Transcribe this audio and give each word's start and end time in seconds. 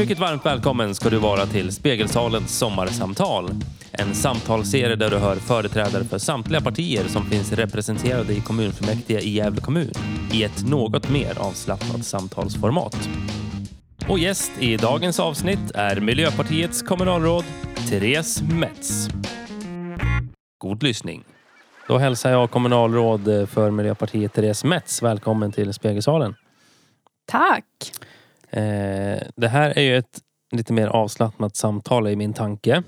Mycket 0.00 0.18
varmt 0.18 0.46
välkommen 0.46 0.94
ska 0.94 1.10
du 1.10 1.18
vara 1.18 1.46
till 1.46 1.72
Spegelsalens 1.72 2.58
sommarsamtal. 2.58 3.50
En 3.92 4.14
samtalsserie 4.14 4.96
där 4.96 5.10
du 5.10 5.16
hör 5.16 5.36
företrädare 5.36 6.04
för 6.04 6.18
samtliga 6.18 6.60
partier 6.60 7.04
som 7.08 7.24
finns 7.24 7.52
representerade 7.52 8.32
i 8.32 8.40
kommunfullmäktige 8.40 9.20
i 9.20 9.30
Gävle 9.30 9.60
kommun 9.60 9.92
i 10.32 10.44
ett 10.44 10.68
något 10.68 11.10
mer 11.10 11.38
avslappnat 11.38 12.04
samtalsformat. 12.04 13.08
Och 14.08 14.18
gäst 14.18 14.52
i 14.60 14.76
dagens 14.76 15.20
avsnitt 15.20 15.70
är 15.74 16.00
Miljöpartiets 16.00 16.82
kommunalråd 16.82 17.44
Therese 17.88 18.42
Metz. 18.42 19.08
God 20.58 20.82
lyssning. 20.82 21.24
Då 21.88 21.98
hälsar 21.98 22.30
jag 22.30 22.50
kommunalråd 22.50 23.48
för 23.50 23.70
Miljöpartiet 23.70 24.32
Therese 24.32 24.64
Metz 24.64 25.02
välkommen 25.02 25.52
till 25.52 25.72
Spegelsalen. 25.72 26.34
Tack! 27.26 27.64
Eh, 28.50 29.18
det 29.36 29.48
här 29.48 29.78
är 29.78 29.82
ju 29.82 29.96
ett 29.96 30.20
lite 30.52 30.72
mer 30.72 30.86
avslappnat 30.86 31.56
samtal 31.56 32.08
i 32.08 32.16
min 32.16 32.32
tanke. 32.32 32.82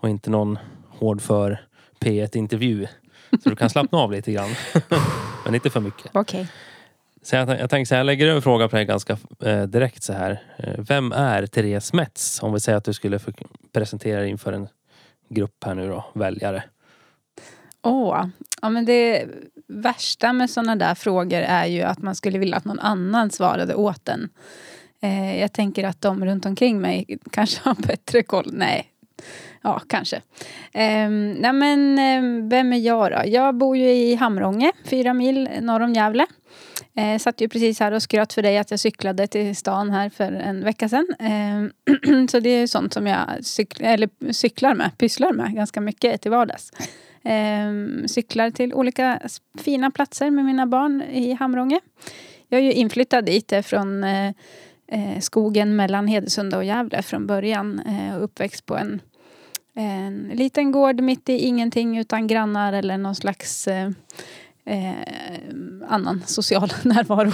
Och 0.00 0.08
inte 0.08 0.30
någon 0.30 0.58
hård 0.88 1.20
för 1.20 1.60
P1-intervju. 2.00 2.86
Så 3.42 3.48
du 3.48 3.56
kan 3.56 3.70
slappna 3.70 3.98
av 3.98 4.12
lite 4.12 4.32
grann. 4.32 4.50
Men 5.44 5.54
inte 5.54 5.70
för 5.70 5.80
mycket. 5.80 6.10
Okej. 6.14 6.48
Så 7.22 7.36
jag, 7.36 7.48
jag 7.48 7.70
tänker 7.70 7.88
så 7.88 7.94
här, 7.94 8.00
jag 8.00 8.06
lägger 8.06 8.26
en 8.26 8.42
fråga 8.42 8.68
på 8.68 8.76
dig 8.76 8.84
ganska 8.84 9.18
eh, 9.44 9.62
direkt 9.62 10.02
så 10.02 10.12
här. 10.12 10.42
Eh, 10.56 10.74
vem 10.78 11.12
är 11.12 11.46
Therese 11.46 11.92
Metz? 11.92 12.42
Om 12.42 12.52
vi 12.52 12.60
säger 12.60 12.78
att 12.78 12.84
du 12.84 12.92
skulle 12.92 13.20
presentera 13.72 14.20
dig 14.20 14.30
inför 14.30 14.52
en 14.52 14.68
grupp 15.28 15.64
här 15.64 15.74
nu 15.74 15.88
då, 15.88 16.04
väljare. 16.14 16.64
Åh, 17.82 18.26
ja 18.62 18.68
men 18.68 18.84
det 18.84 19.26
värsta 19.66 20.32
med 20.32 20.50
sådana 20.50 20.76
där 20.76 20.94
frågor 20.94 21.40
är 21.40 21.66
ju 21.66 21.82
att 21.82 22.02
man 22.02 22.14
skulle 22.14 22.38
vilja 22.38 22.56
att 22.56 22.64
någon 22.64 22.78
annan 22.78 23.30
svarade 23.30 23.74
åt 23.74 24.08
en. 24.08 24.28
Eh, 25.00 25.40
jag 25.40 25.52
tänker 25.52 25.84
att 25.84 26.00
de 26.00 26.24
runt 26.24 26.46
omkring 26.46 26.80
mig 26.80 27.18
kanske 27.30 27.60
har 27.64 27.74
bättre 27.86 28.22
koll. 28.22 28.50
Nej, 28.52 28.92
ja 29.62 29.82
kanske. 29.88 30.16
Eh, 30.72 31.10
nej 31.10 31.52
men 31.52 31.98
eh, 31.98 32.48
vem 32.48 32.72
är 32.72 32.78
jag 32.78 33.12
då? 33.12 33.22
Jag 33.26 33.54
bor 33.54 33.76
ju 33.76 33.90
i 33.90 34.14
Hamrånge, 34.14 34.72
fyra 34.84 35.14
mil 35.14 35.48
norr 35.60 35.80
om 35.80 35.92
Gävle. 35.92 36.26
Eh, 36.94 37.18
satt 37.18 37.40
ju 37.40 37.48
precis 37.48 37.80
här 37.80 37.92
och 37.92 38.02
skröt 38.02 38.32
för 38.32 38.42
dig 38.42 38.58
att 38.58 38.70
jag 38.70 38.80
cyklade 38.80 39.26
till 39.26 39.56
stan 39.56 39.90
här 39.90 40.10
för 40.10 40.32
en 40.32 40.64
vecka 40.64 40.88
sedan. 40.88 41.06
Eh, 41.18 42.26
så 42.30 42.40
det 42.40 42.50
är 42.50 42.66
sånt 42.66 42.92
som 42.92 43.06
jag 43.06 43.26
cykl 43.40 43.84
eller 43.84 44.32
cyklar 44.32 44.74
med, 44.74 44.90
pysslar 44.98 45.32
med 45.32 45.54
ganska 45.54 45.80
mycket 45.80 46.20
till 46.20 46.30
vardags. 46.30 46.72
Eh, 47.22 48.06
cyklar 48.06 48.50
till 48.50 48.74
olika 48.74 49.20
fina 49.58 49.90
platser 49.90 50.30
med 50.30 50.44
mina 50.44 50.66
barn 50.66 51.02
i 51.02 51.32
Hamrånge. 51.32 51.80
Jag 52.48 52.60
är 52.60 52.64
ju 52.64 52.72
inflyttad 52.72 53.24
dit 53.24 53.52
från 53.62 54.04
eh, 54.04 54.32
eh 54.92 55.20
skogen 55.20 55.76
mellan 55.76 56.06
Hedesunda 56.06 56.56
och 56.56 56.64
Gävle 56.64 57.02
från 57.02 57.26
början. 57.26 57.80
Eh, 57.80 58.22
uppväxt 58.22 58.66
på 58.66 58.76
en, 58.76 59.00
en 59.74 60.30
liten 60.34 60.72
gård 60.72 61.00
mitt 61.00 61.28
i 61.28 61.38
ingenting 61.38 61.98
utan 61.98 62.26
grannar 62.26 62.72
eller 62.72 62.98
någon 62.98 63.14
slags 63.14 63.68
eh, 63.68 63.90
eh, 64.64 64.94
annan 65.88 66.22
social 66.26 66.72
närvaro. 66.82 67.32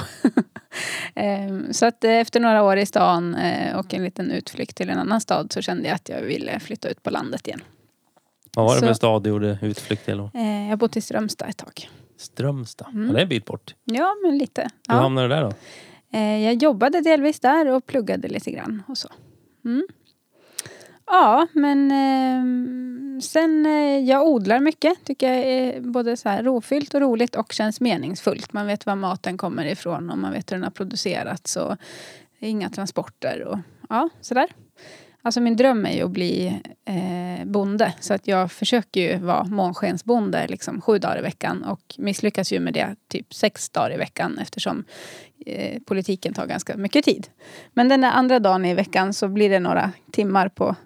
eh, 1.14 1.70
så 1.70 1.86
att 1.86 2.04
eh, 2.04 2.10
efter 2.10 2.40
några 2.40 2.62
år 2.62 2.76
i 2.76 2.86
stan 2.86 3.34
eh, 3.34 3.76
och 3.76 3.94
en 3.94 4.04
liten 4.04 4.30
utflykt 4.30 4.76
till 4.76 4.90
en 4.90 4.98
annan 4.98 5.20
stad 5.20 5.52
så 5.52 5.62
kände 5.62 5.88
jag 5.88 5.94
att 5.94 6.08
jag 6.08 6.20
ville 6.22 6.60
flytta 6.60 6.88
ut 6.88 7.02
på 7.02 7.10
landet 7.10 7.48
igen. 7.48 7.60
Vad 8.56 8.66
var 8.66 8.74
det 8.74 8.80
Så- 8.80 8.86
för 8.86 8.94
stad 8.94 9.22
du 9.22 9.30
gjorde 9.30 9.58
utflykt 9.62 10.04
till? 10.04 10.16
då? 10.18 10.30
Eh, 10.34 10.62
jag 10.62 10.68
har 10.68 10.76
bott 10.76 10.96
i 10.96 11.00
Strömstad 11.00 11.48
ett 11.48 11.56
tag. 11.56 11.88
Strömstad. 12.16 12.88
Mm. 12.94 13.06
Ja, 13.06 13.12
det 13.12 13.18
är 13.18 13.22
en 13.22 13.28
bit 13.28 13.44
bort. 13.44 13.74
Ja, 13.84 14.14
men 14.24 14.38
lite. 14.38 14.62
Hur 14.62 14.94
Ja. 14.94 15.00
hamnade 15.00 15.28
du 15.28 15.34
där 15.34 15.42
då? 15.42 15.52
Eh, 16.18 16.44
jag 16.44 16.54
jobbade 16.54 17.00
delvis 17.00 17.40
där 17.40 17.68
och 17.68 17.86
pluggade 17.86 18.28
lite 18.28 18.50
grann 18.50 18.82
och 18.88 18.98
så. 18.98 19.08
Mm. 19.64 19.86
Ja, 21.06 21.46
men 21.52 21.90
eh, 21.90 23.20
sen 23.20 23.66
eh, 23.66 23.98
jag 23.98 24.26
odlar 24.26 24.60
mycket. 24.60 25.04
Tycker 25.04 25.32
jag 25.32 25.44
är 25.46 25.80
både 25.80 26.16
så 26.16 26.28
här 26.28 26.42
rofyllt 26.42 26.94
och 26.94 27.00
roligt 27.00 27.36
och 27.36 27.52
känns 27.52 27.80
meningsfullt. 27.80 28.52
Man 28.52 28.66
vet 28.66 28.86
var 28.86 28.94
maten 28.96 29.38
kommer 29.38 29.64
ifrån 29.64 30.10
och 30.10 30.18
man 30.18 30.32
vet 30.32 30.52
hur 30.52 30.56
den 30.56 30.64
har 30.64 30.70
producerats 30.70 31.56
och 31.56 31.76
inga 32.38 32.70
transporter 32.70 33.42
och 33.44 33.58
ja, 33.88 34.08
sådär. 34.20 34.48
Alltså 35.26 35.40
min 35.40 35.56
dröm 35.56 35.86
är 35.86 35.92
ju 35.92 36.02
att 36.02 36.10
bli 36.10 36.60
eh, 36.84 37.44
bonde 37.46 37.94
så 38.00 38.14
att 38.14 38.28
jag 38.28 38.52
försöker 38.52 39.00
ju 39.00 39.18
vara 39.18 39.44
månskensbonde 39.44 40.46
liksom 40.48 40.80
sju 40.80 40.98
dagar 40.98 41.18
i 41.18 41.22
veckan 41.22 41.64
och 41.64 41.94
misslyckas 41.98 42.52
ju 42.52 42.60
med 42.60 42.74
det 42.74 42.96
typ 43.08 43.34
sex 43.34 43.70
dagar 43.70 43.94
i 43.94 43.96
veckan 43.96 44.38
eftersom 44.38 44.84
eh, 45.46 45.82
politiken 45.82 46.34
tar 46.34 46.46
ganska 46.46 46.76
mycket 46.76 47.04
tid. 47.04 47.26
Men 47.72 47.88
den 47.88 48.00
där 48.00 48.10
andra 48.10 48.38
dagen 48.38 48.64
i 48.64 48.74
veckan 48.74 49.12
så 49.12 49.28
blir 49.28 49.50
det 49.50 49.60
några 49.60 49.92
timmar 50.10 50.48
på 50.48 50.76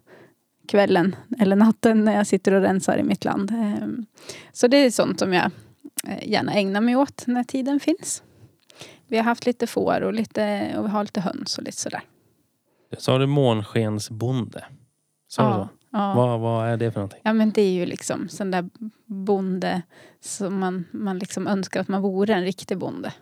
kvällen 0.69 1.17
eller 1.39 1.57
natten 1.57 2.05
när 2.05 2.17
jag 2.17 2.27
sitter 2.27 2.53
och 2.55 2.63
rensar 2.63 2.99
i 2.99 3.03
mitt 3.03 3.25
land. 3.25 3.51
Eh, 3.51 3.89
så 4.53 4.69
det 4.69 4.77
är 4.77 4.91
sånt 4.91 5.19
som 5.19 5.33
jag 5.33 5.51
eh, 6.07 6.29
gärna 6.29 6.53
ägnar 6.53 6.81
mig 6.81 6.97
åt 6.97 7.27
när 7.27 7.45
tiden 7.45 7.81
finns. 7.81 8.23
Vi 9.07 9.17
har 9.17 9.25
haft 9.25 9.47
lite 9.47 9.67
får 9.67 10.01
och, 10.01 10.13
lite, 10.13 10.75
och 10.77 10.85
vi 10.85 10.89
har 10.89 11.05
lite 11.05 11.21
höns 11.21 11.59
och 11.59 11.65
lite 11.65 11.79
sådär. 11.79 12.03
Sa 12.99 13.19
du 13.19 13.27
månskensbonde? 13.27 14.65
Sa 15.29 15.49
du 15.49 15.55
så? 15.55 15.69
ja. 15.91 16.15
Vad, 16.15 16.41
vad 16.41 16.69
är 16.69 16.77
det 16.77 16.93
för 16.93 17.01
någonting? 17.01 17.21
Ja 17.25 17.33
men 17.33 17.51
det 17.51 17.63
är 17.63 17.71
ju 17.73 17.87
liksom 17.87 18.29
sån 18.29 18.51
där 18.51 18.71
bonde 19.07 19.83
som 20.21 20.59
man, 20.59 20.85
man 20.91 21.19
liksom 21.19 21.47
önskar 21.47 21.81
att 21.81 21.89
man 21.89 22.03
vore 22.03 22.35
en 22.35 22.45
riktig 22.45 22.79
bonde. 22.79 23.13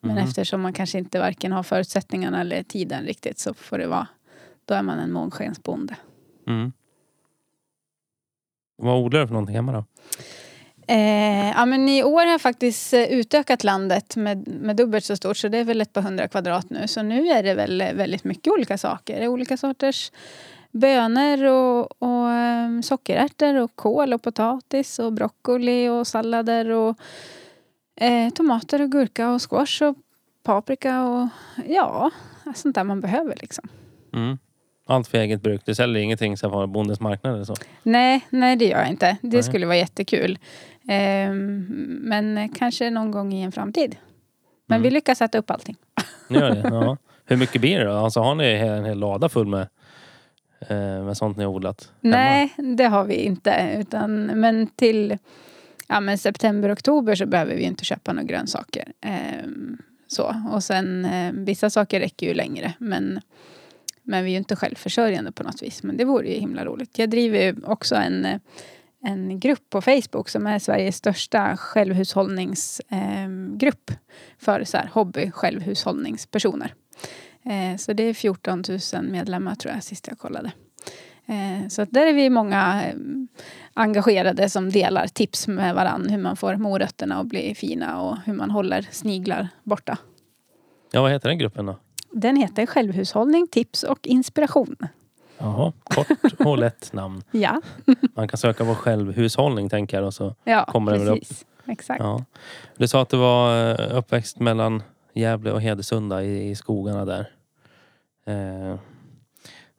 Men 0.00 0.10
Mhm. 0.16 0.24
eftersom 0.24 0.60
man 0.60 0.72
kanske 0.72 0.98
inte 0.98 1.18
varken 1.18 1.52
har 1.52 1.62
förutsättningarna 1.62 2.40
eller 2.40 2.62
tiden 2.62 3.04
riktigt 3.04 3.38
så 3.38 3.54
får 3.54 3.78
det 3.78 3.86
vara, 3.86 4.08
då 4.64 4.74
är 4.74 4.82
man 4.82 4.98
en 4.98 5.12
månskensbonde. 5.12 5.96
Mm. 6.46 6.72
Vad 8.76 9.00
odlar 9.04 9.20
du 9.20 9.26
för 9.26 9.32
någonting 9.34 9.56
hemma 9.56 9.72
då? 9.72 9.84
Eh, 10.86 11.50
ja 11.50 11.66
men 11.66 11.88
i 11.88 12.02
år 12.02 12.20
har 12.20 12.26
jag 12.26 12.40
faktiskt 12.40 12.92
eh, 12.92 13.02
utökat 13.02 13.64
landet 13.64 14.16
med, 14.16 14.48
med 14.48 14.76
dubbelt 14.76 15.04
så 15.04 15.16
stort 15.16 15.36
så 15.36 15.48
det 15.48 15.58
är 15.58 15.64
väl 15.64 15.80
ett 15.80 15.92
par 15.92 16.02
hundra 16.02 16.28
kvadrat 16.28 16.70
nu. 16.70 16.88
Så 16.88 17.02
nu 17.02 17.28
är 17.28 17.42
det 17.42 17.54
väl 17.54 17.80
eh, 17.80 17.92
väldigt 17.92 18.24
mycket 18.24 18.52
olika 18.52 18.78
saker. 18.78 19.18
Det 19.18 19.24
är 19.24 19.28
olika 19.28 19.56
sorters 19.56 20.12
bönor 20.70 21.44
och, 21.44 22.02
och 22.02 22.30
ehm, 22.30 22.82
sockerärtor 22.82 23.54
och 23.54 23.76
kål 23.76 24.12
och 24.12 24.22
potatis 24.22 24.98
och 24.98 25.12
broccoli 25.12 25.88
och 25.88 26.06
sallader 26.06 26.70
och 26.70 26.98
eh, 27.96 28.30
tomater 28.30 28.82
och 28.82 28.90
gurka 28.90 29.30
och 29.30 29.50
squash 29.50 29.82
och 29.82 29.96
paprika 30.42 31.02
och 31.02 31.28
ja, 31.68 32.10
sånt 32.54 32.74
där 32.74 32.84
man 32.84 33.00
behöver 33.00 33.36
liksom. 33.40 33.68
Mm. 34.14 34.38
Allt 34.86 35.08
för 35.08 35.18
eget 35.18 35.42
bruk. 35.42 35.62
Du 35.64 35.74
säljer 35.74 36.02
ingenting 36.02 36.36
som 36.36 36.52
har 36.52 36.66
bondens 36.66 37.00
marknad 37.00 37.34
eller 37.34 37.44
så? 37.44 37.54
Nej, 37.82 38.20
nej 38.30 38.56
det 38.56 38.64
gör 38.64 38.78
jag 38.78 38.88
inte. 38.88 39.16
Det 39.22 39.28
Nej. 39.36 39.42
skulle 39.42 39.66
vara 39.66 39.76
jättekul. 39.76 40.38
Ehm, 40.88 41.66
men 42.02 42.48
kanske 42.48 42.90
någon 42.90 43.10
gång 43.10 43.32
i 43.32 43.42
en 43.42 43.52
framtid. 43.52 43.96
Men 44.66 44.76
Mm. 44.76 44.82
vi 44.82 44.90
lyckas 44.90 45.18
sätta 45.18 45.38
upp 45.38 45.50
allting. 45.50 45.76
Ni 46.28 46.38
gör 46.38 46.50
det? 46.50 46.60
Ja. 46.64 46.96
Hur 47.24 47.36
mycket 47.36 47.60
blir 47.60 47.78
det 47.78 47.84
då? 47.84 47.92
Alltså 47.92 48.20
har 48.20 48.34
ni 48.34 48.44
en 48.52 48.84
hel 48.84 48.98
lada 48.98 49.28
full 49.28 49.46
med, 49.46 49.68
eh, 50.68 51.04
med 51.04 51.16
sånt 51.16 51.36
ni 51.36 51.44
har 51.44 51.50
odlat? 51.50 51.92
hemma? 52.02 52.16
Nej, 52.16 52.52
det 52.76 52.84
har 52.84 53.04
vi 53.04 53.14
inte. 53.14 53.76
Utan, 53.78 54.24
men 54.26 54.66
till 54.66 55.18
ja, 55.88 56.00
men 56.00 56.18
september, 56.18 56.72
oktober 56.72 57.14
så 57.14 57.26
behöver 57.26 57.54
vi 57.54 57.62
inte 57.62 57.84
köpa 57.84 58.12
några 58.12 58.26
grönsaker. 58.26 58.92
Ehm, 59.00 59.78
så. 60.06 60.34
Och 60.52 60.64
sen 60.64 61.04
eh, 61.04 61.32
vissa 61.34 61.70
saker 61.70 62.00
räcker 62.00 62.26
ju 62.26 62.34
längre. 62.34 62.72
Men, 62.78 63.20
men 64.02 64.24
vi 64.24 64.30
är 64.30 64.32
ju 64.32 64.38
inte 64.38 64.56
självförsörjande 64.56 65.32
på 65.32 65.42
något 65.42 65.62
vis. 65.62 65.82
Men 65.82 65.96
det 65.96 66.04
vore 66.04 66.28
ju 66.28 66.40
himla 66.40 66.64
roligt. 66.64 66.98
Jag 66.98 67.10
driver 67.10 67.42
ju 67.42 67.54
också 67.64 67.94
en, 67.94 68.24
eh, 68.24 68.38
en 69.04 69.40
grupp 69.40 69.70
på 69.70 69.80
Facebook 69.82 70.28
som 70.28 70.46
är 70.46 70.58
Sveriges 70.58 70.96
största 70.96 71.56
självhushållningsgrupp 71.56 73.90
ehm, 73.90 73.96
för 74.38 74.64
så 74.64 74.76
här, 74.76 74.90
hobby 74.92 75.30
självhushållningspersoner. 75.30 76.74
Eh, 77.44 77.76
så 77.78 77.92
det 77.92 78.02
är 78.02 78.14
14 78.14 78.62
000 78.94 79.02
medlemmar 79.10 79.54
tror 79.54 79.74
jag 79.74 79.84
sist 79.84 80.06
jag 80.08 80.18
kollade. 80.18 80.52
Eh, 81.26 81.68
Så 81.68 81.84
där 81.84 82.06
är 82.06 82.12
vi 82.12 82.30
många 82.30 82.82
ehm, 82.82 83.28
engagerade 83.74 84.50
som 84.50 84.70
delar 84.70 85.06
tips 85.06 85.48
med 85.48 85.74
varann 85.74 86.08
hur 86.10 86.18
man 86.18 86.36
får 86.36 86.56
morötterna 86.56 87.20
att 87.20 87.26
bli 87.26 87.54
fina 87.54 88.02
och 88.02 88.16
hur 88.24 88.32
man 88.34 88.50
håller 88.50 88.88
sniglar 88.90 89.48
borta. 89.62 89.98
Ja, 90.92 91.02
vad 91.02 91.12
heter 91.12 91.28
den 91.28 91.38
gruppen 91.38 91.66
då? 91.66 91.78
Den 92.12 92.36
heter 92.36 92.66
Självhushållning, 92.66 93.46
tips 93.48 93.82
och 93.82 94.06
inspiration. 94.06 94.76
Jaha, 95.38 95.72
kort 95.84 96.06
och 96.38 96.58
lätt 96.58 96.92
namn. 96.92 97.22
Ja, 97.30 97.60
Man 98.14 98.28
kan 98.28 98.38
söka 98.38 98.64
på 98.64 98.74
självhushållning 98.74 99.68
tänker 99.68 99.96
jag. 99.96 100.06
Och 100.06 100.14
så. 100.14 100.34
ja 100.44 100.64
Kommer 100.64 100.92
det 100.92 100.98
väl 100.98 101.08
upp? 101.08 101.18
precis. 101.18 101.44
Exakt. 101.66 102.00
Ja. 102.00 102.24
Du 102.76 102.88
sa 102.88 103.02
att 103.02 103.08
du 103.08 103.16
var 103.16 103.70
eh, 103.80 103.96
uppväxt 103.98 104.38
mellan 104.40 104.82
Gävle 105.14 105.52
och 105.52 105.60
Hedesunda 105.62 106.22
i, 106.22 106.50
i 106.50 106.54
skogarna 106.54 107.04
där. 107.04 107.30
Eh, 108.26 108.78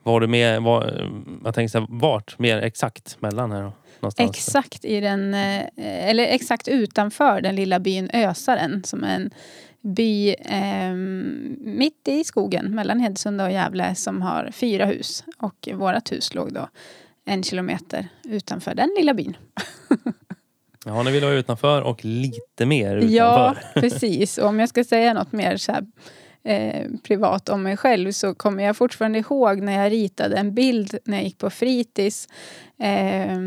var 0.03 0.19
du 0.19 0.27
med, 0.27 0.61
var, 0.61 1.09
jag 1.43 1.55
tänkte 1.55 1.85
vart 1.89 2.39
mer 2.39 2.57
exakt 2.57 3.21
mellan 3.21 3.51
här? 3.51 3.71
Någonstans? 3.99 4.29
Exakt 4.29 4.85
i 4.85 4.99
den, 4.99 5.33
eh, 5.33 5.63
eller 6.09 6.23
exakt 6.23 6.67
utanför 6.67 7.41
den 7.41 7.55
lilla 7.55 7.79
byn 7.79 8.09
Ösaren 8.13 8.83
som 8.83 9.03
är 9.03 9.15
en 9.15 9.29
by 9.83 10.33
eh, 10.33 10.93
mitt 11.59 12.07
i 12.07 12.23
skogen 12.23 12.75
mellan 12.75 12.99
Hedsunda 12.99 13.45
och 13.45 13.51
Gävle 13.51 13.95
som 13.95 14.21
har 14.21 14.51
fyra 14.51 14.85
hus. 14.85 15.23
Och 15.37 15.69
vårt 15.73 16.11
hus 16.11 16.33
låg 16.33 16.53
då 16.53 16.69
en 17.25 17.43
kilometer 17.43 18.07
utanför 18.23 18.75
den 18.75 18.89
lilla 18.97 19.13
byn. 19.13 19.37
Ja, 20.85 21.03
ni 21.03 21.11
vill 21.11 21.23
vara 21.23 21.33
utanför 21.33 21.81
och 21.81 22.05
lite 22.05 22.65
mer 22.65 22.95
utanför. 22.95 23.15
Ja, 23.15 23.55
precis. 23.73 24.37
Och 24.37 24.47
om 24.47 24.59
jag 24.59 24.69
ska 24.69 24.83
säga 24.83 25.13
något 25.13 25.31
mer 25.31 25.57
så 25.57 25.71
här, 25.71 25.85
eh, 26.43 26.87
privat 27.03 27.49
om 27.49 27.63
mig 27.63 27.77
själv 27.77 28.11
så 28.11 28.33
kommer 28.33 28.63
jag 28.63 28.77
fortfarande 28.77 29.19
ihåg 29.19 29.61
när 29.61 29.83
jag 29.83 29.91
ritade 29.91 30.35
en 30.35 30.53
bild 30.53 30.97
när 31.05 31.17
jag 31.17 31.23
gick 31.23 31.37
på 31.37 31.49
fritids 31.49 32.27
eh, 32.79 33.37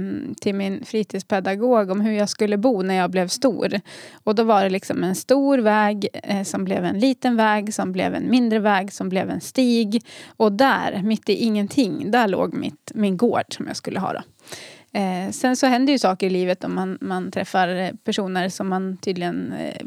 till 0.41 0.55
min 0.55 0.85
fritidspedagog 0.85 1.91
om 1.91 2.01
hur 2.01 2.13
jag 2.13 2.29
skulle 2.29 2.57
bo 2.57 2.83
när 2.83 2.95
jag 2.95 3.11
blev 3.11 3.29
stor. 3.29 3.81
Och 4.25 4.35
då 4.35 4.43
var 4.43 4.65
det 4.65 4.71
liksom 4.71 5.05
en 5.05 5.15
stor 5.15 5.59
väg 5.59 6.09
eh, 6.13 6.43
som 6.43 6.65
blev 6.65 6.85
en 6.85 6.99
liten 6.99 7.37
väg 7.37 7.75
som 7.75 7.93
blev 7.93 8.15
en 8.15 8.31
mindre 8.31 8.59
väg 8.59 8.93
som 8.93 9.09
blev 9.09 9.31
en 9.31 9.41
stig. 9.41 10.05
Och 10.37 10.53
där, 10.53 11.03
mitt 11.03 11.29
i 11.29 11.35
ingenting, 11.35 12.11
där 12.11 12.29
låg 12.29 12.55
mitt, 12.55 12.93
min 12.95 13.17
gård 13.17 13.45
som 13.49 13.67
jag 13.67 13.77
skulle 13.77 14.01
ha. 14.01 14.13
Då. 14.13 14.21
Eh, 14.97 15.31
sen 15.31 15.57
så 15.57 15.67
händer 15.67 15.93
ju 15.93 15.99
saker 15.99 16.27
i 16.27 16.31
livet 16.31 16.65
om 16.65 16.75
man, 16.75 16.99
man 17.01 17.31
träffar 17.31 17.97
personer 18.05 18.49
som 18.49 18.69
man 18.69 18.97
tydligen 18.97 19.53
eh, 19.53 19.87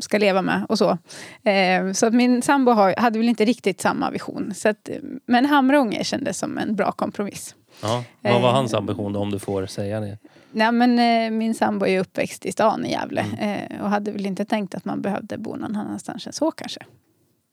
ska 0.00 0.18
leva 0.18 0.42
med 0.42 0.66
och 0.68 0.78
så. 0.78 0.98
Eh, 1.42 1.92
så 1.92 2.06
att 2.06 2.14
min 2.14 2.42
sambo 2.42 2.72
har, 2.72 2.94
hade 2.98 3.18
väl 3.18 3.28
inte 3.28 3.44
riktigt 3.44 3.80
samma 3.80 4.10
vision. 4.10 4.54
Så 4.54 4.68
att, 4.68 4.88
men 5.26 5.46
Hamrånge 5.46 6.04
kändes 6.04 6.38
som 6.38 6.58
en 6.58 6.76
bra 6.76 6.92
kompromiss. 6.92 7.54
Ja, 7.82 8.04
vad 8.20 8.42
var 8.42 8.52
hans 8.52 8.74
ambition 8.74 9.12
då, 9.12 9.20
om 9.20 9.30
du 9.30 9.38
får 9.38 9.66
säga 9.66 10.00
det? 10.00 10.18
Nej, 10.52 10.72
men, 10.72 10.98
eh, 10.98 11.30
min 11.30 11.54
sambo 11.54 11.86
är 11.86 12.00
uppväxt 12.00 12.46
i 12.46 12.52
stan 12.52 12.86
i 12.86 12.90
Gävle 12.90 13.20
mm. 13.20 13.72
eh, 13.72 13.82
och 13.82 13.90
hade 13.90 14.12
väl 14.12 14.26
inte 14.26 14.44
tänkt 14.44 14.74
att 14.74 14.84
man 14.84 15.02
behövde 15.02 15.38
bo 15.38 15.56
någon 15.56 15.76
annanstans 15.76 16.26
än 16.26 16.32
så 16.32 16.50
kanske. 16.50 16.80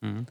Mm. 0.03 0.25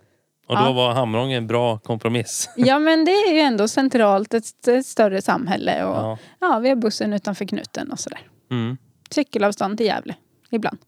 Och 0.47 0.57
då 0.57 0.63
ja. 0.63 0.73
var 0.73 0.93
Hamrånge 0.93 1.37
en 1.37 1.47
bra 1.47 1.79
kompromiss. 1.79 2.51
Ja 2.57 2.79
men 2.79 3.05
det 3.05 3.13
är 3.13 3.33
ju 3.33 3.41
ändå 3.41 3.69
centralt, 3.69 4.35
ett, 4.35 4.69
ett 4.69 4.87
större 4.87 5.23
samhälle 5.23 5.85
och 5.85 5.97
ja. 5.97 6.19
ja. 6.41 6.59
vi 6.59 6.69
har 6.69 6.77
bussen 6.77 7.13
utanför 7.13 7.45
knuten 7.45 7.93
och 7.93 7.99
sådär. 7.99 8.21
Mm. 8.51 8.77
Cykelavstånd 9.11 9.79
till 9.79 9.87
Gävle, 9.87 10.15
ibland. 10.51 10.79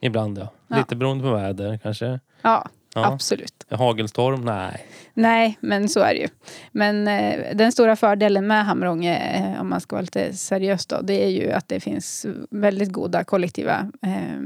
Ibland 0.00 0.38
ja. 0.38 0.52
ja. 0.68 0.76
Lite 0.76 0.96
beroende 0.96 1.24
på 1.24 1.30
väder 1.30 1.78
kanske. 1.82 2.20
Ja, 2.42 2.68
ja. 2.94 3.06
absolut. 3.06 3.66
Hagelstorm? 3.70 4.44
Nej. 4.44 4.86
Nej, 5.14 5.58
men 5.60 5.88
så 5.88 6.00
är 6.00 6.14
det 6.14 6.20
ju. 6.20 6.28
Men 6.72 7.08
eh, 7.08 7.56
den 7.56 7.72
stora 7.72 7.96
fördelen 7.96 8.46
med 8.46 8.64
Hamrånge, 8.64 9.16
eh, 9.16 9.60
om 9.60 9.68
man 9.68 9.80
ska 9.80 9.96
vara 9.96 10.02
lite 10.02 10.32
seriös 10.32 10.86
då, 10.86 11.00
det 11.02 11.24
är 11.24 11.28
ju 11.28 11.52
att 11.52 11.68
det 11.68 11.80
finns 11.80 12.26
väldigt 12.50 12.92
goda 12.92 13.24
kollektiva 13.24 13.90
eh, 14.02 14.40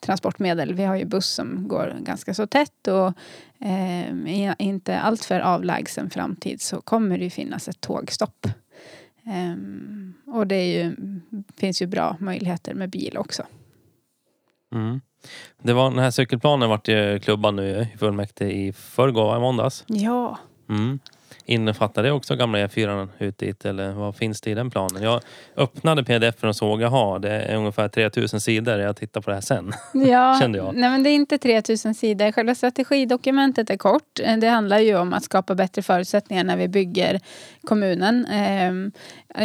transportmedel. 0.00 0.74
Vi 0.74 0.84
har 0.84 0.96
ju 0.96 1.04
buss 1.04 1.26
som 1.26 1.68
går 1.68 1.96
ganska 2.00 2.34
så 2.34 2.46
tätt 2.46 2.88
och 2.88 3.12
eh, 3.66 4.10
i 4.10 4.54
inte 4.58 5.00
alltför 5.00 5.40
avlägsen 5.40 6.10
framtid 6.10 6.60
så 6.60 6.80
kommer 6.80 7.18
det 7.18 7.24
ju 7.24 7.30
finnas 7.30 7.68
ett 7.68 7.80
tågstopp. 7.80 8.46
Eh, 9.26 9.54
och 10.34 10.46
det 10.46 10.66
ju, 10.66 10.96
finns 11.56 11.82
ju 11.82 11.86
bra 11.86 12.16
möjligheter 12.20 12.74
med 12.74 12.90
bil 12.90 13.16
också. 13.16 13.42
Mm. 14.72 15.00
Det 15.62 15.72
var, 15.72 15.90
den 15.90 15.98
här 15.98 16.10
cykelplanen 16.10 16.68
vart 16.68 16.88
ju 16.88 17.18
klubbad 17.18 17.54
nu 17.54 17.68
i 17.68 17.98
fullmäktige 17.98 18.50
i 18.50 18.72
förrgår, 18.72 19.36
i 19.36 19.40
måndags. 19.40 19.84
Ja. 19.86 20.38
Mm. 20.68 20.98
Innefattar 21.44 22.02
det 22.02 22.12
också 22.12 22.36
gamla 22.36 22.58
E4 22.58 23.08
ut 23.18 23.38
dit 23.38 23.64
eller 23.64 23.92
vad 23.92 24.16
finns 24.16 24.40
det 24.40 24.50
i 24.50 24.54
den 24.54 24.70
planen? 24.70 25.02
Jag 25.02 25.20
öppnade 25.56 26.04
pdf 26.04 26.44
och 26.44 26.56
såg, 26.56 26.82
jaha 26.82 27.18
det 27.18 27.30
är 27.30 27.56
ungefär 27.56 27.88
3000 27.88 28.40
sidor. 28.40 28.78
Jag 28.78 28.96
tittar 28.96 29.20
på 29.20 29.30
det 29.30 29.36
här 29.36 29.40
sen. 29.40 29.72
Ja, 29.92 30.38
Kände 30.40 30.58
jag. 30.58 30.74
Nej 30.74 30.90
men 30.90 31.02
det 31.02 31.10
är 31.10 31.14
inte 31.14 31.38
3000 31.38 31.94
sidor. 31.94 32.32
Själva 32.32 32.54
strategidokumentet 32.54 33.70
är 33.70 33.76
kort. 33.76 34.20
Det 34.40 34.48
handlar 34.48 34.78
ju 34.78 34.96
om 34.96 35.12
att 35.12 35.24
skapa 35.24 35.54
bättre 35.54 35.82
förutsättningar 35.82 36.44
när 36.44 36.56
vi 36.56 36.68
bygger 36.68 37.20
kommunen. 37.64 38.26
Ehm, 38.26 38.92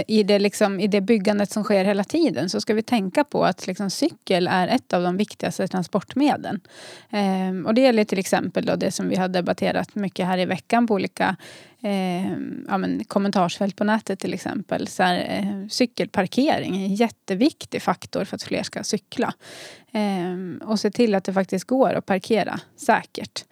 I 0.08 0.24
det, 0.24 0.40
liksom, 0.40 0.80
I 0.80 0.88
det 0.88 1.02
byggandet 1.02 1.52
som 1.52 1.64
sker 1.64 1.86
hela 1.86 2.04
tiden 2.04 2.50
så 2.50 2.62
ska 2.62 2.74
vi 2.74 2.84
tänka 2.84 3.24
på 3.24 3.46
att 3.46 3.68
liksom, 3.68 3.90
cykel 3.90 4.48
är 4.52 4.68
ett 4.68 4.94
av 4.94 5.04
de 5.04 5.18
viktigaste 5.18 5.68
transportmedlen. 5.68 6.62
Ehm, 7.12 7.66
och 7.66 7.74
det 7.74 7.82
gäller 7.82 8.04
till 8.04 8.20
exempel 8.20 8.66
då 8.66 8.76
det 8.76 8.92
som 8.92 9.10
vi 9.10 9.16
har 9.16 9.28
debatterat 9.28 9.96
mycket 9.96 10.26
här 10.26 10.38
i 10.38 10.46
veckan 10.46 10.88
på 10.88 10.94
olika 10.94 11.36
eh, 11.82 12.32
ja, 12.68 12.78
men 12.78 13.04
kommentarsfält 13.04 13.76
på 13.76 13.84
nätet 13.84 14.20
till 14.20 14.34
exempel. 14.34 14.88
Så 14.88 15.04
här, 15.04 15.26
eh, 15.30 15.68
cykelparkering 15.68 16.78
är 16.78 16.86
en 16.86 16.96
jätteviktig 16.96 17.82
faktor 17.82 18.26
för 18.26 18.36
att 18.36 18.44
fler 18.44 18.64
ska 18.64 18.84
cykla. 18.84 19.34
Eh, 19.92 20.68
och 20.68 20.80
se 20.80 20.92
till 20.92 21.16
att 21.16 21.24
det 21.24 21.34
faktiskt 21.34 21.66
går 21.66 21.94
att 21.94 22.06
parkera 22.06 22.60
säkert. 22.76 23.46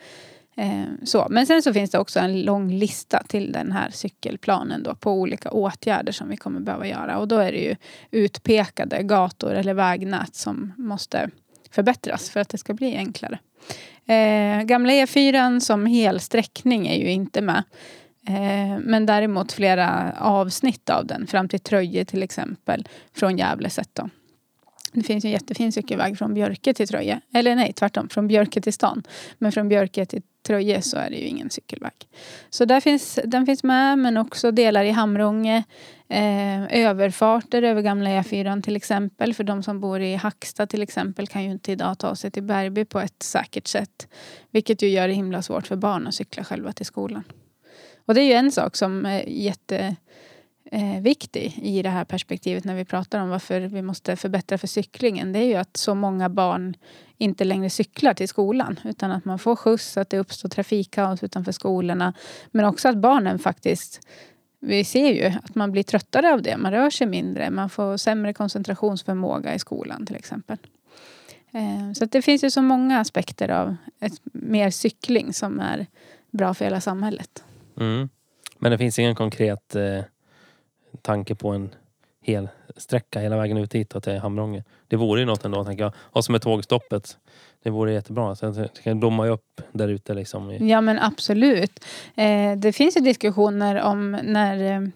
Eh, 0.56 0.84
så. 1.04 1.28
Men 1.30 1.46
sen 1.46 1.62
så 1.62 1.74
finns 1.74 1.92
det 1.92 2.00
också 2.00 2.20
en 2.20 2.42
lång 2.42 2.72
lista 2.72 3.24
till 3.28 3.52
den 3.52 3.72
här 3.72 3.90
cykelplanen 3.92 4.84
då, 4.84 4.96
på 4.96 5.12
olika 5.12 5.52
åtgärder 5.52 6.12
som 6.12 6.30
vi 6.30 6.38
kommer 6.38 6.60
behöva 6.60 6.88
göra. 6.88 7.18
Och 7.18 7.28
då 7.28 7.38
är 7.38 7.52
det 7.52 7.58
ju 7.58 7.76
utpekade 8.12 9.04
gator 9.04 9.54
eller 9.54 9.74
vägnät 9.74 10.36
som 10.36 10.74
måste 10.78 11.30
förbättras 11.72 12.30
för 12.30 12.40
att 12.40 12.50
det 12.50 12.58
ska 12.58 12.74
bli 12.74 12.98
enklare. 12.98 13.40
Eh, 14.06 14.64
gamla 14.64 14.94
E4 14.94 15.60
som 15.60 15.86
hel 15.86 16.20
sträckning 16.20 16.88
är 16.88 16.98
ju 16.98 17.12
inte 17.12 17.42
med. 17.42 17.64
Eh, 18.28 18.80
men 18.80 19.06
däremot 19.06 19.52
flera 19.52 20.14
avsnitt 20.20 20.90
av 20.90 21.06
den, 21.06 21.28
fram 21.28 21.48
till 21.48 21.60
Tröje 21.60 22.06
till 22.06 22.24
exempel, 22.24 22.88
från 23.14 23.38
Gävle 23.38 23.70
sett 23.70 23.96
då. 23.96 24.10
Det 24.94 25.04
finns 25.04 25.26
en 25.26 25.32
jättefin 25.32 25.72
cykelväg 25.72 26.18
från 26.18 26.34
Björke 26.34 26.74
till 26.74 26.88
Tröje. 26.88 27.22
Eller 27.34 27.56
nej, 27.56 27.74
tvärtom, 27.74 28.10
från 28.10 28.28
Björke 28.28 28.62
till 28.62 28.74
stan. 28.74 29.04
Men 29.38 29.52
från 29.52 29.70
Björke 29.70 30.06
till 30.06 30.22
Tröje 30.48 30.82
så 30.82 30.98
är 30.98 31.10
det 31.10 31.16
ju 31.16 31.26
ingen 31.26 31.50
cykelväg. 31.50 31.94
Så 32.50 32.66
där 32.66 32.82
finns, 32.82 33.20
den 33.26 33.46
finns 33.46 33.64
med, 33.64 34.00
men 34.00 34.18
också 34.18 34.52
delar 34.52 34.84
i 34.84 34.92
Hamrånge. 34.92 35.64
Eh, 36.10 36.86
överfarter 36.86 37.64
över 37.64 37.82
gamla 37.82 38.10
E4 38.10 38.62
till 38.62 38.76
exempel. 38.76 39.34
För 39.34 39.44
de 39.44 39.64
som 39.64 39.80
bor 39.80 40.02
i 40.02 40.16
Hacksta 40.16 40.68
till 40.68 40.82
exempel 40.82 41.28
kan 41.28 41.44
ju 41.44 41.52
inte 41.52 41.72
idag 41.72 42.00
ta 42.00 42.16
sig 42.16 42.32
till 42.32 42.44
Bergby 42.44 42.86
på 42.86 43.00
ett 43.00 43.24
säkert 43.24 43.68
sätt. 43.68 44.08
Vilket 44.52 44.82
ju 44.82 44.88
gör 44.88 45.08
det 45.08 45.14
himla 45.14 45.42
svårt 45.42 45.68
för 45.68 45.76
barn 45.76 46.08
att 46.08 46.14
cykla 46.14 46.44
själva 46.44 46.74
till 46.74 46.86
skolan. 46.86 47.24
Och 48.06 48.14
det 48.14 48.22
är 48.22 48.26
ju 48.26 48.34
en 48.34 48.52
sak 48.52 48.76
som 48.76 49.06
är 49.06 49.24
jätteviktig 49.28 49.96
eh, 51.58 51.66
i 51.66 51.82
det 51.82 51.90
här 51.90 52.06
perspektivet 52.06 52.64
när 52.64 52.76
vi 52.76 52.86
pratar 52.86 53.20
om 53.20 53.30
varför 53.30 53.62
vi 53.62 53.82
måste 53.82 54.16
förbättra 54.16 54.58
för 54.58 54.68
cyklingen. 54.68 55.34
Det 55.34 55.40
är 55.40 55.46
ju 55.46 55.56
att 55.56 55.78
så 55.78 55.96
många 55.96 56.30
barn 56.30 56.76
inte 57.18 57.44
längre 57.44 57.70
cyklar 57.70 58.14
till 58.14 58.28
skolan 58.28 58.80
utan 58.84 59.12
att 59.12 59.26
man 59.26 59.40
får 59.40 59.56
skjuts, 59.56 59.98
att 59.98 60.10
det 60.10 60.20
uppstår 60.20 60.50
trafikkaos 60.50 61.24
utanför 61.24 61.52
skolorna. 61.52 62.14
Men 62.52 62.66
också 62.66 62.90
att 62.90 62.98
barnen 62.98 63.40
faktiskt 63.40 64.08
vi 64.66 64.84
ser 64.84 65.14
ju 65.14 65.26
att 65.26 65.56
man 65.56 65.72
blir 65.72 65.84
tröttare 65.84 66.34
av 66.34 66.42
det. 66.42 66.58
Man 66.58 66.72
rör 66.72 66.90
sig 66.90 67.08
mindre, 67.08 67.50
man 67.50 67.70
får 67.70 67.98
sämre 67.98 68.34
koncentrationsförmåga 68.34 69.56
i 69.56 69.60
skolan 69.60 70.06
till 70.06 70.16
exempel. 70.16 70.58
Eh, 71.52 71.94
så 71.94 72.06
det 72.06 72.22
finns 72.22 72.44
ju 72.44 72.52
så 72.52 72.62
många 72.62 73.00
aspekter 73.00 73.50
av 73.50 73.76
ett, 74.00 74.14
mer 74.24 74.70
cykling 74.70 75.34
som 75.34 75.60
är 75.60 75.88
bra 76.32 76.54
för 76.54 76.66
hela 76.66 76.82
samhället. 76.82 77.44
Mm. 77.80 78.10
Men 78.58 78.72
det 78.72 78.78
finns 78.78 79.00
ingen 79.00 79.16
konkret 79.16 79.76
eh, 79.76 80.04
tanke 81.02 81.36
på 81.36 81.50
en 81.50 81.76
hel 82.22 82.48
sträcka 82.78 83.20
hela 83.20 83.38
vägen 83.38 83.58
ut 83.58 83.76
hit 83.76 84.04
till 84.04 84.18
Hamrånge. 84.18 84.64
Det 84.88 84.96
vore 84.96 85.20
ju 85.20 85.26
något 85.26 85.46
ändå, 85.46 85.66
tänker 85.66 85.84
jag. 85.84 85.94
Och 85.98 86.26
som 86.26 86.36
är 86.36 86.40
tågstoppet. 86.40 87.18
Det 87.64 87.70
vore 87.70 87.94
jättebra. 87.94 88.36
Så 88.36 88.52
det 88.52 88.84
kan 88.84 89.00
blomma 89.00 89.28
upp 89.28 89.62
där 89.72 89.88
ute. 89.88 90.14
Liksom. 90.14 90.68
Ja 90.68 90.82
men 90.82 91.00
absolut. 91.00 91.86
Eh, 92.16 92.58
det 92.58 92.74
finns 92.74 92.98
ju 92.98 93.02
diskussioner 93.02 93.82
om 93.82 94.12
när 94.12 94.92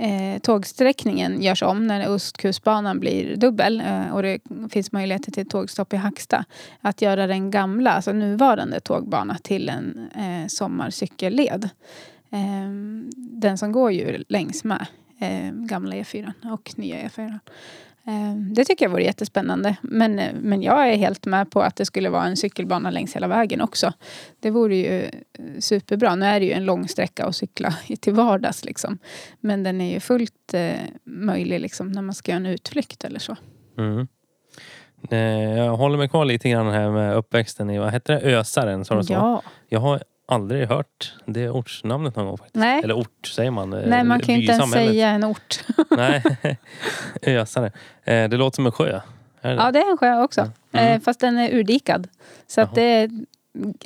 eh, 0.00 0.38
tågsträckningen 0.38 1.42
görs 1.42 1.62
om 1.62 1.86
när 1.86 2.10
Ostkustbanan 2.10 3.00
blir 3.00 3.36
dubbel 3.36 3.80
eh, 3.80 4.14
och 4.14 4.22
det 4.22 4.38
finns 4.70 4.92
möjligheter 4.92 5.32
till 5.32 5.48
tågstopp 5.48 5.92
i 5.92 5.96
Hacksta. 5.96 6.44
Att 6.80 7.02
göra 7.02 7.26
den 7.26 7.50
gamla, 7.50 7.90
alltså 7.90 8.12
nuvarande 8.12 8.80
tågbana 8.80 9.38
till 9.42 9.68
en 9.68 10.10
eh, 10.16 10.46
sommarcykelled. 10.48 11.68
Eh, 12.30 12.70
den 13.16 13.58
som 13.58 13.72
går 13.72 13.92
ju 13.92 14.24
längs 14.28 14.64
med 14.64 14.86
eh, 15.20 15.52
gamla 15.52 15.94
E4 15.94 16.32
och 16.52 16.72
nya 16.76 16.96
E4. 16.96 17.38
Eh, 18.10 18.34
det 18.36 18.64
tycker 18.64 18.84
jag 18.84 18.90
vore 18.90 19.02
jättespännande. 19.02 19.76
Men, 19.82 20.18
eh, 20.18 20.32
men 20.40 20.62
jag 20.62 20.92
är 20.92 20.96
helt 20.96 21.26
med 21.26 21.50
på 21.50 21.62
att 21.62 21.76
det 21.76 21.84
skulle 21.84 22.08
vara 22.08 22.24
en 22.24 22.36
cykelbana 22.36 22.90
längs 22.90 23.16
hela 23.16 23.28
vägen 23.28 23.60
också. 23.60 23.92
Det 24.40 24.50
vore 24.50 24.76
ju 24.76 25.02
eh, 25.02 25.10
superbra. 25.58 26.14
Nu 26.14 26.26
är 26.26 26.40
det 26.40 26.46
ju 26.46 26.52
en 26.52 26.64
lång 26.64 26.88
sträcka 26.88 27.26
att 27.26 27.36
cykla 27.36 27.74
till 28.00 28.14
vardags. 28.14 28.64
Liksom. 28.64 28.98
Men 29.40 29.62
den 29.62 29.80
är 29.80 29.94
ju 29.94 30.00
fullt 30.00 30.54
eh, 30.54 30.72
möjlig 31.04 31.60
liksom, 31.60 31.92
när 31.92 32.02
man 32.02 32.14
ska 32.14 32.32
göra 32.32 32.40
en 32.40 32.46
utflykt 32.46 33.04
eller 33.04 33.18
så. 33.18 33.36
Mm. 33.78 34.08
Jag 35.56 35.76
håller 35.76 35.98
mig 35.98 36.08
kvar 36.08 36.24
lite 36.24 36.50
grann 36.50 36.70
här 36.70 36.90
med 36.90 37.16
uppväxten 37.16 37.70
i, 37.70 37.78
vad 37.78 37.92
heter 37.92 38.20
det, 38.20 38.38
Ösaren? 38.38 38.84
Så 38.84 39.02
ja. 39.08 39.42
Jag 39.68 39.80
har 39.80 40.02
aldrig 40.30 40.68
hört 40.68 41.14
det 41.26 41.50
ortsnamnet 41.50 42.16
någon 42.16 42.26
gång 42.26 42.38
faktiskt. 42.38 42.54
Nej. 42.56 42.80
Eller 42.84 42.94
ort 42.94 43.26
säger 43.26 43.50
man. 43.50 43.70
Nej, 43.70 44.04
man 44.04 44.20
kan 44.20 44.34
ju 44.34 44.40
inte 44.40 44.52
ens 44.52 44.70
säga 44.70 45.08
en 45.08 45.24
ort. 45.24 45.64
Nej, 45.90 46.22
Ösare. 47.22 47.72
Eh, 48.04 48.28
det 48.28 48.36
låter 48.36 48.56
som 48.56 48.66
en 48.66 48.72
sjö. 48.72 49.00
Det 49.42 49.52
Ja, 49.52 49.70
det 49.72 49.78
är 49.78 49.90
en 49.90 49.98
sjö 49.98 50.22
också. 50.22 50.50
Mm. 50.72 50.94
Eh, 50.94 51.00
fast 51.00 51.20
den 51.20 51.38
är 51.38 51.54
urdikad. 51.54 52.08
Så 52.46 52.60
att 52.60 52.74
det 52.74 52.82
är 52.82 53.10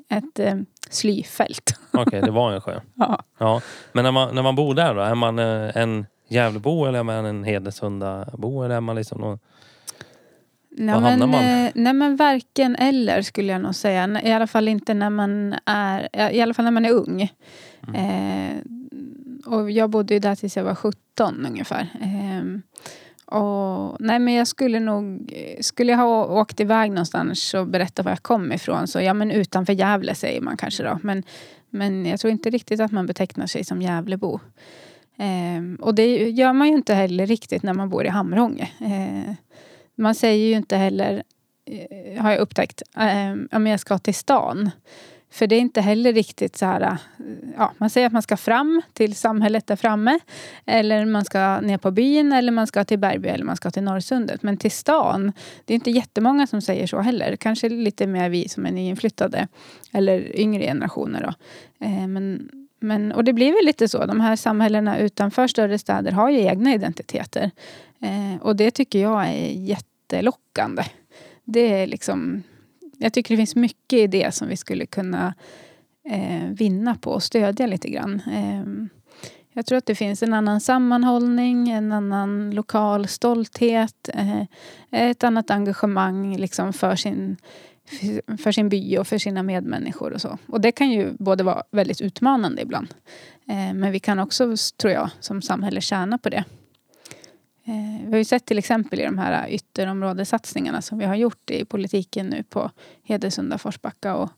ett 0.08 0.38
eh, 0.38 0.54
slyfält. 0.90 1.78
Okej, 1.92 2.20
det 2.20 2.30
var 2.30 2.52
en 2.52 2.60
sjö. 2.60 2.80
Ja. 2.94 3.22
Ja. 3.38 3.60
Men 3.92 4.04
när 4.04 4.12
man, 4.12 4.34
när 4.34 4.42
man 4.42 4.56
bor 4.56 4.74
där 4.74 4.94
då, 4.94 5.00
är 5.00 5.14
man 5.14 5.38
eh, 5.38 5.76
en 5.76 6.06
Gävlebo 6.28 6.84
eller 6.84 6.98
är 6.98 7.02
man 7.02 7.24
en 7.24 7.44
Hedesundabo? 7.44 8.62
Eller 8.62 8.74
är 8.76 8.80
man 8.80 8.96
liksom 8.96 9.20
någon... 9.20 9.38
Nej, 10.76 10.94
Var 10.94 11.00
men, 11.00 11.20
hamnar 11.20 11.26
man? 11.26 11.44
eh, 11.66 11.72
nej 11.74 11.92
men 11.92 12.16
varken 12.16 12.76
eller 12.76 13.22
skulle 13.22 13.52
jag 13.52 13.60
nog 13.62 13.74
säga. 13.74 14.22
I 14.22 14.32
alla 14.32 14.46
fall 14.46 14.68
inte 14.68 14.94
när 14.94 15.10
man 15.10 15.54
är, 15.66 16.08
i 16.32 16.40
alla 16.40 16.54
fall 16.54 16.64
när 16.64 16.72
man 16.72 16.84
är 16.84 16.90
ung. 16.92 17.32
Mm. 17.88 17.94
Eh, 17.94 18.56
och 19.52 19.70
jag 19.70 19.90
bodde 19.90 20.14
ju 20.14 20.20
där 20.20 20.34
tills 20.34 20.56
jag 20.56 20.64
var 20.64 20.74
17 20.74 21.46
ungefär. 21.46 21.88
Eh, 22.00 22.60
och, 23.38 23.96
nej 24.00 24.18
men 24.18 24.34
jag 24.34 24.46
skulle 24.48 24.80
nog, 24.80 25.34
skulle 25.60 25.92
jag 25.92 25.98
ha 25.98 26.26
åkt 26.40 26.60
iväg 26.60 26.90
någonstans 26.90 27.54
och 27.54 27.66
berättat 27.66 28.04
var 28.04 28.12
jag 28.12 28.22
kom 28.22 28.52
ifrån 28.52 28.86
så 28.88 29.00
ja 29.00 29.14
men 29.14 29.30
utanför 29.30 29.72
Gävle 29.72 30.14
säger 30.14 30.40
man 30.40 30.56
kanske 30.56 30.82
då. 30.82 30.98
Men, 31.02 31.22
men 31.70 32.06
jag 32.06 32.20
tror 32.20 32.30
inte 32.30 32.50
riktigt 32.50 32.80
att 32.80 32.92
man 32.92 33.06
betecknar 33.06 33.46
sig 33.46 33.64
som 33.64 33.82
Gävlebo. 33.82 34.40
Eh, 35.16 35.80
och 35.80 35.94
det 35.94 36.30
gör 36.30 36.52
man 36.52 36.68
ju 36.68 36.74
inte 36.74 36.94
heller 36.94 37.26
riktigt 37.26 37.62
när 37.62 37.74
man 37.74 37.88
bor 37.88 38.04
i 38.04 38.08
Hamrånge. 38.08 38.70
Eh, 38.80 39.34
man 39.94 40.14
säger 40.14 40.46
ju 40.46 40.52
inte 40.52 40.76
heller, 40.76 41.22
eh, 41.66 42.22
har 42.22 42.30
jag 42.30 42.40
upptäckt, 42.40 42.82
ehm, 42.96 43.48
om 43.52 43.66
jag 43.66 43.80
ska 43.80 43.98
till 43.98 44.14
stan. 44.14 44.70
För 45.34 45.46
det 45.46 45.56
är 45.56 45.60
inte 45.60 45.80
heller 45.80 46.12
riktigt 46.12 46.56
så 46.56 46.66
här, 46.66 46.80
eh, 46.80 46.96
ja, 47.56 47.72
man 47.78 47.90
säger 47.90 48.06
att 48.06 48.12
man 48.12 48.22
ska 48.22 48.36
fram 48.36 48.82
till 48.92 49.14
samhället 49.14 49.66
där 49.66 49.76
framme. 49.76 50.18
Eller 50.66 51.04
man 51.04 51.24
ska 51.24 51.60
ner 51.60 51.78
på 51.78 51.90
byn 51.90 52.32
eller 52.32 52.52
man 52.52 52.66
ska 52.66 52.84
till 52.84 52.98
Bergby 52.98 53.28
eller 53.28 53.44
man 53.44 53.56
ska 53.56 53.70
till 53.70 53.82
Norrsundet. 53.82 54.42
Men 54.42 54.56
till 54.56 54.70
stan, 54.70 55.32
det 55.64 55.72
är 55.72 55.74
inte 55.74 55.90
jättemånga 55.90 56.46
som 56.46 56.60
säger 56.60 56.86
så 56.86 57.00
heller. 57.00 57.36
Kanske 57.36 57.68
lite 57.68 58.06
mer 58.06 58.28
vi 58.28 58.48
som 58.48 58.66
är 58.66 58.70
nyinflyttade. 58.70 59.48
Eller 59.92 60.40
yngre 60.40 60.62
generationer 60.62 61.22
då. 61.22 61.34
Eh, 61.86 62.06
men, 62.06 62.48
men, 62.84 63.12
och 63.12 63.24
det 63.24 63.32
blir 63.32 63.52
väl 63.52 63.66
lite 63.66 63.88
så, 63.88 64.06
de 64.06 64.20
här 64.20 64.36
samhällena 64.36 64.98
utanför 64.98 65.46
större 65.46 65.78
städer 65.78 66.12
har 66.12 66.30
ju 66.30 66.38
egna 66.40 66.74
identiteter. 66.74 67.50
Eh, 68.00 68.42
och 68.42 68.56
det 68.56 68.70
tycker 68.70 68.98
jag 68.98 69.28
är 69.28 69.50
jättelockande. 69.52 70.82
Det 71.44 71.82
är 71.82 71.86
liksom, 71.86 72.42
jag 72.98 73.12
tycker 73.12 73.34
det 73.34 73.38
finns 73.38 73.56
mycket 73.56 73.98
i 73.98 74.06
det 74.06 74.34
som 74.34 74.48
vi 74.48 74.56
skulle 74.56 74.86
kunna 74.86 75.34
eh, 76.10 76.48
vinna 76.50 76.94
på 76.94 77.10
och 77.10 77.22
stödja 77.22 77.66
lite 77.66 77.88
grann. 77.88 78.22
Eh, 78.26 78.88
jag 79.56 79.66
tror 79.66 79.78
att 79.78 79.86
det 79.86 79.94
finns 79.94 80.22
en 80.22 80.34
annan 80.34 80.60
sammanhållning, 80.60 81.70
en 81.70 81.92
annan 81.92 82.50
lokal 82.50 83.08
stolthet, 83.08 84.08
eh, 84.14 84.42
ett 84.90 85.24
annat 85.24 85.50
engagemang 85.50 86.36
liksom 86.36 86.72
för, 86.72 86.96
sin, 86.96 87.36
för 88.38 88.52
sin 88.52 88.68
by 88.68 88.98
och 88.98 89.06
för 89.06 89.18
sina 89.18 89.42
medmänniskor 89.42 90.12
och 90.12 90.20
så. 90.20 90.38
Och 90.46 90.60
det 90.60 90.72
kan 90.72 90.90
ju 90.90 91.12
både 91.18 91.44
vara 91.44 91.62
väldigt 91.70 92.00
utmanande 92.00 92.62
ibland. 92.62 92.94
Eh, 93.48 93.74
men 93.74 93.92
vi 93.92 93.98
kan 93.98 94.18
också, 94.18 94.54
tror 94.76 94.92
jag, 94.92 95.10
som 95.20 95.42
samhälle 95.42 95.80
tjäna 95.80 96.18
på 96.18 96.28
det. 96.28 96.44
Eh, 97.64 98.04
vi 98.04 98.10
har 98.10 98.18
ju 98.18 98.24
sett 98.24 98.46
till 98.46 98.58
exempel 98.58 99.00
i 99.00 99.04
de 99.04 99.18
här 99.18 99.48
ytterområdessatsningarna 99.48 100.82
som 100.82 100.98
vi 100.98 101.04
har 101.04 101.14
gjort 101.14 101.50
i 101.50 101.64
politiken 101.64 102.26
nu 102.26 102.42
på 102.42 102.70
Hedesunda, 103.02 103.58
Forsbacka 103.58 104.16
och 104.16 104.30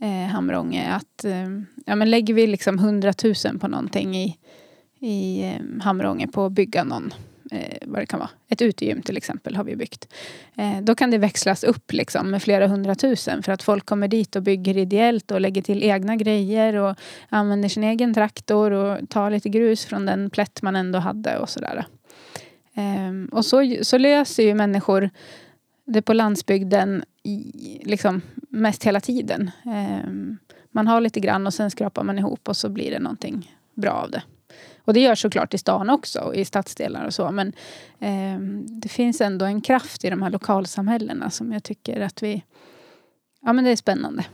eh, 0.00 0.28
Hamrånge 0.28 0.92
att 0.92 1.24
eh, 1.24 1.48
ja, 1.86 1.94
men 1.94 2.10
lägger 2.10 2.34
vi 2.34 2.46
liksom 2.46 2.78
100 2.78 3.12
000 3.44 3.58
på 3.58 3.68
någonting 3.68 4.16
i, 4.16 4.38
i 5.00 5.44
eh, 5.44 5.82
Hamrånge 5.82 6.28
på 6.28 6.44
att 6.44 6.52
bygga 6.52 6.84
någon 6.84 7.14
eh, 7.50 7.78
vad 7.82 8.02
det 8.02 8.06
kan 8.06 8.18
vara. 8.18 8.30
Ett 8.48 8.62
utegym 8.62 9.02
till 9.02 9.16
exempel 9.16 9.56
har 9.56 9.64
vi 9.64 9.76
byggt. 9.76 10.08
Eh, 10.56 10.80
då 10.82 10.94
kan 10.94 11.10
det 11.10 11.18
växlas 11.18 11.64
upp 11.64 11.92
liksom 11.92 12.30
med 12.30 12.42
flera 12.42 12.66
hundratusen 12.66 13.42
för 13.42 13.52
att 13.52 13.62
folk 13.62 13.86
kommer 13.86 14.08
dit 14.08 14.36
och 14.36 14.42
bygger 14.42 14.76
ideellt 14.76 15.30
och 15.30 15.40
lägger 15.40 15.62
till 15.62 15.82
egna 15.82 16.16
grejer 16.16 16.74
och 16.74 16.96
använder 17.28 17.68
sin 17.68 17.84
egen 17.84 18.14
traktor 18.14 18.70
och 18.70 19.08
tar 19.08 19.30
lite 19.30 19.48
grus 19.48 19.84
från 19.84 20.06
den 20.06 20.30
plätt 20.30 20.62
man 20.62 20.76
ändå 20.76 20.98
hade 20.98 21.38
och 21.38 21.48
sådär. 21.48 21.86
Eh, 22.74 23.32
och 23.32 23.44
så, 23.44 23.76
så 23.82 23.98
löser 23.98 24.42
ju 24.42 24.54
människor 24.54 25.10
det 25.84 26.02
på 26.02 26.12
landsbygden 26.12 27.04
i, 27.22 27.80
liksom, 27.84 28.22
mest 28.48 28.84
hela 28.84 29.00
tiden. 29.00 29.50
Ehm, 29.64 30.38
man 30.70 30.86
har 30.86 31.00
lite 31.00 31.20
grann 31.20 31.46
och 31.46 31.54
sen 31.54 31.70
skrapar 31.70 32.04
man 32.04 32.18
ihop 32.18 32.48
och 32.48 32.56
så 32.56 32.68
blir 32.68 32.90
det 32.90 32.98
någonting 32.98 33.54
bra 33.74 33.90
av 33.90 34.10
det. 34.10 34.22
Och 34.84 34.94
det 34.94 35.00
görs 35.00 35.22
såklart 35.22 35.54
i 35.54 35.58
stan 35.58 35.90
också, 35.90 36.34
i 36.34 36.44
stadsdelar 36.44 37.06
och 37.06 37.14
så. 37.14 37.30
Men 37.30 37.52
eh, 38.00 38.40
det 38.80 38.88
finns 38.88 39.20
ändå 39.20 39.44
en 39.44 39.60
kraft 39.60 40.04
i 40.04 40.10
de 40.10 40.22
här 40.22 40.30
lokalsamhällena 40.30 41.30
som 41.30 41.52
jag 41.52 41.64
tycker 41.64 42.00
att 42.00 42.22
vi... 42.22 42.42
Ja 43.40 43.52
men 43.52 43.64
det 43.64 43.70
är 43.70 43.76
spännande. 43.76 44.24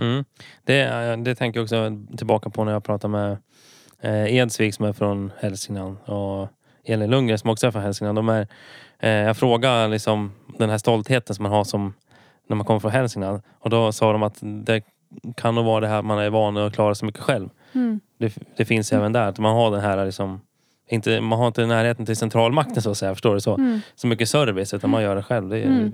Mm. 0.00 0.24
Det, 0.64 0.80
eh, 0.80 1.16
det 1.16 1.34
tänker 1.34 1.60
jag 1.60 1.64
också 1.64 1.98
tillbaka 2.16 2.50
på 2.50 2.64
när 2.64 2.72
jag 2.72 2.84
pratar 2.84 3.08
med 3.08 3.38
eh, 4.00 4.34
Edsvik 4.34 4.74
som 4.74 4.84
är 4.84 4.92
från 4.92 5.32
Hälsingland 5.38 5.96
och 6.04 6.48
Elin 6.84 7.10
Lundgren 7.10 7.38
som 7.38 7.50
också 7.50 7.66
är 7.66 7.70
från 7.70 7.82
Hälsingland. 7.82 8.18
De 8.18 8.28
är, 8.28 8.48
eh, 8.98 9.10
jag 9.10 9.36
frågar 9.36 9.88
liksom 9.88 10.32
den 10.58 10.70
här 10.70 10.78
stoltheten 10.78 11.34
som 11.34 11.42
man 11.42 11.52
har 11.52 11.64
som 11.64 11.94
när 12.46 12.56
man 12.56 12.66
kommer 12.66 12.80
från 12.80 12.90
Hälsingland. 12.90 13.42
Och 13.58 13.70
då 13.70 13.92
sa 13.92 14.12
de 14.12 14.22
att 14.22 14.38
det 14.40 14.82
kan 15.36 15.54
nog 15.54 15.64
vara 15.64 15.80
det 15.80 15.88
här 15.88 15.98
att 15.98 16.04
man 16.04 16.18
är 16.18 16.30
van 16.30 16.56
att 16.56 16.74
klara 16.74 16.94
sig 16.94 17.06
mycket 17.06 17.22
själv. 17.22 17.48
Mm. 17.72 18.00
Det, 18.18 18.38
det 18.56 18.64
finns 18.64 18.92
även 18.92 19.12
där. 19.12 19.26
Att 19.28 19.38
man 19.38 19.54
har 19.54 19.70
den 19.70 19.80
här 19.80 20.04
liksom, 20.04 20.40
inte, 20.88 21.20
man 21.20 21.38
har 21.38 21.46
inte 21.46 21.66
närheten 21.66 22.06
till 22.06 22.16
centralmakten 22.16 22.82
så 22.82 22.90
att 22.90 22.98
säga. 22.98 23.14
Förstår 23.14 23.34
du? 23.34 23.40
Så, 23.40 23.54
Mm. 23.54 23.80
så 23.94 24.06
mycket 24.06 24.28
service 24.28 24.74
utan 24.74 24.90
man 24.90 25.02
gör 25.02 25.16
det 25.16 25.22
själv. 25.22 25.48
Det 25.48 25.62
Mm. 25.62 25.92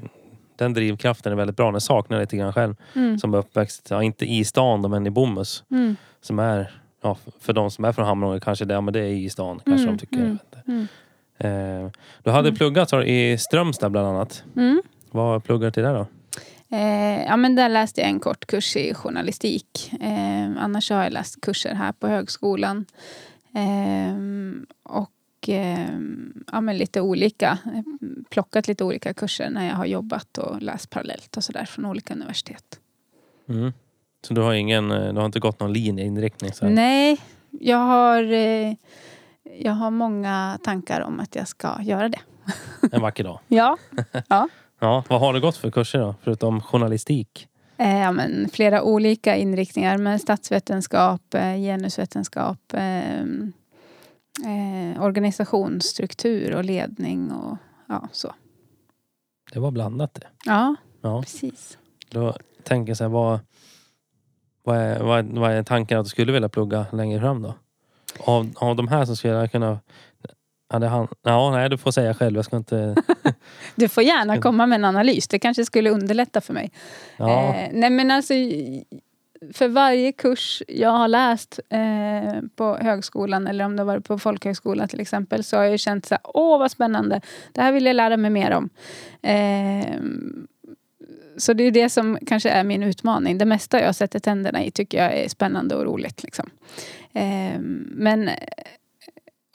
Den 0.58 0.72
drivkraften 0.74 1.32
är 1.32 1.36
väldigt 1.36 1.56
bra. 1.56 1.70
Den 1.70 1.80
saknar 1.80 2.16
jag 2.16 2.22
lite 2.22 2.36
grann 2.36 2.52
själv. 2.52 2.74
Mm. 2.94 3.18
Som 3.18 3.34
är 3.34 3.38
uppväxt, 3.38 3.86
ja, 3.90 4.02
inte 4.02 4.24
i 4.26 4.44
stan 4.44 4.82
då, 4.82 4.88
men 4.88 5.06
i 5.06 5.10
Bomhus. 5.10 5.64
Mm. 5.70 5.96
Som 6.20 6.38
är, 6.38 6.70
ja, 7.02 7.16
för 7.40 7.52
de 7.52 7.70
som 7.70 7.84
är 7.84 7.92
från 7.92 8.06
Hamrånge 8.06 8.40
kanske 8.40 8.64
det, 8.64 8.74
ja, 8.74 8.80
men 8.80 8.94
det 8.94 9.00
är 9.00 9.04
i 9.10 9.30
stan. 9.30 9.60
Kanske 9.64 9.82
Mm, 9.88 9.96
de 9.96 10.06
tycker. 10.06 10.16
mm, 10.16 10.38
mm. 11.38 11.84
Eh, 11.84 11.90
du 12.22 12.30
hade 12.30 12.52
pluggat 12.52 12.88
du, 12.88 13.04
i 13.04 13.38
Strömstad 13.38 13.92
bland 13.92 14.06
annat. 14.06 14.44
Mm. 14.56 14.82
Vad 15.10 15.44
pluggar 15.44 15.66
du 15.66 15.70
till 15.70 15.82
där 15.82 15.94
då? 15.94 16.06
Eh, 16.70 17.24
ja, 17.24 17.36
men 17.36 17.54
där 17.54 17.68
läste 17.68 18.00
jag 18.00 18.10
en 18.10 18.20
kort 18.20 18.46
kurs 18.46 18.76
i 18.76 18.94
journalistik. 18.94 19.92
Eh, 20.00 20.50
annars 20.58 20.90
har 20.90 21.02
jag 21.02 21.12
läst 21.12 21.40
kurser 21.40 21.74
här 21.74 21.92
på 21.92 22.08
högskolan. 22.08 22.86
Eh, 23.54 24.16
och 24.82 25.48
eh, 25.48 25.98
ja, 26.52 26.60
men 26.60 26.78
lite 26.78 27.00
olika, 27.00 27.58
plockat 28.30 28.68
lite 28.68 28.84
olika 28.84 29.14
kurser 29.14 29.50
när 29.50 29.68
jag 29.68 29.74
har 29.74 29.86
jobbat 29.86 30.38
och 30.38 30.62
läst 30.62 30.90
parallellt 30.90 31.36
och 31.36 31.44
sådär 31.44 31.64
från 31.64 31.84
olika 31.84 32.14
universitet. 32.14 32.80
Mm. 33.48 33.72
Så 34.26 34.34
du 34.34 34.40
har 34.40 34.54
ingen, 34.54 34.90
eh, 34.90 35.12
du 35.12 35.18
har 35.18 35.26
inte 35.26 35.40
gått 35.40 35.60
någon 35.60 35.72
linjeinriktning? 35.72 36.52
Så 36.52 36.66
här. 36.66 36.72
Nej, 36.72 37.20
jag 37.50 37.78
har, 37.78 38.32
eh, 38.32 38.74
jag 39.60 39.72
har 39.72 39.90
många 39.90 40.58
tankar 40.62 41.00
om 41.00 41.20
att 41.20 41.34
jag 41.34 41.48
ska 41.48 41.78
göra 41.82 42.08
det. 42.08 42.20
En 42.92 43.02
vacker 43.02 43.24
dag. 43.24 43.40
Ja, 43.48 43.78
Ja, 44.28 44.48
vad 44.78 45.20
har 45.20 45.32
du 45.34 45.40
gått 45.40 45.56
för 45.56 45.70
kurser 45.70 45.98
då? 45.98 46.14
Förutom 46.22 46.60
journalistik? 46.60 47.48
Eh, 47.78 47.98
ja, 47.98 48.12
men 48.12 48.48
flera 48.52 48.82
olika 48.82 49.36
inriktningar 49.36 49.98
med 49.98 50.20
statsvetenskap, 50.20 51.34
eh, 51.34 51.54
genusvetenskap, 51.56 52.72
eh, 52.72 53.20
eh, 53.20 55.02
organisationsstruktur 55.02 56.54
och 56.56 56.64
ledning 56.64 57.32
och 57.32 57.56
ja, 57.88 58.08
så. 58.12 58.34
Det 59.52 59.58
var 59.60 59.70
blandat 59.70 60.14
det. 60.14 60.26
Ja, 60.44 60.74
Ja. 61.00 61.22
precis. 61.22 61.78
Då 62.10 62.34
tänker 62.62 62.90
jag 62.90 62.96
så 62.96 63.04
här, 63.04 63.08
vad, 63.08 63.40
vad, 64.62 64.76
är, 64.76 65.00
vad, 65.00 65.18
är, 65.18 65.40
vad 65.40 65.52
är 65.52 65.62
tanken 65.62 65.98
att 65.98 66.04
du 66.06 66.10
skulle 66.10 66.32
vilja 66.32 66.48
plugga 66.48 66.86
längre 66.92 67.20
fram 67.20 67.42
då? 67.42 67.54
Av, 68.18 68.52
av 68.56 68.76
de 68.76 68.88
här 68.88 69.04
så 69.04 69.16
skulle 69.16 69.34
jag 69.34 69.52
kunna... 69.52 69.78
Hade 70.68 70.86
han, 70.86 71.08
ja, 71.22 71.50
nej, 71.50 71.68
du 71.70 71.78
får 71.78 71.90
säga 71.90 72.14
själv. 72.14 72.36
Jag 72.36 72.44
ska 72.44 72.56
inte... 72.56 72.94
Du 73.74 73.88
får 73.88 74.02
gärna 74.02 74.40
komma 74.40 74.66
med 74.66 74.76
en 74.76 74.84
analys. 74.84 75.28
Det 75.28 75.38
kanske 75.38 75.64
skulle 75.64 75.90
underlätta 75.90 76.40
för 76.40 76.52
mig. 76.54 76.70
Ja, 77.16 77.54
Eh, 77.54 77.68
nej 77.72 77.90
men 77.90 78.10
alltså, 78.10 78.34
för 79.52 79.68
varje 79.68 80.12
kurs 80.12 80.62
jag 80.68 80.90
har 80.90 81.08
läst 81.08 81.60
eh, 81.68 82.42
på 82.56 82.76
högskolan 82.80 83.46
eller 83.46 83.64
om 83.64 83.76
det 83.76 83.84
varit 83.84 84.04
på 84.04 84.18
folkhögskola 84.18 84.88
till 84.88 85.00
exempel 85.00 85.44
så 85.44 85.56
har 85.56 85.64
jag 85.64 85.80
känt 85.80 86.06
så 86.06 86.14
här, 86.14 86.20
åh 86.24 86.58
vad 86.58 86.70
spännande, 86.70 87.20
det 87.52 87.60
här 87.60 87.72
vill 87.72 87.86
jag 87.86 87.96
lära 87.96 88.16
mig 88.16 88.30
mer 88.30 88.50
om. 88.50 88.68
Eh, 89.22 90.00
så 91.36 91.52
det 91.52 91.64
är 91.64 91.70
det 91.70 91.90
som 91.90 92.18
kanske 92.26 92.50
är 92.50 92.64
min 92.64 92.82
utmaning. 92.82 93.38
Det 93.38 93.44
mesta 93.44 93.82
jag 93.82 93.94
sätter 93.94 94.18
tänderna 94.18 94.64
i 94.64 94.70
tycker 94.70 94.98
jag 94.98 95.14
är 95.14 95.28
spännande 95.28 95.74
och 95.74 95.84
roligt. 95.84 96.22
Liksom. 96.22 96.50
Eh, 97.12 97.60
men 97.86 98.30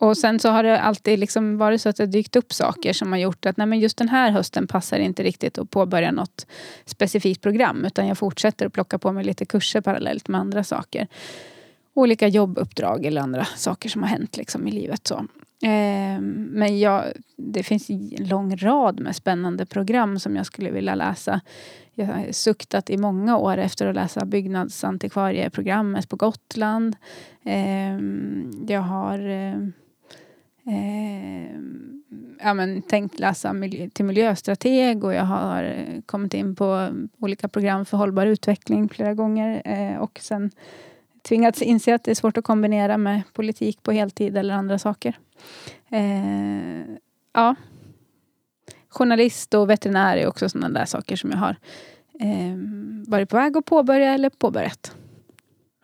och 0.02 0.18
sen 0.18 0.40
så 0.40 0.50
har 0.50 0.64
det 0.64 0.80
alltid 0.80 1.20
liksom 1.20 1.58
varit 1.58 1.82
så 1.82 1.90
att 1.90 1.96
det 1.96 2.06
dykt 2.06 2.36
upp 2.36 2.54
saker 2.54 2.94
som 2.94 3.12
har 3.12 3.20
gjort 3.20 3.46
att 3.46 3.58
nej 3.58 3.68
men 3.68 3.80
just 3.80 3.98
den 3.98 4.10
här 4.10 4.32
hösten 4.32 4.68
passar 4.68 5.00
inte 5.00 5.24
riktigt 5.24 5.58
att 5.58 5.70
påbörja 5.70 6.12
något 6.12 6.48
specifikt 6.86 7.42
program 7.42 7.86
utan 7.86 8.08
jag 8.08 8.18
fortsätter 8.18 8.66
att 8.66 8.74
plocka 8.74 9.00
på 9.00 9.12
mig 9.12 9.24
lite 9.24 9.46
kurser 9.46 9.82
parallellt 9.82 10.28
med 10.28 10.42
andra 10.42 10.64
saker. 10.64 11.08
olika 11.94 12.28
jobbuppdrag 12.28 13.06
eller 13.06 13.22
andra 13.22 13.46
saker 13.46 13.90
som 13.90 14.04
har 14.04 14.10
hänt 14.10 14.38
liksom 14.38 14.68
i 14.68 14.72
livet. 14.72 15.08
Så. 15.08 15.16
Eh, 15.64 16.22
men 16.22 16.80
jag, 16.80 17.04
det 17.38 17.64
finns 17.64 17.90
en 17.90 18.10
lång 18.16 18.58
rad 18.58 19.00
med 19.00 19.16
spännande 19.16 19.66
program 19.66 20.20
som 20.20 20.36
jag 20.36 20.46
skulle 20.46 20.72
vilja 20.72 20.96
läsa. 20.96 21.42
Jag 21.94 22.06
har 22.06 22.32
suktat 22.32 22.90
i 22.90 22.98
många 22.98 23.38
år 23.38 23.58
efter 23.58 23.88
att 23.88 23.96
läsa 23.96 24.26
byggnadsantikvarieprogrammet 24.26 26.10
på 26.10 26.16
Gotland. 26.16 26.96
Eh, 27.46 28.00
jag 28.68 28.82
har 28.82 29.30
eh, 29.30 29.58
eh, 30.72 31.62
ja, 32.44 32.54
men, 32.54 32.82
tänkt 32.82 33.20
läsa 33.20 33.54
miljö, 33.54 33.90
till 33.90 34.06
miljöstrateg 34.06 35.04
och 35.04 35.14
jag 35.14 35.24
har 35.24 35.64
eh, 35.64 36.02
kommit 36.06 36.34
in 36.34 36.56
på 36.56 36.90
olika 37.20 37.48
program 37.48 37.86
för 37.86 37.98
hållbar 37.98 38.26
utveckling 38.26 38.90
flera 38.90 39.14
gånger. 39.14 39.62
Eh, 39.66 39.98
och 39.98 40.20
sen 40.22 40.52
tvingats 41.22 41.62
inse 41.62 41.96
att 41.96 42.04
det 42.04 42.12
är 42.12 42.16
svårt 42.16 42.38
att 42.38 42.44
kombinera 42.44 42.98
med 42.98 43.22
politik 43.34 43.84
på 43.84 43.92
heltid 43.92 44.38
eller 44.38 44.54
andra 44.54 44.80
saker. 44.80 45.18
Eh, 45.90 46.82
ja. 47.34 47.56
Journalist 48.90 49.54
och 49.54 49.70
veterinär 49.70 50.18
är 50.18 50.28
också 50.28 50.50
sådana 50.50 50.80
där 50.80 50.86
saker 50.86 51.16
som 51.16 51.32
jag 51.32 51.38
har 51.38 51.56
eh, 52.20 52.58
varit 53.08 53.30
på 53.30 53.38
väg 53.38 53.58
att 53.58 53.66
påbörja 53.66 54.14
eller 54.14 54.30
påbörjat. 54.30 54.96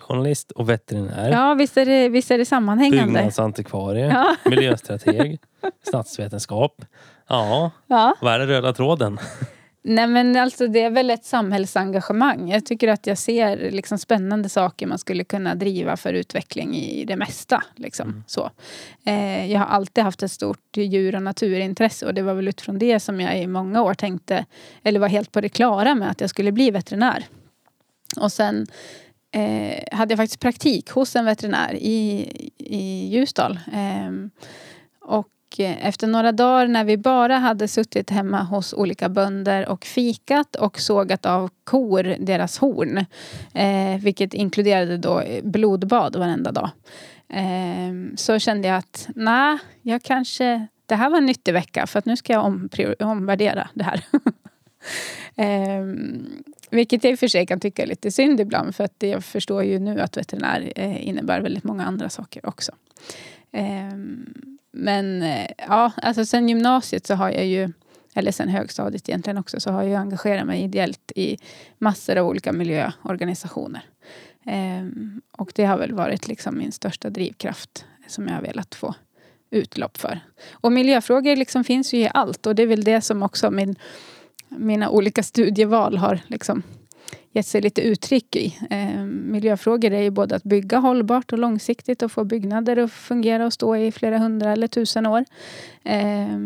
Journalist 0.08 0.52
och 0.52 0.70
veterinär. 0.70 1.32
Ja, 1.32 1.54
visst 1.54 1.78
är 1.78 1.86
det, 1.86 2.10
visst 2.10 2.32
är 2.32 2.38
det 2.38 2.46
sammanhängande. 2.46 3.14
Byggnadsantikvarie. 3.14 4.08
Ja. 4.08 4.36
Miljöstrateg. 4.50 5.40
statsvetenskap. 5.88 6.86
Ja, 7.28 7.72
ja. 7.88 8.16
vad 8.22 8.34
är 8.34 8.40
den 8.40 8.48
röda 8.48 8.74
tråden? 8.74 9.20
Nej 9.90 10.08
men 10.08 10.36
alltså 10.36 10.68
det 10.68 10.82
är 10.82 10.90
väl 10.90 11.10
ett 11.10 11.26
samhällsengagemang. 11.26 12.50
Jag 12.50 12.66
tycker 12.66 12.88
att 12.88 13.08
jag 13.08 13.18
ser 13.18 13.72
liksom 13.72 13.98
spännande 13.98 14.50
saker 14.50 14.88
man 14.88 14.98
skulle 14.98 15.24
kunna 15.24 15.56
driva 15.56 15.98
för 15.98 16.14
utveckling 16.14 16.76
i 16.76 17.06
det 17.06 17.16
mesta. 17.16 17.64
Liksom. 17.76 18.10
Mm. 18.10 18.24
Så. 18.28 18.52
Eh, 19.06 19.52
jag 19.52 19.60
har 19.60 19.66
alltid 19.66 20.04
haft 20.04 20.24
ett 20.24 20.32
stort 20.32 20.78
djur 20.78 21.16
och 21.16 21.24
naturintresse 21.24 22.06
och 22.06 22.14
det 22.14 22.22
var 22.22 22.34
väl 22.34 22.48
utifrån 22.48 22.80
det 22.80 23.00
som 23.00 23.22
jag 23.22 23.42
i 23.42 23.48
många 23.48 23.82
år 23.82 23.94
tänkte, 23.94 24.46
eller 24.84 25.00
var 25.00 25.08
helt 25.08 25.32
på 25.32 25.42
det 25.42 25.50
klara 25.50 25.96
med 25.96 26.12
att 26.12 26.22
jag 26.22 26.30
skulle 26.30 26.52
bli 26.52 26.72
veterinär. 26.72 27.26
Och 28.20 28.32
sen 28.32 28.68
eh, 29.31 29.98
hade 29.98 30.12
jag 30.12 30.17
faktiskt 30.17 30.39
praktik 30.39 30.89
hos 30.89 31.15
en 31.15 31.25
veterinär 31.25 31.74
i, 31.74 32.27
i 32.57 33.07
Ljusdal. 33.07 33.60
Eh, 33.74 34.12
och 35.01 35.27
efter 35.60 36.07
några 36.07 36.31
dagar 36.31 36.67
när 36.67 36.84
vi 36.84 36.98
bara 36.98 37.38
hade 37.38 37.67
suttit 37.67 38.10
hemma 38.10 38.43
hos 38.43 38.74
olika 38.74 39.10
bönder 39.10 39.69
och 39.69 39.86
fikat 39.86 40.55
och 40.55 40.79
sågat 40.79 41.25
av 41.25 41.50
kor 41.63 42.15
deras 42.19 42.57
horn. 42.57 43.05
Eh, 43.53 44.01
vilket 44.01 44.34
inkluderade 44.34 44.98
då 44.98 45.24
blodbad 45.43 46.15
varenda 46.15 46.51
dag. 46.51 46.69
Eh, 47.29 48.15
så 48.15 48.39
kände 48.39 48.67
jag 48.67 48.77
att 48.77 49.10
nej, 49.15 49.57
jag 49.81 50.03
kanske... 50.03 50.67
Det 50.86 50.96
här 50.96 51.10
var 51.10 51.17
en 51.17 51.25
nyttig 51.25 51.53
vecka 51.53 51.88
för 51.88 52.00
att 52.00 52.05
nu 52.05 52.17
ska 52.17 52.34
jag 52.34 52.46
omvärdera 53.00 53.69
det 53.74 53.84
här. 53.84 54.01
eh, 55.36 55.86
vilket 56.69 57.03
jag 57.03 57.12
i 57.12 57.15
och 57.15 57.19
för 57.19 57.27
sig 57.27 57.45
kan 57.45 57.59
tycka 57.59 57.83
är 57.83 57.88
lite 57.88 58.12
synd 58.12 58.39
ibland 58.39 58.75
för 58.75 58.83
att 58.83 58.95
jag 59.00 59.24
förstår 59.24 59.63
ju 59.63 59.79
nu 59.79 60.01
att 60.01 60.17
veterinär 60.17 60.74
eh, 60.75 61.07
innebär 61.07 61.41
väldigt 61.41 61.63
många 61.63 61.86
andra 61.86 62.09
saker 62.09 62.45
också. 62.45 62.71
Ehm, 63.51 64.57
men 64.71 65.24
eh, 65.24 65.47
ja, 65.57 65.91
alltså 65.95 66.25
sen 66.25 66.50
gymnasiet 66.50 67.07
så 67.07 67.15
har 67.15 67.31
jag 67.31 67.45
ju, 67.45 67.69
eller 68.15 68.31
sen 68.31 68.50
högstadiet 68.50 69.09
egentligen 69.09 69.38
också, 69.38 69.59
så 69.59 69.71
har 69.71 69.83
jag 69.83 70.01
engagerat 70.01 70.47
mig 70.47 70.63
ideellt 70.63 71.12
i 71.15 71.38
massor 71.77 72.17
av 72.17 72.27
olika 72.27 72.53
miljöorganisationer. 72.53 73.81
Ehm, 74.45 75.21
och 75.31 75.51
det 75.55 75.65
har 75.65 75.77
väl 75.77 75.93
varit 75.93 76.27
liksom 76.27 76.57
min 76.57 76.71
största 76.71 77.09
drivkraft 77.09 77.86
som 78.07 78.27
jag 78.27 78.36
har 78.36 78.41
velat 78.41 78.75
få 78.75 78.95
utlopp 79.50 79.97
för. 79.97 80.19
Och 80.51 80.71
miljöfrågor 80.71 81.36
liksom 81.36 81.63
finns 81.63 81.93
ju 81.93 81.97
i 81.97 82.09
allt 82.13 82.45
och 82.45 82.55
det 82.55 82.63
är 82.63 82.67
väl 82.67 82.83
det 82.83 83.01
som 83.01 83.24
också 83.24 83.51
min, 83.51 83.75
mina 84.50 84.89
olika 84.89 85.24
studieval 85.24 85.98
har 85.98 86.20
liksom 86.27 86.63
gett 87.32 87.48
sig 87.48 87.62
lite 87.62 87.82
uttryck 87.82 88.36
i. 88.36 88.58
Eh, 88.70 89.04
miljöfrågor 89.06 89.92
är 89.92 90.01
ju 90.01 90.10
både 90.10 90.36
att 90.36 90.44
bygga 90.44 90.77
hållbart 90.77 91.34
och 91.34 91.39
långsiktigt 91.39 92.01
och 92.01 92.12
få 92.12 92.24
byggnader 92.24 92.77
att 92.77 92.92
fungera 92.92 93.46
och 93.46 93.54
stå 93.54 93.75
i 93.75 93.92
flera 93.92 94.18
hundra 94.18 94.52
eller 94.52 94.67
tusen 94.67 95.06
år. 95.06 95.26
Eh, 95.84 96.38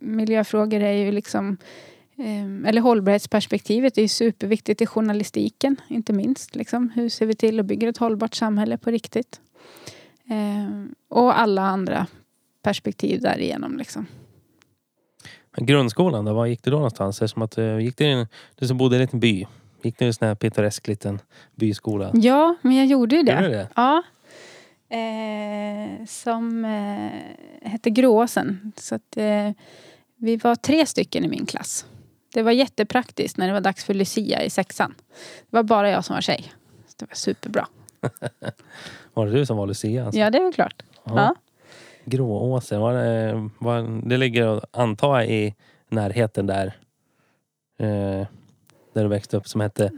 miljöfrågor 0.00 0.80
är 0.80 0.92
ju 0.92 1.12
liksom 1.12 1.56
eh, 2.16 2.68
eller 2.68 2.80
hållbarhetsperspektivet 2.80 3.98
är 3.98 4.02
ju 4.02 4.08
superviktigt 4.08 4.80
i 4.80 4.86
journalistiken, 4.86 5.76
inte 5.88 6.12
minst. 6.12 6.54
Liksom. 6.54 6.90
Hur 6.94 7.08
ser 7.08 7.26
vi 7.26 7.34
till 7.34 7.60
att 7.60 7.66
bygga 7.66 7.88
ett 7.88 7.98
hållbart 7.98 8.34
samhälle 8.34 8.78
på 8.78 8.90
riktigt? 8.90 9.40
Eh, 10.30 10.84
och 11.08 11.40
alla 11.40 11.62
andra 11.62 12.06
perspektiv 12.62 13.20
därigenom. 13.20 13.78
Liksom. 13.78 14.06
Grundskolan 15.56 16.24
då, 16.24 16.32
var 16.32 16.46
gick 16.46 16.62
du 16.62 16.70
då 16.70 16.76
någonstans? 16.76 17.18
Det 17.18 17.28
som 17.28 17.42
att, 17.42 17.58
eh, 17.58 17.78
gick 17.78 17.96
du, 17.96 18.26
du 18.54 18.66
som 18.66 18.76
bodde 18.76 18.96
i 18.96 18.98
en 18.98 19.00
liten 19.00 19.20
by, 19.20 19.46
Gick 19.82 19.98
du 19.98 20.04
i 20.04 20.08
en 20.08 20.14
sån 20.14 20.28
här 20.28 20.34
pittoresk 20.34 20.88
liten 20.88 21.18
byskola? 21.54 22.10
Ja, 22.14 22.54
men 22.62 22.76
jag 22.76 22.86
gjorde 22.86 23.16
ju 23.16 23.22
det. 23.22 23.32
Gjorde 23.32 23.48
det? 23.48 23.68
Ja. 23.76 24.02
Eh, 24.96 26.06
som 26.06 26.64
eh, 26.64 27.70
hette 27.70 27.90
Grååsen. 27.90 28.72
Så 28.76 28.94
att, 28.94 29.16
eh, 29.16 29.50
vi 30.16 30.36
var 30.36 30.54
tre 30.54 30.86
stycken 30.86 31.24
i 31.24 31.28
min 31.28 31.46
klass. 31.46 31.86
Det 32.34 32.42
var 32.42 32.52
jättepraktiskt 32.52 33.36
när 33.36 33.46
det 33.46 33.52
var 33.52 33.60
dags 33.60 33.84
för 33.84 33.94
Lucia 33.94 34.42
i 34.42 34.50
sexan. 34.50 34.94
Det 35.50 35.56
var 35.56 35.62
bara 35.62 35.90
jag 35.90 36.04
som 36.04 36.14
var 36.14 36.20
tjej. 36.20 36.52
Så 36.86 36.94
det 36.98 37.06
var 37.08 37.14
superbra. 37.14 37.66
var 39.14 39.26
det 39.26 39.32
du 39.32 39.46
som 39.46 39.56
var 39.56 39.66
Lucia? 39.66 40.04
Alltså? 40.04 40.20
Ja, 40.20 40.30
det 40.30 40.38
är 40.38 40.42
väl 40.42 40.52
klart. 40.52 40.82
Ja. 41.04 41.34
Grååsen, 42.04 42.80
var 42.80 42.94
det, 42.94 43.48
var, 43.58 44.08
det 44.08 44.16
ligger 44.16 44.60
antar 44.70 45.20
jag 45.20 45.30
i 45.30 45.54
närheten 45.88 46.46
där. 46.46 46.66
Eh, 47.78 48.26
där 48.92 49.02
du 49.02 49.08
växte 49.08 49.36
upp 49.36 49.48
som 49.48 49.60
hette 49.60 49.90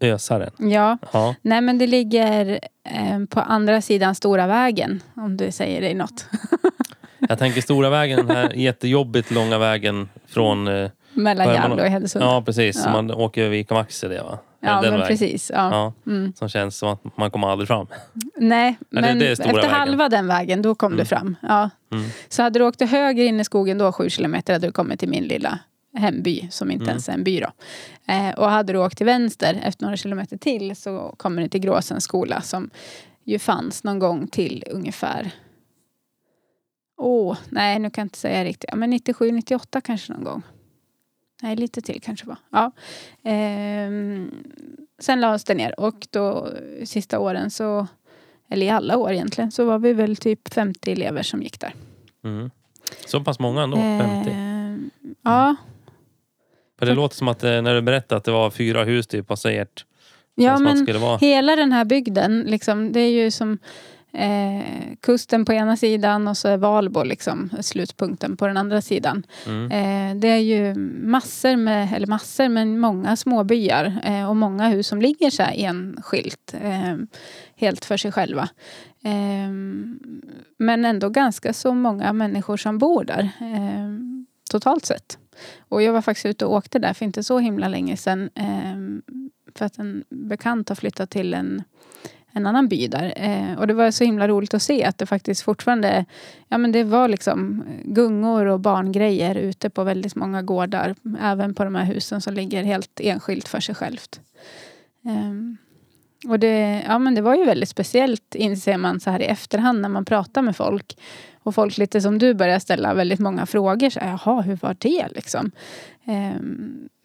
Ösaren? 0.00 0.50
Ja. 0.58 0.98
ja. 1.12 1.34
Nej 1.42 1.60
men 1.60 1.78
det 1.78 1.86
ligger 1.86 2.60
eh, 2.84 3.24
på 3.30 3.40
andra 3.40 3.80
sidan 3.80 4.14
Stora 4.14 4.46
vägen. 4.46 5.02
Om 5.16 5.36
du 5.36 5.50
säger 5.50 5.80
dig 5.80 5.94
något. 5.94 6.26
Jag 7.28 7.38
tänker 7.38 7.60
Stora 7.60 7.90
vägen, 7.90 8.26
den 8.26 8.36
här 8.36 8.52
jättejobbigt 8.54 9.30
långa 9.30 9.58
vägen 9.58 10.08
från 10.26 10.68
eh, 10.68 10.90
mellan 11.12 11.54
Gävle 11.54 11.82
och 11.82 11.88
Hedesunda. 11.88 12.26
Ja 12.26 12.42
precis, 12.42 12.82
ja. 12.84 12.92
man 12.92 13.10
åker 13.10 13.40
över 13.42 13.50
Vika 13.50 13.74
Maxi 13.74 14.08
det 14.08 14.22
va? 14.22 14.38
Ja 14.66 14.82
men 14.82 14.90
vägen. 14.90 15.06
precis. 15.06 15.50
Ja. 15.54 15.70
ja. 15.70 16.12
Mm. 16.12 16.32
Som 16.34 16.48
känns 16.48 16.78
som 16.78 16.88
att 16.88 17.16
man 17.16 17.30
kommer 17.30 17.48
aldrig 17.48 17.68
fram. 17.68 17.86
Nej, 18.36 18.78
men 18.90 19.22
efter 19.22 19.52
vägen. 19.52 19.70
halva 19.70 20.08
den 20.08 20.26
vägen 20.26 20.62
då 20.62 20.74
kom 20.74 20.92
mm. 20.92 20.98
du 20.98 21.04
fram. 21.04 21.36
Ja. 21.42 21.70
Mm. 21.92 22.08
Så 22.28 22.42
hade 22.42 22.58
du 22.58 22.64
åkt 22.64 22.82
höger 22.82 23.24
in 23.24 23.40
i 23.40 23.44
skogen 23.44 23.78
då 23.78 23.92
sju 23.92 24.10
kilometer 24.10 24.52
hade 24.52 24.66
du 24.66 24.72
kommit 24.72 25.00
till 25.00 25.08
min 25.08 25.24
lilla 25.24 25.58
hemby 25.96 26.48
som 26.50 26.70
inte 26.70 26.82
mm. 26.82 26.90
ens 26.90 27.08
är 27.08 27.12
en 27.12 27.24
by. 27.24 27.40
Då. 27.40 27.50
Eh, 28.12 28.34
och 28.34 28.50
hade 28.50 28.72
du 28.72 28.78
åkt 28.78 28.96
till 28.96 29.06
vänster 29.06 29.60
efter 29.62 29.84
några 29.84 29.96
kilometer 29.96 30.36
till 30.36 30.76
så 30.76 31.14
kommer 31.16 31.42
du 31.42 31.48
till 31.48 31.60
Gråsens 31.60 32.04
skola 32.04 32.40
som 32.40 32.70
ju 33.24 33.38
fanns 33.38 33.84
någon 33.84 33.98
gång 33.98 34.26
till 34.26 34.64
ungefär 34.70 35.32
Åh, 36.98 37.32
oh, 37.32 37.36
nej 37.48 37.78
nu 37.78 37.90
kan 37.90 38.02
jag 38.02 38.06
inte 38.06 38.18
säga 38.18 38.44
riktigt. 38.44 38.70
Ja, 38.70 38.76
men 38.76 38.90
97, 38.90 39.30
98 39.30 39.80
kanske 39.80 40.12
någon 40.12 40.24
gång. 40.24 40.42
Nej, 41.42 41.56
lite 41.56 41.80
till 41.80 42.00
kanske 42.02 42.26
var. 42.26 42.36
Ja. 42.50 42.70
Ehm, 43.24 44.30
sen 44.98 45.20
lades 45.20 45.44
det 45.44 45.54
ner 45.54 45.80
och 45.80 46.06
då 46.10 46.48
sista 46.84 47.18
åren 47.18 47.50
så, 47.50 47.86
eller 48.50 48.66
i 48.66 48.70
alla 48.70 48.96
år 48.96 49.12
egentligen, 49.12 49.50
så 49.50 49.64
var 49.64 49.78
vi 49.78 49.92
väl 49.92 50.16
typ 50.16 50.54
50 50.54 50.92
elever 50.92 51.22
som 51.22 51.42
gick 51.42 51.60
där. 51.60 51.74
Mm. 52.24 52.50
Så 53.06 53.24
pass 53.24 53.38
många 53.38 53.62
ändå? 53.62 53.76
50? 53.76 54.30
Ehm, 54.30 54.90
ja, 55.22 55.56
för 56.78 56.86
det 56.86 56.94
låter 56.94 57.16
som 57.16 57.28
att 57.28 57.44
eh, 57.44 57.62
när 57.62 57.74
du 57.74 57.82
berättade 57.82 58.16
att 58.16 58.24
det 58.24 58.30
var 58.30 58.50
fyra 58.50 58.84
hus 58.84 59.06
typ, 59.06 59.30
alltså 59.30 59.50
ert... 59.50 59.84
Ja 60.34 60.58
men 60.58 60.86
hela 61.20 61.56
den 61.56 61.72
här 61.72 61.84
bygden, 61.84 62.40
liksom, 62.40 62.92
det 62.92 63.00
är 63.00 63.10
ju 63.10 63.30
som 63.30 63.58
eh, 64.16 64.96
kusten 65.00 65.44
på 65.44 65.52
ena 65.52 65.76
sidan 65.76 66.28
och 66.28 66.36
så 66.36 66.48
är 66.48 66.56
Valbo 66.56 67.02
liksom 67.02 67.50
slutpunkten 67.60 68.36
på 68.36 68.46
den 68.46 68.56
andra 68.56 68.82
sidan. 68.82 69.26
Mm. 69.46 69.70
Eh, 69.70 70.20
det 70.20 70.28
är 70.28 70.38
ju 70.38 70.74
massor 71.02 71.56
med, 71.56 71.92
eller 71.96 72.06
massor, 72.06 72.48
men 72.48 72.78
många 72.78 73.16
småbyar 73.16 74.00
eh, 74.04 74.28
och 74.28 74.36
många 74.36 74.68
hus 74.68 74.86
som 74.86 75.02
ligger 75.02 75.30
så 75.30 75.42
här 75.42 75.54
enskilt. 75.56 76.54
Eh, 76.60 76.96
helt 77.56 77.84
för 77.84 77.96
sig 77.96 78.12
själva. 78.12 78.48
Eh, 79.04 79.50
men 80.58 80.84
ändå 80.84 81.08
ganska 81.08 81.52
så 81.52 81.74
många 81.74 82.12
människor 82.12 82.56
som 82.56 82.78
bor 82.78 83.04
där 83.04 83.30
totalt 84.50 84.86
sett. 84.86 85.18
Och 85.68 85.82
jag 85.82 85.92
var 85.92 86.02
faktiskt 86.02 86.26
ute 86.26 86.46
och 86.46 86.52
åkte 86.52 86.78
där 86.78 86.92
för 86.92 87.04
inte 87.04 87.22
så 87.22 87.38
himla 87.38 87.68
länge 87.68 87.96
sedan. 87.96 88.30
Eh, 88.34 89.12
för 89.54 89.64
att 89.64 89.78
en 89.78 90.04
bekant 90.08 90.68
har 90.68 90.76
flyttat 90.76 91.10
till 91.10 91.34
en, 91.34 91.62
en 92.36 92.46
annan 92.46 92.68
by 92.68 92.88
där. 92.88 93.12
Eh, 93.16 93.58
och 93.58 93.66
det 93.66 93.74
var 93.74 93.90
så 93.90 94.04
himla 94.04 94.28
roligt 94.28 94.54
att 94.54 94.62
se 94.62 94.84
att 94.84 94.98
det 94.98 95.06
faktiskt 95.06 95.42
fortfarande 95.42 96.04
Ja 96.48 96.58
men 96.58 96.72
det 96.72 96.84
var 96.84 97.08
liksom 97.08 97.64
gungor 97.84 98.46
och 98.46 98.60
barngrejer 98.60 99.34
ute 99.34 99.70
på 99.70 99.84
väldigt 99.84 100.14
många 100.14 100.42
gårdar. 100.42 100.94
Även 101.20 101.54
på 101.54 101.64
de 101.64 101.74
här 101.74 101.84
husen 101.84 102.20
som 102.20 102.34
ligger 102.34 102.62
helt 102.62 103.00
enskilt 103.00 103.48
för 103.48 103.60
sig 103.60 103.74
självt. 103.74 104.20
Eh, 105.04 106.30
Och 106.30 106.38
det, 106.38 106.84
ja, 106.86 106.98
men 106.98 107.14
det 107.14 107.22
var 107.22 107.34
ju 107.34 107.44
väldigt 107.44 107.68
speciellt 107.68 108.34
inser 108.34 108.76
man 108.76 109.00
så 109.00 109.10
här 109.10 109.20
i 109.22 109.24
efterhand 109.24 109.80
när 109.80 109.88
man 109.88 110.04
pratar 110.04 110.42
med 110.42 110.56
folk. 110.56 110.98
Och 111.42 111.54
folk 111.54 111.78
lite 111.78 112.00
som 112.00 112.18
du 112.18 112.34
börjar 112.34 112.58
ställa 112.58 112.94
väldigt 112.94 113.20
många 113.20 113.46
frågor. 113.46 113.90
Så, 113.90 114.00
Jaha, 114.02 114.40
hur 114.40 114.56
var 114.56 114.76
det 114.78 115.08
liksom? 115.14 115.50
Eh, 116.04 116.40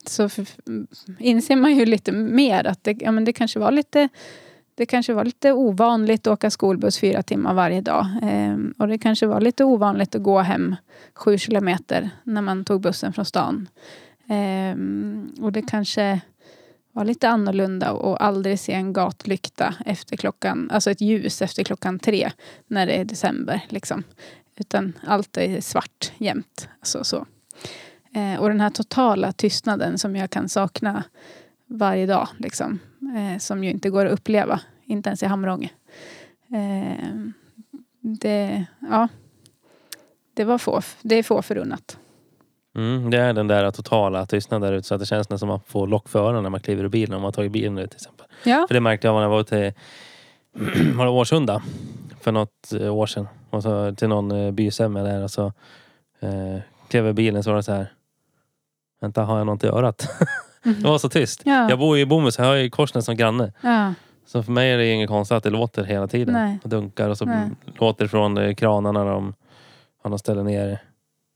så 0.08 0.30
för, 0.30 0.46
inser 1.20 1.56
man 1.56 1.76
ju 1.76 1.86
lite 1.86 2.12
mer 2.12 2.68
att 2.68 2.84
det, 2.84 2.98
ja, 3.02 3.12
men 3.12 3.26
det 3.26 3.34
kanske 3.34 3.60
var 3.60 3.72
lite 3.72 4.10
det 4.76 4.86
kanske 4.86 5.14
var 5.14 5.26
lite 5.26 5.52
ovanligt 5.52 6.28
att 6.28 6.34
åka 6.34 6.50
skolbuss 6.50 7.00
fyra 7.00 7.24
timmar 7.24 7.54
varje 7.54 7.82
dag. 7.82 8.08
Ehm, 8.22 8.74
och 8.78 8.88
det 8.88 8.98
kanske 8.98 9.28
var 9.28 9.42
lite 9.42 9.64
ovanligt 9.64 10.16
att 10.16 10.24
gå 10.24 10.40
hem 10.40 10.76
sju 11.14 11.38
kilometer 11.38 12.10
när 12.24 12.42
man 12.42 12.66
tog 12.66 12.82
bussen 12.82 13.14
från 13.14 13.26
stan. 13.26 13.68
Ehm, 14.28 15.34
och 15.42 15.52
det 15.52 15.62
kanske 15.62 16.22
var 16.92 17.06
lite 17.06 17.30
annorlunda 17.30 17.92
och 17.92 18.24
aldrig 18.24 18.60
se 18.60 18.74
en 18.74 18.94
gatlykta 18.94 19.76
efter 19.86 20.18
klockan, 20.18 20.70
alltså 20.72 20.92
ett 20.92 21.02
ljus 21.02 21.42
efter 21.42 21.64
klockan 21.64 22.00
tre 22.00 22.32
när 22.68 22.86
det 22.86 22.94
är 22.94 23.06
december. 23.06 23.62
Liksom. 23.70 24.04
Utan 24.56 24.94
allt 25.08 25.38
är 25.38 25.62
svart 25.62 26.12
jämt. 26.18 26.70
Alltså 26.80 27.04
så. 27.04 27.26
Eh, 28.14 28.40
och 28.40 28.50
den 28.50 28.62
här 28.62 28.70
totala 28.70 29.32
tystnaden 29.32 29.98
som 29.98 30.16
jag 30.16 30.30
kan 30.30 30.50
sakna 30.50 31.04
varje 31.68 32.06
dag. 32.06 32.28
Liksom, 32.38 32.80
eh, 33.16 33.38
som 33.40 33.64
ju 33.64 33.70
inte 33.70 33.90
går 33.90 34.06
att 34.06 34.12
uppleva, 34.12 34.60
inte 34.86 35.10
ens 35.10 35.24
i 35.24 35.26
Hamrånge. 35.26 35.70
Eh, 36.54 37.08
det, 38.00 38.66
ja, 38.80 39.08
det, 40.34 40.44
var 40.44 40.58
få, 40.58 40.82
det 41.02 41.16
är 41.16 41.24
få 41.24 41.42
förunnat. 41.42 41.98
Mm, 42.76 43.10
det 43.10 43.18
är 43.18 43.34
den 43.34 43.48
där 43.48 43.72
totala 43.72 44.26
tystnaden 44.26 44.72
där 44.72 44.78
ute 44.78 44.88
så 44.88 44.94
att 44.94 45.00
det 45.00 45.06
känns 45.06 45.30
nästan 45.30 45.40
som 45.40 45.50
att 45.50 45.62
man 45.62 45.72
får 45.72 45.88
lock 45.88 46.10
för 46.10 46.20
öronen 46.20 46.44
när 46.44 46.50
man 46.50 46.60
kliver 46.60 46.84
ur 46.84 46.90
bilen 46.90 47.16
om 47.16 47.22
man 47.22 47.34
tagit 47.34 47.52
bilen 47.52 47.76
nu 47.76 47.88
till 47.88 47.96
exempel. 47.96 48.28
Ja. 48.44 48.66
För 48.68 48.74
det 48.74 48.80
märkte 48.80 49.08
jag 49.08 49.16
när 49.16 49.22
jag 49.22 49.30
var 49.30 49.42
ute 49.42 49.74
var 50.96 51.06
det 51.06 51.12
Årsunda 51.12 51.64
för 52.22 52.32
något 52.32 52.74
eh, 52.74 52.96
år 52.96 53.06
sedan. 53.06 53.28
Och 53.50 53.64
så 53.64 53.96
till 53.96 54.08
någon 54.08 54.32
eh, 54.32 54.52
bysämja 54.52 55.04
där 55.04 55.24
och 55.24 55.32
så 55.32 55.46
eh, 56.20 56.60
klev 56.88 57.14
bilen 57.14 57.44
så 57.44 57.50
var 57.50 57.58
det 57.58 57.64
så 57.64 57.72
här. 57.72 57.94
Vänta, 59.02 59.24
har 59.24 59.38
jag 59.38 59.48
något 59.48 59.64
i 59.64 59.68
örat? 59.68 60.08
det 60.64 60.84
var 60.84 60.98
så 60.98 61.10
tyst. 61.10 61.42
Ja. 61.46 61.70
Jag 61.70 61.80
bor 61.80 61.98
ju 61.98 62.04
i 62.04 62.06
Bomhus, 62.06 62.38
jag 62.38 62.46
har 62.46 62.56
ju 62.56 62.70
Korsnäs 62.70 63.06
som 63.06 63.16
granne. 63.16 63.54
Ja. 63.62 63.94
Så 64.26 64.44
för 64.44 64.52
mig 64.52 64.72
är 64.72 64.78
det 64.78 64.92
inget 64.92 65.10
konstigt 65.10 65.36
att 65.36 65.44
det 65.44 65.50
låter 65.50 65.84
hela 65.84 66.08
tiden. 66.08 66.34
Nej. 66.34 66.60
Och 66.64 66.70
dunkar 66.70 67.10
och 67.10 67.18
så 67.18 67.26
Nej. 67.26 67.50
låter 67.80 68.06
det 68.06 68.10
från 68.10 68.38
eh, 68.38 68.54
kranarna 68.56 69.04
när 69.04 69.12
de, 69.12 69.34
när 70.04 70.10
de 70.10 70.20
ställer 70.20 70.44
ner 70.44 70.80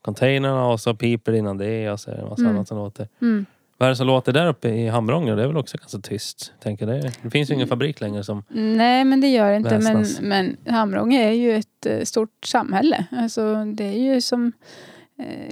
containrarna 0.06 0.66
och 0.66 0.80
så 0.80 0.96
piper 0.96 1.32
det 1.32 1.38
innan 1.38 1.58
det 1.58 1.92
och 1.92 2.00
så 2.00 2.12
är 2.12 2.16
det 2.16 2.22
en 2.22 2.30
massa 2.30 2.42
Mm. 2.42 2.56
annat 2.56 2.68
som 2.68 2.78
låter. 2.78 3.08
Mm. 3.22 3.46
Vad 3.78 3.88
är 3.88 3.90
det 3.90 3.96
som 3.96 4.08
låter 4.08 4.34
där 4.34 4.48
uppe 4.48 4.70
i 4.70 4.88
Hamrånge? 4.88 5.36
Det 5.36 5.44
är 5.44 5.48
väl 5.48 5.58
också 5.58 5.78
ganska 5.78 5.98
tyst. 5.98 6.54
Tänker 6.64 6.88
det. 6.88 7.12
det 7.22 7.30
finns 7.30 7.50
ju 7.50 7.54
ingen 7.54 7.68
fabrik 7.68 8.02
längre 8.02 8.24
som... 8.24 8.44
Nej, 8.50 9.06
men 9.06 9.22
det 9.22 9.28
gör 9.28 9.50
det 9.50 9.56
inte. 9.56 9.80
Men, 9.80 9.98
Väsnas. 9.98 10.22
men 10.22 10.58
Hamrånge 10.68 11.28
är 11.28 11.32
ju 11.32 11.56
ett 11.56 11.86
eh, 11.86 12.02
stort 12.04 12.46
samhälle. 12.46 13.06
Alltså, 13.12 13.66
det 13.66 13.84
är 13.84 14.14
ju 14.14 14.22
som 14.22 14.52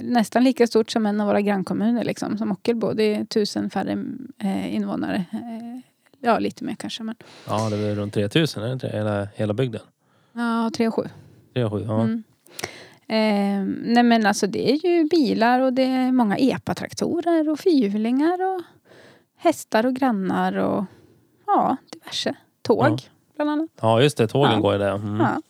nästan 0.02 0.44
lika 0.44 0.66
stort 0.66 0.90
som 0.90 1.06
en 1.06 1.20
av 1.20 1.26
våra 1.26 1.40
grannkommuner, 1.40 2.04
liksom, 2.04 2.38
som 2.38 2.52
Ockelbo. 2.52 2.92
Det 2.92 3.14
är 3.14 3.24
tusen 3.24 3.70
färre 3.70 4.04
eh, 4.38 4.74
invånare. 4.74 5.24
Eh, 5.32 5.80
ja, 6.20 6.38
lite 6.38 6.64
mer 6.64 6.74
kanske. 6.74 7.02
Men, 7.02 7.14
Ja, 7.48 7.70
det 7.70 7.76
är 7.76 7.80
väl 7.80 7.96
runt 7.96 8.14
3000, 8.14 8.62
är 8.62 8.66
det 8.66 8.72
inte? 8.72 8.88
Hela, 8.88 9.28
hela 9.34 9.54
bygden. 9.54 9.80
ja, 10.32 10.70
tre 10.76 10.88
och 10.88 10.94
sju. 10.94 11.02
3 11.54 11.70
7, 11.70 11.84
ja. 11.86 12.02
Mm. 12.02 12.22
Eh, 13.08 13.74
nej 13.94 14.02
men 14.02 14.26
alltså 14.26 14.46
det 14.46 14.70
är 14.72 14.86
ju 14.86 15.04
bilar 15.08 15.60
och 15.60 15.72
det 15.72 15.82
är 15.82 16.12
många 16.12 16.36
epatraktorer 16.36 17.48
och 17.48 17.58
fyrhjulingar 17.60 18.54
och 18.54 18.62
hästar 19.36 19.86
och 19.86 19.94
grannar 19.94 20.52
och 20.56 20.84
ja, 21.46 21.76
diverse. 21.92 22.34
Tåg 22.62 22.84
Ja. 22.86 22.96
bland 23.36 23.50
annat. 23.50 23.70
ja, 23.80 24.02
just 24.02 24.16
det. 24.16 24.28
Tågen 24.28 24.52
Ja. 24.52 24.58
går 24.60 24.72
ju 24.72 24.78
där. 24.78 24.94
Mm. 24.94 25.20
Ja. 25.20 25.40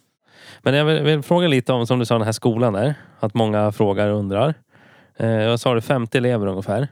Men 0.62 0.74
jag 0.74 0.84
vill, 0.84 1.02
vill 1.02 1.22
fråga 1.22 1.48
lite 1.48 1.72
om, 1.72 1.86
som 1.86 1.98
du 1.98 2.04
sa, 2.04 2.14
den 2.14 2.24
här 2.24 2.32
skolan 2.32 2.72
där. 2.72 2.94
Att 3.24 3.34
många 3.34 3.72
frågar 3.72 4.08
och 4.08 4.18
undrar. 4.18 4.54
Eh, 5.16 5.28
jag 5.28 5.60
sa 5.60 5.74
det 5.74 5.80
50 5.80 6.18
elever 6.18 6.46
ungefär 6.46 6.88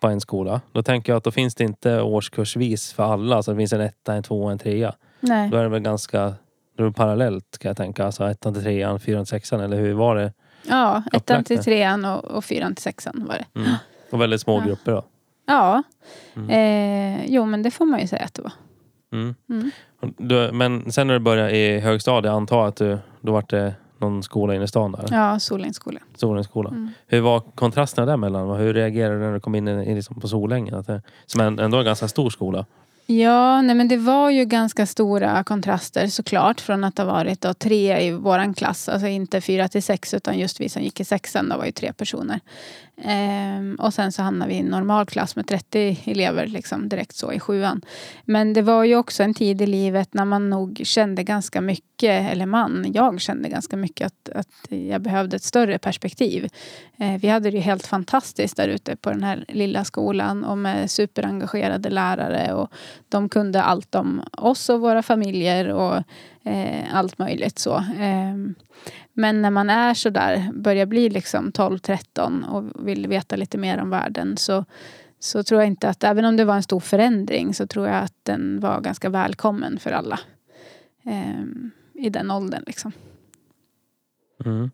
på 0.00 0.08
en 0.08 0.20
skola. 0.20 0.60
Då 0.72 0.82
tänker 0.82 1.12
jag 1.12 1.16
att 1.16 1.24
då 1.24 1.30
finns 1.30 1.54
det 1.54 1.64
inte 1.64 2.00
årskursvis 2.00 2.92
för 2.92 3.02
alla. 3.12 3.42
Så 3.42 3.50
det 3.50 3.56
finns 3.56 3.72
en 3.72 3.80
etta, 3.80 4.14
en 4.14 4.22
tvåa, 4.22 4.52
en 4.52 4.58
trea. 4.58 4.94
Nej. 5.20 5.50
Då 5.50 5.56
är 5.56 5.62
det 5.62 5.68
väl 5.68 5.80
ganska 5.82 6.34
då 6.76 6.86
är 6.86 6.90
parallellt 6.90 7.58
kan 7.60 7.68
jag 7.68 7.76
tänka. 7.76 8.04
Alltså 8.06 8.24
ettan 8.30 8.54
till 8.54 8.62
trean, 8.62 9.00
fyran 9.00 9.24
till 9.24 9.30
sexan. 9.30 9.60
Eller 9.60 9.76
hur 9.76 9.94
var 9.94 10.16
det? 10.16 10.32
Ja, 10.68 11.02
ettan 11.12 11.44
till 11.44 11.58
trean 11.58 12.04
och, 12.04 12.24
och 12.24 12.44
fyran 12.44 12.74
till 12.74 12.82
sexan 12.82 13.24
var 13.28 13.34
det. 13.34 13.60
Mm. 13.60 13.72
Och 14.10 14.20
väldigt 14.20 14.40
små 14.40 14.58
Ja. 14.58 14.64
grupper 14.64 14.92
då. 14.92 15.04
Ja, 15.46 15.82
Mm. 16.36 16.50
eh, 16.50 17.24
jo 17.28 17.44
men 17.46 17.62
det 17.62 17.70
får 17.70 17.84
man 17.84 18.00
ju 18.00 18.06
säga 18.06 18.24
att 18.24 18.34
det 18.34 18.42
var. 18.42 18.52
Mm. 19.12 19.34
Mm. 19.50 19.70
Du, 20.16 20.52
men 20.52 20.92
sen 20.92 21.06
när 21.06 21.14
du 21.14 21.20
började 21.20 21.56
i 21.56 21.80
högstadiet, 21.80 22.24
jag 22.30 22.36
antar 22.36 22.66
att 22.68 22.76
du, 22.76 22.98
då 23.20 23.32
var 23.32 23.44
det 23.48 23.74
någon 24.04 24.22
skola 24.22 24.54
inne 24.54 24.64
i 24.64 24.68
stan 24.68 24.92
där? 24.92 25.08
Ja, 25.10 25.38
Solängds 25.38 25.76
skola. 25.76 26.00
Solängs 26.16 26.46
skola. 26.46 26.68
Mm. 26.68 26.90
Hur 27.06 27.20
var 27.20 27.40
kontrasterna 27.40 28.06
däremellan? 28.06 28.56
Hur 28.56 28.74
reagerade 28.74 29.18
du 29.18 29.24
när 29.24 29.32
du 29.32 29.40
kom 29.40 29.54
in 29.54 29.68
i, 29.68 29.90
i 29.90 29.94
liksom 29.94 30.20
på 30.20 30.28
Solängen? 30.28 30.74
Att 30.74 30.86
det, 30.86 31.02
som 31.26 31.40
ändå 31.40 31.78
en 31.78 31.84
ganska 31.84 32.08
stor 32.08 32.30
skola. 32.30 32.66
Ja, 33.06 33.62
nej 33.62 33.76
men 33.76 33.88
det 33.88 33.96
var 33.96 34.30
ju 34.30 34.44
ganska 34.44 34.86
stora 34.86 35.44
kontraster 35.44 36.06
såklart 36.06 36.60
från 36.60 36.84
att 36.84 36.98
ha 36.98 37.04
varit 37.04 37.40
då 37.40 37.54
tre 37.54 38.00
i 38.00 38.12
våran 38.12 38.54
klass. 38.54 38.88
Alltså 38.88 39.06
inte 39.06 39.40
fyra 39.40 39.68
till 39.68 39.82
sex 39.82 40.14
utan 40.14 40.38
just 40.38 40.60
vi 40.60 40.68
som 40.68 40.82
gick 40.82 41.00
i 41.00 41.04
sexan, 41.04 41.48
då 41.48 41.56
var 41.56 41.64
ju 41.64 41.72
tre 41.72 41.92
personer. 41.92 42.40
Ehm, 43.02 43.74
och 43.74 43.94
sen 43.94 44.12
så 44.12 44.22
hamnade 44.22 44.48
vi 44.48 44.54
i 44.54 44.60
en 44.60 44.66
normal 44.66 45.06
klass 45.06 45.36
med 45.36 45.46
30 45.46 46.00
elever 46.04 46.46
liksom 46.46 46.88
direkt 46.88 47.16
så 47.16 47.32
i 47.32 47.40
sjuan. 47.40 47.82
Men 48.24 48.52
det 48.52 48.62
var 48.62 48.84
ju 48.84 48.96
också 48.96 49.22
en 49.22 49.34
tid 49.34 49.62
i 49.62 49.66
livet 49.66 50.14
när 50.14 50.24
man 50.24 50.50
nog 50.50 50.80
kände 50.84 51.22
ganska 51.22 51.60
mycket, 51.60 52.32
eller 52.32 52.46
man, 52.46 52.86
jag 52.94 53.20
kände 53.20 53.48
ganska 53.48 53.76
mycket 53.76 54.06
att, 54.06 54.36
att 54.36 54.48
jag 54.68 55.02
behövde 55.02 55.36
ett 55.36 55.42
större 55.42 55.78
perspektiv. 55.78 56.48
Ehm, 56.98 57.18
vi 57.18 57.28
hade 57.28 57.50
det 57.50 57.56
ju 57.56 57.62
helt 57.62 57.86
fantastiskt 57.86 58.56
där 58.56 58.68
ute 58.68 58.96
på 58.96 59.10
den 59.10 59.22
här 59.22 59.44
lilla 59.48 59.84
skolan 59.84 60.44
och 60.44 60.58
med 60.58 60.90
superengagerade 60.90 61.90
lärare 61.90 62.52
och 62.52 62.72
de 63.08 63.28
kunde 63.28 63.62
allt 63.62 63.94
om 63.94 64.22
oss 64.32 64.68
och 64.68 64.80
våra 64.80 65.02
familjer 65.02 65.68
och 65.68 65.96
eh, 66.44 66.96
allt 66.96 67.18
möjligt 67.18 67.58
så. 67.58 67.76
Eh, 67.76 68.34
men 69.14 69.42
när 69.42 69.50
man 69.50 69.70
är 69.70 69.94
så 69.94 70.10
där, 70.10 70.50
börjar 70.52 70.86
bli 70.86 71.08
liksom 71.08 71.50
12-13 71.52 72.44
och 72.48 72.88
vill 72.88 73.06
veta 73.06 73.36
lite 73.36 73.58
mer 73.58 73.78
om 73.82 73.90
världen 73.90 74.36
så, 74.36 74.64
så 75.18 75.42
tror 75.42 75.60
jag 75.60 75.68
inte 75.68 75.88
att, 75.88 76.04
även 76.04 76.24
om 76.24 76.36
det 76.36 76.44
var 76.44 76.54
en 76.56 76.62
stor 76.62 76.80
förändring, 76.80 77.54
så 77.54 77.66
tror 77.66 77.88
jag 77.88 77.96
att 78.04 78.14
den 78.22 78.60
var 78.60 78.80
ganska 78.80 79.08
välkommen 79.10 79.78
för 79.78 79.90
alla. 79.90 80.20
Eh, 81.04 81.44
I 82.04 82.10
den 82.10 82.30
åldern 82.30 82.62
liksom. 82.66 82.92
Mm. 84.44 84.70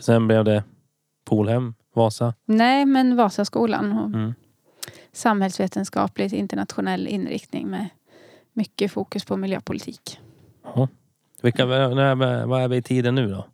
Sen 0.00 0.26
blev 0.26 0.44
det 0.44 0.64
Polhem, 1.24 1.74
Vasa. 1.94 2.34
Nej, 2.44 2.86
men 2.86 3.16
Vasaskolan 3.16 3.92
och 3.98 4.06
Mm. 4.06 4.34
samhällsvetenskapligt 5.12 6.32
internationell 6.32 7.06
inriktning 7.06 7.68
med 7.70 7.88
mycket 8.52 8.92
fokus 8.92 9.24
på 9.24 9.36
miljöpolitik. 9.36 10.20
Jaha. 10.64 10.88
Vilka, 11.42 11.66
när, 11.66 12.46
vad 12.46 12.62
är 12.62 12.68
vi 12.68 12.76
i 12.76 12.82
tiden 12.82 13.14
nu 13.14 13.28
då? 13.30 13.46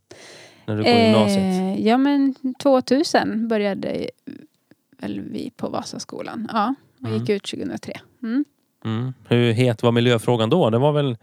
När 0.66 0.76
du 0.76 0.82
går 0.82 0.92
i 0.92 1.04
gymnasiet? 1.04 1.38
Eh, 1.78 1.86
ja 1.86 1.98
men 1.98 2.34
2000 2.58 3.48
började 3.48 4.10
väl 5.00 5.20
vi 5.20 5.50
på 5.56 5.68
Vasaskolan. 5.68 6.48
Ja, 6.52 6.74
och 7.00 7.06
Mm. 7.08 7.18
gick 7.20 7.28
ut 7.28 7.42
2003. 7.44 7.92
Mm. 8.22 8.44
Mm. 8.84 9.12
Hur 9.28 9.52
het 9.52 9.82
var 9.82 9.92
miljöfrågan 9.92 10.50
då? 10.50 10.70
Det 10.70 10.78
var 10.78 10.92
väl, 10.92 11.16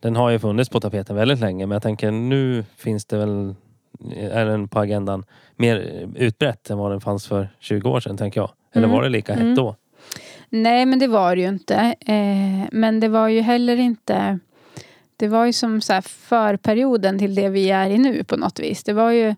den 0.00 0.16
har 0.16 0.30
ju 0.30 0.38
funnits 0.38 0.70
på 0.70 0.80
tapeten 0.80 1.16
väldigt 1.16 1.40
länge 1.40 1.66
men 1.66 1.74
jag 1.74 1.82
tänker 1.82 2.10
nu 2.10 2.64
finns 2.76 3.04
det 3.04 3.18
väl, 3.18 3.54
är 4.16 4.46
den 4.46 4.68
på 4.68 4.78
agendan 4.80 5.24
mer 5.56 6.08
utbrett 6.16 6.70
än 6.70 6.78
vad 6.78 6.90
den 6.90 7.00
fanns 7.00 7.26
för 7.26 7.48
20 7.60 7.90
år 7.90 8.00
sedan 8.00 8.16
tänker 8.16 8.40
jag. 8.40 8.50
Eller 8.72 8.84
Mm. 8.86 8.96
var 8.96 9.02
det 9.02 9.08
lika 9.08 9.32
hett 9.32 9.42
Mm. 9.42 9.54
då? 9.54 9.76
Nej 10.50 10.86
men 10.86 10.98
det 10.98 11.06
var 11.06 11.36
det 11.36 11.42
ju 11.42 11.48
inte. 11.48 11.94
Eh, 12.00 12.68
men 12.72 13.00
det 13.00 13.08
var 13.08 13.28
ju 13.28 13.40
heller 13.40 13.76
inte 13.76 14.38
det 15.22 15.28
var 15.28 15.46
ju 15.46 15.52
som 15.52 15.80
så 15.80 15.92
här 15.92 16.00
förperioden 16.00 17.18
till 17.18 17.34
det 17.34 17.48
vi 17.48 17.70
är 17.70 17.90
i 17.90 17.98
nu 17.98 18.24
på 18.24 18.36
något 18.36 18.60
vis. 18.60 18.84
Det 18.84 18.92
var 18.92 19.10
ju 19.10 19.34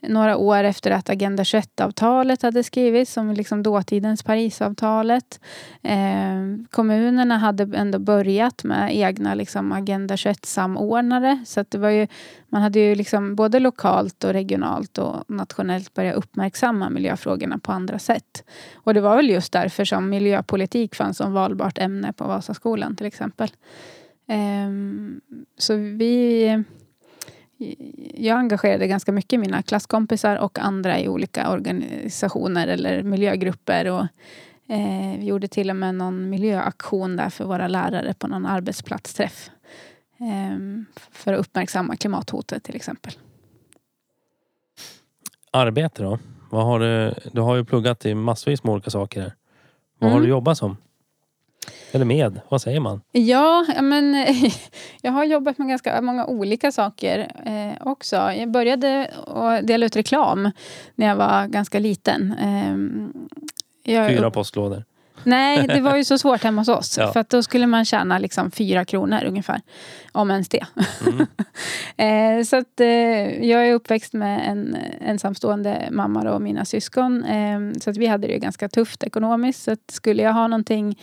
några 0.00 0.36
år 0.36 0.64
efter 0.64 0.90
att 0.90 1.10
Agenda 1.10 1.42
21-avtalet 1.42 2.42
hade 2.42 2.64
skrivits, 2.64 3.12
som 3.12 3.32
liksom 3.32 3.62
dåtidens 3.62 4.22
Parisavtalet. 4.22 5.40
Eh, 5.82 6.66
kommunerna 6.70 7.38
hade 7.38 7.76
ändå 7.76 7.98
börjat 7.98 8.64
med 8.64 8.96
egna 8.96 9.34
liksom, 9.34 9.72
Agenda 9.72 10.16
21-samordnare. 10.16 11.44
Så 11.46 11.60
att 11.60 11.70
det 11.70 11.78
var 11.78 11.90
ju, 11.90 12.06
man 12.48 12.62
hade 12.62 12.80
ju 12.80 12.94
liksom 12.94 13.34
både 13.34 13.60
lokalt 13.60 14.24
och 14.24 14.32
regionalt 14.32 14.98
och 14.98 15.24
nationellt 15.28 15.94
börjat 15.94 16.16
uppmärksamma 16.16 16.90
miljöfrågorna 16.90 17.58
på 17.58 17.72
andra 17.72 17.98
sätt. 17.98 18.44
Och 18.74 18.94
det 18.94 19.00
var 19.00 19.16
väl 19.16 19.30
just 19.30 19.52
därför 19.52 19.84
som 19.84 20.08
miljöpolitik 20.08 20.94
fanns 20.94 21.16
som 21.16 21.32
valbart 21.32 21.78
ämne 21.78 22.12
på 22.12 22.24
Vasaskolan 22.24 22.96
till 22.96 23.06
exempel. 23.06 23.48
Ehm, 24.28 25.20
så 25.58 25.74
vi... 25.76 26.64
Jag 28.14 28.38
engagerade 28.38 28.86
ganska 28.86 29.12
mycket 29.12 29.40
mina 29.40 29.62
klasskompisar 29.62 30.36
och 30.36 30.58
andra 30.58 31.00
i 31.00 31.08
olika 31.08 31.50
organisationer 31.50 32.66
eller 32.68 33.02
miljögrupper. 33.02 33.90
Och, 33.90 34.06
Eh, 34.70 35.18
vi 35.18 35.24
gjorde 35.26 35.48
till 35.48 35.70
och 35.70 35.76
med 35.76 35.94
någon 35.94 36.30
miljöaktion 36.30 37.16
där 37.16 37.30
för 37.30 37.44
våra 37.44 37.68
lärare 37.68 38.14
på 38.14 38.26
någon 38.28 38.46
arbetsplatsträff. 38.46 39.50
Eh, 40.18 40.58
för 41.10 41.32
att 41.32 41.40
uppmärksamma 41.40 41.96
klimathotet 41.96 42.64
till 42.64 42.76
exempel. 42.76 43.12
Arbete 45.50 46.02
då? 46.02 46.18
Vad 46.50 46.64
har 46.64 46.80
du, 46.80 47.14
du 47.32 47.40
har 47.40 47.56
ju 47.56 47.64
pluggat 47.64 48.06
i 48.06 48.14
massvis 48.14 48.64
med 48.64 48.72
olika 48.72 48.90
saker. 48.90 49.20
Här. 49.20 49.32
Vad 49.98 50.10
har 50.10 50.16
Mm. 50.18 50.24
du 50.26 50.30
jobbat 50.30 50.58
som? 50.58 50.76
Eller 51.92 52.04
med? 52.04 52.40
Vad 52.48 52.62
säger 52.62 52.80
man? 52.80 53.00
Ja, 53.12 53.66
men 53.80 54.26
jag 55.02 55.12
har 55.12 55.24
jobbat 55.24 55.58
med 55.58 55.68
ganska 55.68 56.00
många 56.02 56.26
olika 56.26 56.72
saker 56.72 57.32
eh, 57.46 57.86
också. 57.86 58.16
Jag 58.16 58.50
började 58.50 59.10
att 59.26 59.66
dela 59.66 59.86
ut 59.86 59.96
reklam 59.96 60.50
när 60.94 61.06
jag 61.06 61.16
var 61.16 61.46
ganska 61.46 61.78
liten. 61.78 62.34
Eh, 62.40 63.92
jag, 63.94 64.08
Fyra 64.10 64.30
postlådor. 64.30 64.84
Nej, 65.24 65.66
det 65.66 65.80
var 65.80 65.96
ju 65.96 66.04
så 66.04 66.18
svårt 66.18 66.42
hemma 66.42 66.60
hos 66.60 66.68
oss. 66.68 66.98
Ja. 66.98 67.12
För 67.12 67.24
då 67.28 67.42
skulle 67.42 67.66
man 67.66 67.84
tjäna 67.84 68.18
liksom 68.18 68.50
fyra 68.50 68.84
kronor 68.84 69.24
ungefär. 69.24 69.60
Om 70.12 70.30
ens 70.30 70.48
det. 70.48 70.66
Mm. 71.06 71.26
eh, 72.40 72.44
så 72.44 72.56
att, 72.56 72.80
eh, 72.80 73.44
jag 73.48 73.68
är 73.68 73.74
uppväxt 73.74 74.12
med 74.12 74.50
en 74.50 74.76
ensamstående 75.00 75.88
mamma 75.90 76.30
och 76.30 76.42
mina 76.42 76.64
syskon. 76.64 77.24
Eh, 77.24 77.60
så 77.80 77.90
att 77.90 77.96
vi 77.96 78.06
hade 78.06 78.26
det 78.26 78.38
ganska 78.38 78.68
tufft 78.68 79.02
ekonomiskt. 79.02 79.62
Så 79.62 79.72
att 79.72 79.90
skulle 79.90 80.22
jag 80.22 80.32
ha 80.32 80.48
någonting 80.48 80.98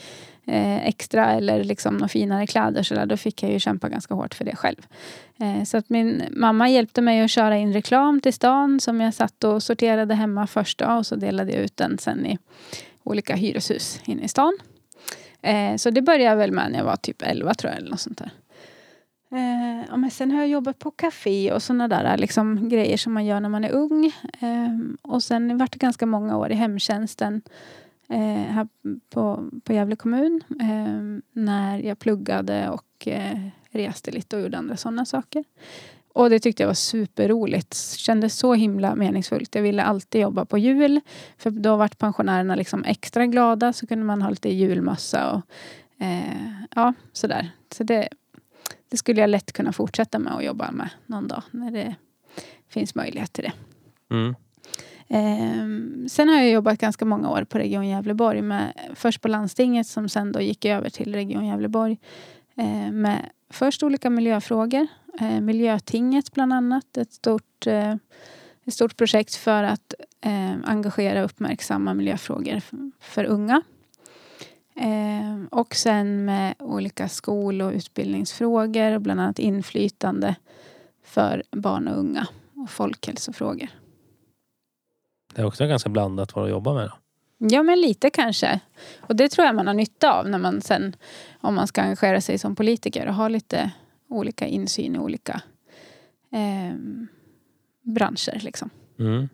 eh, 0.47 0.87
extra 0.87 1.33
eller 1.33 1.63
liksom 1.63 1.93
några 1.93 2.07
finare 2.07 2.47
kläder 2.47 2.83
så 2.83 2.95
där, 2.95 3.05
då 3.05 3.17
fick 3.17 3.43
jag 3.43 3.51
ju 3.51 3.59
kämpa 3.59 3.89
ganska 3.89 4.13
hårt 4.13 4.33
för 4.33 4.45
det 4.45 4.55
själv. 4.55 4.87
Eh, 5.39 5.63
så 5.63 5.77
att 5.77 5.89
min 5.89 6.23
mamma 6.31 6.69
hjälpte 6.69 7.01
mig 7.01 7.21
att 7.21 7.31
köra 7.31 7.57
in 7.57 7.73
reklam 7.73 8.21
till 8.21 8.33
stan 8.33 8.79
som 8.79 9.01
jag 9.01 9.13
satt 9.13 9.43
och 9.43 9.63
sorterade 9.63 10.13
hemma 10.15 10.47
först 10.47 10.79
då, 10.79 10.85
och 10.85 11.05
så 11.05 11.15
delade 11.15 11.51
jag 11.51 11.61
ut 11.61 11.77
den 11.77 11.97
sen 11.97 12.25
i 12.25 12.37
olika 13.03 13.35
hyreshus 13.35 14.01
inne 14.05 14.23
i 14.23 14.27
stan. 14.27 14.57
Eh, 15.41 15.75
så 15.75 15.89
det 15.89 16.01
började 16.01 16.23
jag 16.23 16.35
väl 16.35 16.51
med 16.51 16.71
när 16.71 16.77
jag 16.77 16.85
var 16.85 16.95
typ 16.95 17.21
11 17.21 17.53
tror 17.53 17.71
jag 17.71 17.79
eller 17.79 17.89
något 17.89 17.99
sånt 17.99 18.17
där. 18.17 18.31
Eh, 19.31 19.85
ja, 19.89 19.97
men 19.97 20.11
sen 20.11 20.31
har 20.31 20.39
jag 20.39 20.47
jobbat 20.47 20.79
på 20.79 20.91
café 20.91 21.51
och 21.51 21.63
såna 21.63 21.87
där 21.87 22.17
liksom, 22.17 22.69
grejer 22.69 22.97
som 22.97 23.13
man 23.13 23.25
gör 23.25 23.39
när 23.39 23.49
man 23.49 23.63
är 23.63 23.71
ung. 23.71 24.05
Eh, 24.39 24.69
och 25.01 25.23
sen 25.23 25.57
vart 25.57 25.71
det 25.71 25.77
ganska 25.79 26.05
många 26.05 26.37
år 26.37 26.51
i 26.51 26.55
hemtjänsten 26.55 27.41
eh, 28.09 28.51
här 28.53 28.67
på, 29.09 29.49
på 29.63 29.73
Gävle 29.73 29.95
kommun. 29.95 30.43
Eh, 30.59 31.23
när 31.31 31.79
jag 31.79 31.99
pluggade 31.99 32.69
och 32.69 33.07
eh, 33.07 33.47
reste 33.69 34.11
lite 34.11 34.35
och 34.35 34.41
gjorde 34.41 34.57
andra 34.57 34.77
sådana 34.77 35.05
saker. 35.05 35.43
Och 36.13 36.29
det 36.29 36.39
tyckte 36.39 36.63
jag 36.63 36.67
var 36.67 36.73
superroligt. 36.73 37.75
Kändes 37.75 38.37
så 38.37 38.53
himla 38.53 38.95
meningsfullt. 38.95 39.55
Jag 39.55 39.61
ville 39.61 39.83
alltid 39.83 40.21
jobba 40.21 40.45
på 40.45 40.57
jul. 40.57 41.01
För 41.37 41.49
då 41.49 41.75
vart 41.75 41.97
pensionärerna 41.97 42.55
liksom 42.55 42.83
extra 42.83 43.25
glada. 43.25 43.73
Så 43.73 43.87
kunde 43.87 44.05
man 44.05 44.21
ha 44.21 44.29
lite 44.29 44.49
julmössa 44.49 45.31
och 45.31 45.41
eh, 46.05 46.51
ja, 46.75 46.93
sådär. 47.13 47.49
Så 47.71 47.83
det, 47.83 48.09
det 48.89 48.97
skulle 48.97 49.21
jag 49.21 49.29
lätt 49.29 49.53
kunna 49.53 49.73
fortsätta 49.73 50.19
med 50.19 50.33
att 50.33 50.45
jobba 50.45 50.71
med 50.71 50.89
någon 51.05 51.27
dag. 51.27 51.43
När 51.51 51.71
det 51.71 51.95
finns 52.69 52.95
möjlighet 52.95 53.33
till 53.33 53.43
det. 53.43 53.53
Mm. 54.15 54.35
Eh, 55.07 55.65
sen 56.07 56.29
har 56.29 56.35
jag 56.35 56.49
jobbat 56.49 56.79
ganska 56.79 57.05
många 57.05 57.29
år 57.29 57.43
på 57.43 57.57
Region 57.57 57.87
Gävleborg. 57.87 58.41
Med, 58.41 58.73
först 58.95 59.21
på 59.21 59.27
landstinget 59.27 59.87
som 59.87 60.09
sen 60.09 60.31
då 60.31 60.41
gick 60.41 60.65
över 60.65 60.89
till 60.89 61.15
Region 61.15 61.45
Gävleborg. 61.45 61.99
Eh, 62.57 62.91
med 62.91 63.29
först 63.49 63.83
olika 63.83 64.09
miljöfrågor. 64.09 64.87
Eh, 65.19 65.41
Miljötinget 65.41 66.31
bland 66.31 66.53
annat. 66.53 66.97
Ett 66.97 67.13
stort, 67.13 67.67
eh, 67.67 67.95
ett 68.65 68.73
stort 68.73 68.97
projekt 68.97 69.35
för 69.35 69.63
att 69.63 69.93
eh, 70.21 70.53
engagera 70.63 71.19
och 71.19 71.25
uppmärksamma 71.25 71.93
miljöfrågor 71.93 72.61
för 72.99 73.23
unga. 73.23 73.61
Eh, 74.75 75.45
och 75.51 75.75
sen 75.75 76.25
med 76.25 76.55
olika 76.59 77.09
skol 77.09 77.61
och 77.61 77.71
utbildningsfrågor. 77.71 78.99
Bland 78.99 79.21
annat 79.21 79.39
inflytande 79.39 80.35
för 81.03 81.43
barn 81.51 81.87
och 81.87 81.99
unga. 81.99 82.27
Och 82.53 82.69
folkhälsofrågor. 82.69 83.69
Det 85.35 85.41
är 85.41 85.45
också 85.45 85.67
ganska 85.67 85.89
blandat 85.89 86.35
vad 86.35 86.45
du 86.45 86.49
jobbar 86.49 86.73
med. 86.73 86.83
Då. 86.89 86.91
Ja, 87.37 87.63
men 87.63 87.81
lite 87.81 88.09
kanske. 88.09 88.59
Och 88.99 89.15
det 89.15 89.29
tror 89.29 89.45
jag 89.45 89.55
man 89.55 89.67
har 89.67 89.73
nytta 89.73 90.13
av 90.19 90.29
när 90.29 90.37
man 90.37 90.61
sen, 90.61 90.95
om 91.41 91.55
man 91.55 91.67
ska 91.67 91.81
engagera 91.81 92.21
sig 92.21 92.37
som 92.37 92.55
politiker 92.55 93.07
och 93.07 93.13
ha 93.13 93.27
lite 93.27 93.71
olika 94.09 94.45
insyn 94.47 94.95
i 94.95 94.99
olika 94.99 95.41
eh, 96.31 96.75
branscher. 97.83 98.39
Liksom. 98.43 98.69
Mm. 98.99 99.29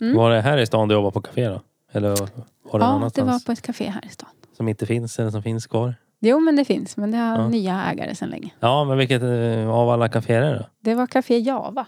Mm. 0.00 0.16
Var 0.16 0.30
det 0.30 0.40
här 0.40 0.58
i 0.58 0.66
stan 0.66 0.88
du 0.88 0.94
jobbar 0.94 1.10
på 1.10 1.20
café 1.20 1.48
då? 1.48 1.60
Eller 1.92 2.08
var 2.08 2.16
det 2.16 2.32
Ja, 2.72 2.78
det 2.78 2.84
annanstans 2.84 3.28
var 3.32 3.46
på 3.46 3.52
ett 3.52 3.62
café 3.62 3.88
här 3.90 4.04
i 4.06 4.08
stan. 4.08 4.28
som 4.56 4.68
inte 4.68 4.86
finns 4.86 5.18
eller 5.18 5.30
som 5.30 5.42
finns 5.42 5.66
kvar? 5.66 5.94
Jo, 6.20 6.40
men 6.40 6.56
det 6.56 6.64
finns. 6.64 6.96
Men 6.96 7.10
det 7.10 7.16
har 7.18 7.38
Ja. 7.38 7.48
nya 7.48 7.82
ägare 7.84 8.14
sedan 8.14 8.28
länge. 8.30 8.50
Ja, 8.60 8.84
men 8.84 8.98
vilket 8.98 9.22
eh, 9.22 9.68
av 9.70 9.90
alla 9.90 10.08
kaféer 10.08 10.42
är 10.42 10.52
det 10.52 10.58
då? 10.58 10.66
Det 10.80 10.94
var 10.94 11.06
Café 11.06 11.38
Java. 11.38 11.86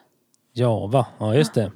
Java, 0.52 1.06
ja 1.18 1.34
just 1.34 1.54
det. 1.54 1.72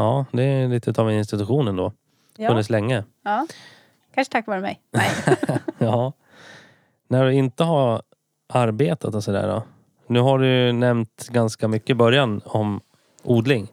Ja, 0.00 0.24
det 0.32 0.42
är 0.42 0.68
lite 0.68 1.00
av 1.02 1.10
en 1.10 1.16
institution 1.18 1.68
ändå. 1.68 1.92
Ja. 2.36 2.48
Funnits 2.48 2.70
länge. 2.70 3.04
ja. 3.24 3.46
Kanske 4.14 4.32
tack 4.32 4.46
vare 4.46 4.60
mig. 4.60 4.80
Nej. 4.92 5.10
Ja. 5.78 6.12
När 7.08 7.24
du 7.24 7.32
inte 7.34 7.64
har 7.64 8.02
arbetat 8.52 9.14
och 9.14 9.24
sådär 9.24 9.48
då? 9.48 9.62
Nu 10.06 10.20
har 10.20 10.38
du 10.38 10.46
ju 10.66 10.72
nämnt 10.72 11.28
ganska 11.30 11.68
mycket 11.68 11.90
i 11.90 11.94
början 11.94 12.40
om 12.44 12.80
odling. 13.22 13.68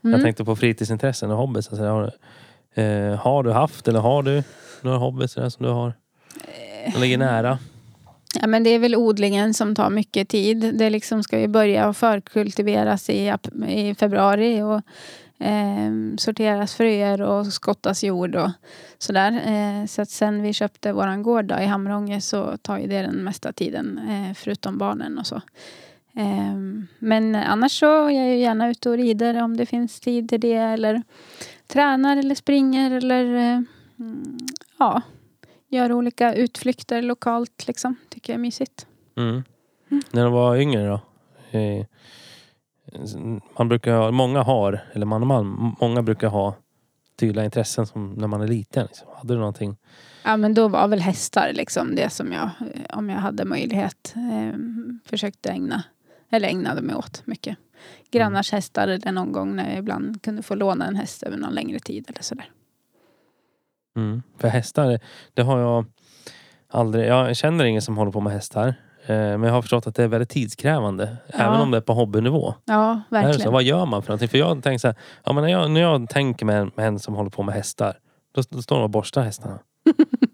Jag 0.00 0.08
Mm. 0.12 0.22
tänkte 0.24 0.44
på 0.44 0.56
fritidsintressen 0.56 1.30
och 1.30 1.36
hobbys. 1.36 1.68
och 1.68 1.76
sådär. 1.76 1.90
Har, 1.90 2.12
du- 2.74 2.82
eh, 2.82 3.16
har 3.16 3.42
du 3.42 3.52
haft 3.52 3.88
eller 3.88 4.00
har 4.00 4.22
du 4.22 4.42
några 4.82 4.98
hobbys 4.98 5.32
som 5.32 5.50
du 5.58 5.68
har? 5.68 5.92
Som 6.92 7.00
ligger 7.02 7.18
nära? 7.18 7.58
Ja, 8.40 8.46
men 8.46 8.64
det 8.64 8.70
är 8.70 8.78
väl 8.78 8.96
odlingen 8.96 9.54
som 9.54 9.74
tar 9.74 9.90
mycket 9.90 10.28
tid. 10.28 10.74
Det 10.78 10.90
liksom 10.90 11.22
ska 11.22 11.40
ju 11.40 11.48
börja 11.48 11.92
förkultiveras 11.92 13.10
i, 13.10 13.34
i 13.68 13.94
februari 13.94 14.62
och 14.62 14.80
eh, 15.40 16.16
sorteras 16.18 16.74
fröer 16.74 17.22
och 17.22 17.46
skottas 17.46 18.04
jord 18.04 18.36
och 18.36 18.50
sådär. 18.98 19.32
Eh, 19.32 19.86
så 19.86 20.02
att 20.02 20.10
sen 20.10 20.42
vi 20.42 20.52
köpte 20.52 20.92
våran 20.92 21.22
gård 21.22 21.44
då, 21.44 21.58
i 21.58 21.66
Hamrånge 21.66 22.20
så 22.20 22.56
tar 22.56 22.78
ju 22.78 22.86
det 22.86 23.02
den 23.02 23.24
mesta 23.24 23.52
tiden 23.52 24.00
eh, 24.08 24.34
förutom 24.34 24.78
barnen 24.78 25.18
och 25.18 25.26
så. 25.26 25.36
Eh, 26.16 26.56
men 26.98 27.34
annars 27.34 27.78
så 27.78 28.06
är 28.06 28.10
jag 28.10 28.28
ju 28.28 28.36
gärna 28.36 28.70
ute 28.70 28.90
och 28.90 28.96
rider 28.96 29.42
om 29.42 29.56
det 29.56 29.66
finns 29.66 30.00
tid 30.00 30.28
till 30.28 30.40
det 30.40 30.54
eller 30.54 31.02
tränar 31.66 32.16
eller 32.16 32.34
springer 32.34 32.90
eller 32.90 33.24
eh, 33.34 33.62
mm, 33.98 34.38
ja, 34.78 35.02
gör 35.68 35.92
olika 35.92 36.34
utflykter 36.34 37.02
lokalt 37.02 37.66
liksom. 37.66 37.96
Tycker 38.08 38.32
jag 38.32 38.38
är 38.38 38.42
mysigt. 38.42 38.86
Mm. 39.16 39.42
När 40.10 40.24
du 40.24 40.30
var 40.30 40.56
yngre 40.56 40.86
då? 40.86 41.00
Eh, 41.58 41.86
man 43.58 43.68
brukar 43.68 43.96
ha, 43.96 44.10
många 44.10 44.42
har, 44.42 44.80
eller 44.92 45.06
man 45.06 45.22
och 45.22 45.26
man, 45.26 45.76
många 45.80 46.02
brukar 46.02 46.28
ha 46.28 46.54
tydliga 47.20 47.44
intressen 47.44 47.86
som 47.86 48.12
när 48.12 48.26
man 48.26 48.40
är 48.40 48.48
liten. 48.48 48.86
Liksom. 48.86 49.08
Hade 49.16 49.34
du 49.34 49.38
någonting? 49.38 49.76
Ja 50.24 50.36
men 50.36 50.54
då 50.54 50.68
var 50.68 50.88
väl 50.88 51.00
hästar 51.00 51.52
liksom 51.52 51.94
det 51.94 52.10
som 52.10 52.32
jag, 52.32 52.50
om 52.92 53.10
jag 53.10 53.18
hade 53.18 53.44
möjlighet, 53.44 54.14
eh, 54.16 54.58
försökte 55.04 55.50
ägna, 55.50 55.84
eller 56.30 56.48
ägnade 56.48 56.82
mig 56.82 56.96
åt 56.96 57.26
mycket. 57.26 57.56
Grannars 58.10 58.52
hästar 58.52 58.88
eller 58.88 59.12
någon 59.12 59.32
gång 59.32 59.56
när 59.56 59.68
jag 59.68 59.78
ibland 59.78 60.22
kunde 60.22 60.42
få 60.42 60.54
låna 60.54 60.86
en 60.86 60.96
häst 60.96 61.22
över 61.22 61.36
någon 61.36 61.54
längre 61.54 61.78
tid 61.78 62.04
eller 62.08 62.22
sådär. 62.22 62.50
Mm. 63.96 64.22
För 64.38 64.48
hästar, 64.48 65.00
det 65.34 65.42
har 65.42 65.58
jag 65.58 65.84
aldrig... 66.68 67.08
Jag 67.08 67.36
känner 67.36 67.64
ingen 67.64 67.82
som 67.82 67.96
håller 67.96 68.12
på 68.12 68.20
med 68.20 68.32
hästar. 68.32 68.74
Eh, 69.10 69.16
men 69.16 69.42
jag 69.42 69.52
har 69.52 69.62
förstått 69.62 69.86
att 69.86 69.94
det 69.94 70.02
är 70.04 70.08
väldigt 70.08 70.28
tidskrävande. 70.28 71.16
Även 71.28 71.60
om 71.60 71.70
det 71.70 71.76
är 71.76 71.80
på 71.80 71.92
hobbynivå. 71.92 72.54
Ja, 72.64 73.00
det 73.10 73.16
så? 73.16 73.26
verkligen. 73.26 73.52
Vad 73.52 73.62
gör 73.62 73.86
man 73.86 74.02
för 74.02 74.08
någonting? 74.08 74.28
För 74.28 74.38
jag 74.38 74.62
tänker 74.62 74.78
så 74.78 74.88
här, 74.88 74.96
ja, 75.24 75.32
men 75.32 75.44
när, 75.44 75.50
jag, 75.50 75.70
när 75.70 75.80
jag 75.80 76.08
tänker 76.08 76.46
med 76.46 76.60
en, 76.60 76.70
med 76.74 76.86
en 76.86 76.98
som 76.98 77.14
håller 77.14 77.30
på 77.30 77.42
med 77.42 77.54
hästar. 77.54 77.98
Då, 78.34 78.42
då 78.50 78.62
står 78.62 78.76
de 78.76 78.82
och 78.82 78.90
borstar 78.90 79.22
hästarna. 79.22 79.58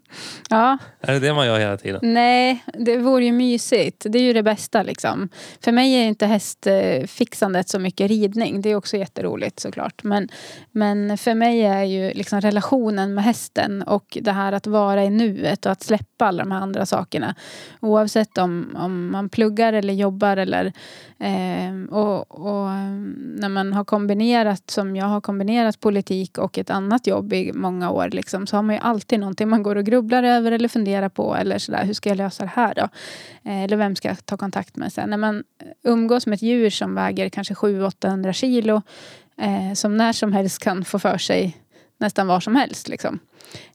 Ja, 0.49 0.77
Är 1.01 1.13
det 1.13 1.19
det 1.19 1.33
man 1.33 1.45
gör 1.45 1.59
hela 1.59 1.77
tiden? 1.77 1.99
nej, 2.03 2.63
det 2.73 2.97
vore 2.97 3.25
ju 3.25 3.31
mysigt. 3.31 4.05
Det 4.09 4.19
är 4.19 4.23
ju 4.23 4.33
det 4.33 4.43
bästa 4.43 4.83
liksom. 4.83 5.29
För 5.63 5.71
mig 5.71 5.93
är 5.93 6.03
inte 6.05 6.25
hästfixandet 6.25 7.69
så 7.69 7.79
mycket 7.79 8.07
ridning. 8.07 8.61
Det 8.61 8.69
är 8.69 8.75
också 8.75 8.97
jätteroligt 8.97 9.59
såklart. 9.59 10.03
Men, 10.03 10.29
men 10.71 11.17
för 11.17 11.33
mig 11.33 11.61
är 11.61 11.83
ju 11.83 12.13
liksom 12.13 12.41
relationen 12.41 13.13
med 13.13 13.23
hästen 13.23 13.81
och 13.81 14.17
det 14.21 14.31
här 14.31 14.51
att 14.51 14.67
vara 14.67 15.03
i 15.03 15.09
nuet 15.09 15.65
och 15.65 15.71
att 15.71 15.83
släppa 15.83 16.25
alla 16.25 16.43
de 16.43 16.51
här 16.51 16.61
andra 16.61 16.85
sakerna. 16.85 17.35
Oavsett 17.79 18.37
om, 18.37 18.75
om 18.79 19.11
man 19.11 19.29
pluggar 19.29 19.73
eller 19.73 19.93
jobbar 19.93 20.37
eller 20.37 20.73
eh, 21.19 21.95
och, 21.95 22.31
och 22.31 22.69
när 23.39 23.49
man 23.49 23.73
har 23.73 23.83
kombinerat 23.83 24.69
som 24.69 24.95
jag 24.95 25.05
har 25.05 25.21
kombinerat 25.21 25.79
politik 25.79 26.37
och 26.37 26.57
ett 26.57 26.69
annat 26.69 27.07
jobb 27.07 27.33
i 27.33 27.53
många 27.53 27.91
år 27.91 28.09
liksom, 28.09 28.47
så 28.47 28.55
har 28.55 28.63
man 28.63 28.75
ju 28.75 28.81
alltid 28.81 29.19
någonting 29.19 29.49
man 29.49 29.63
går 29.63 29.75
och 29.75 29.85
grubblar 29.85 30.23
över 30.23 30.51
eller 30.51 30.67
funderar 30.67 31.09
på 31.09 31.35
eller 31.35 31.57
sådär, 31.57 31.85
hur 31.85 31.93
ska 31.93 32.09
jag 32.09 32.17
lösa 32.17 32.43
det 32.43 32.51
här 32.55 32.73
då? 32.75 32.89
Eh, 33.49 33.63
eller 33.63 33.77
vem 33.77 33.95
ska 33.95 34.07
jag 34.07 34.25
ta 34.25 34.37
kontakt 34.37 34.75
med 34.75 34.93
sen? 34.93 35.09
När 35.09 35.17
man 35.17 35.43
umgås 35.83 36.27
med 36.27 36.35
ett 36.35 36.41
djur 36.41 36.69
som 36.69 36.95
väger 36.95 37.29
kanske 37.29 37.53
700-800 37.53 38.31
kilo 38.31 38.81
eh, 39.37 39.73
som 39.73 39.97
när 39.97 40.13
som 40.13 40.33
helst 40.33 40.63
kan 40.63 40.85
få 40.85 40.99
för 40.99 41.17
sig 41.17 41.57
nästan 41.97 42.27
var 42.27 42.39
som 42.39 42.55
helst. 42.55 42.87
Liksom. 42.87 43.19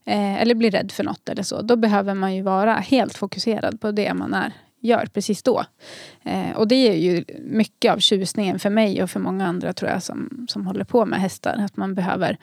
Eh, 0.05 0.41
eller 0.41 0.55
blir 0.55 0.71
rädd 0.71 0.91
för 0.91 1.03
något 1.03 1.29
eller 1.29 1.43
så. 1.43 1.61
Då 1.61 1.75
behöver 1.75 2.13
man 2.13 2.35
ju 2.35 2.41
vara 2.41 2.73
helt 2.73 3.17
fokuserad 3.17 3.81
på 3.81 3.91
det 3.91 4.13
man 4.13 4.33
är, 4.33 4.51
gör 4.83 5.05
precis 5.05 5.43
då. 5.43 5.65
Eh, 6.23 6.51
och 6.55 6.67
det 6.67 6.75
är 6.89 6.95
ju 6.95 7.23
mycket 7.39 7.91
av 7.91 7.97
tjusningen 7.97 8.59
för 8.59 8.69
mig 8.69 9.03
och 9.03 9.09
för 9.09 9.19
många 9.19 9.47
andra 9.47 9.73
tror 9.73 9.91
jag 9.91 10.03
som, 10.03 10.45
som 10.49 10.67
håller 10.67 10.83
på 10.83 11.05
med 11.05 11.21
hästar. 11.21 11.65
Att 11.65 11.77
man 11.77 11.95
behöver 11.95 12.37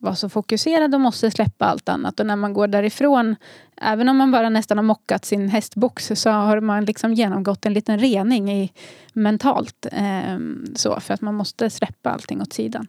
vara 0.00 0.14
så 0.14 0.28
fokuserad 0.28 0.94
och 0.94 1.00
måste 1.00 1.30
släppa 1.30 1.66
allt 1.66 1.88
annat. 1.88 2.20
Och 2.20 2.26
när 2.26 2.36
man 2.36 2.52
går 2.52 2.66
därifrån, 2.66 3.36
även 3.80 4.08
om 4.08 4.16
man 4.16 4.30
bara 4.30 4.48
nästan 4.48 4.78
har 4.78 4.82
mockat 4.82 5.24
sin 5.24 5.48
hästbox, 5.48 6.12
så 6.14 6.30
har 6.30 6.60
man 6.60 6.84
liksom 6.84 7.14
genomgått 7.14 7.66
en 7.66 7.72
liten 7.72 7.98
rening 7.98 8.52
i, 8.52 8.72
mentalt. 9.12 9.86
Eh, 9.92 10.38
så, 10.74 11.00
för 11.00 11.14
att 11.14 11.20
man 11.20 11.34
måste 11.34 11.70
släppa 11.70 12.10
allting 12.10 12.42
åt 12.42 12.52
sidan. 12.52 12.86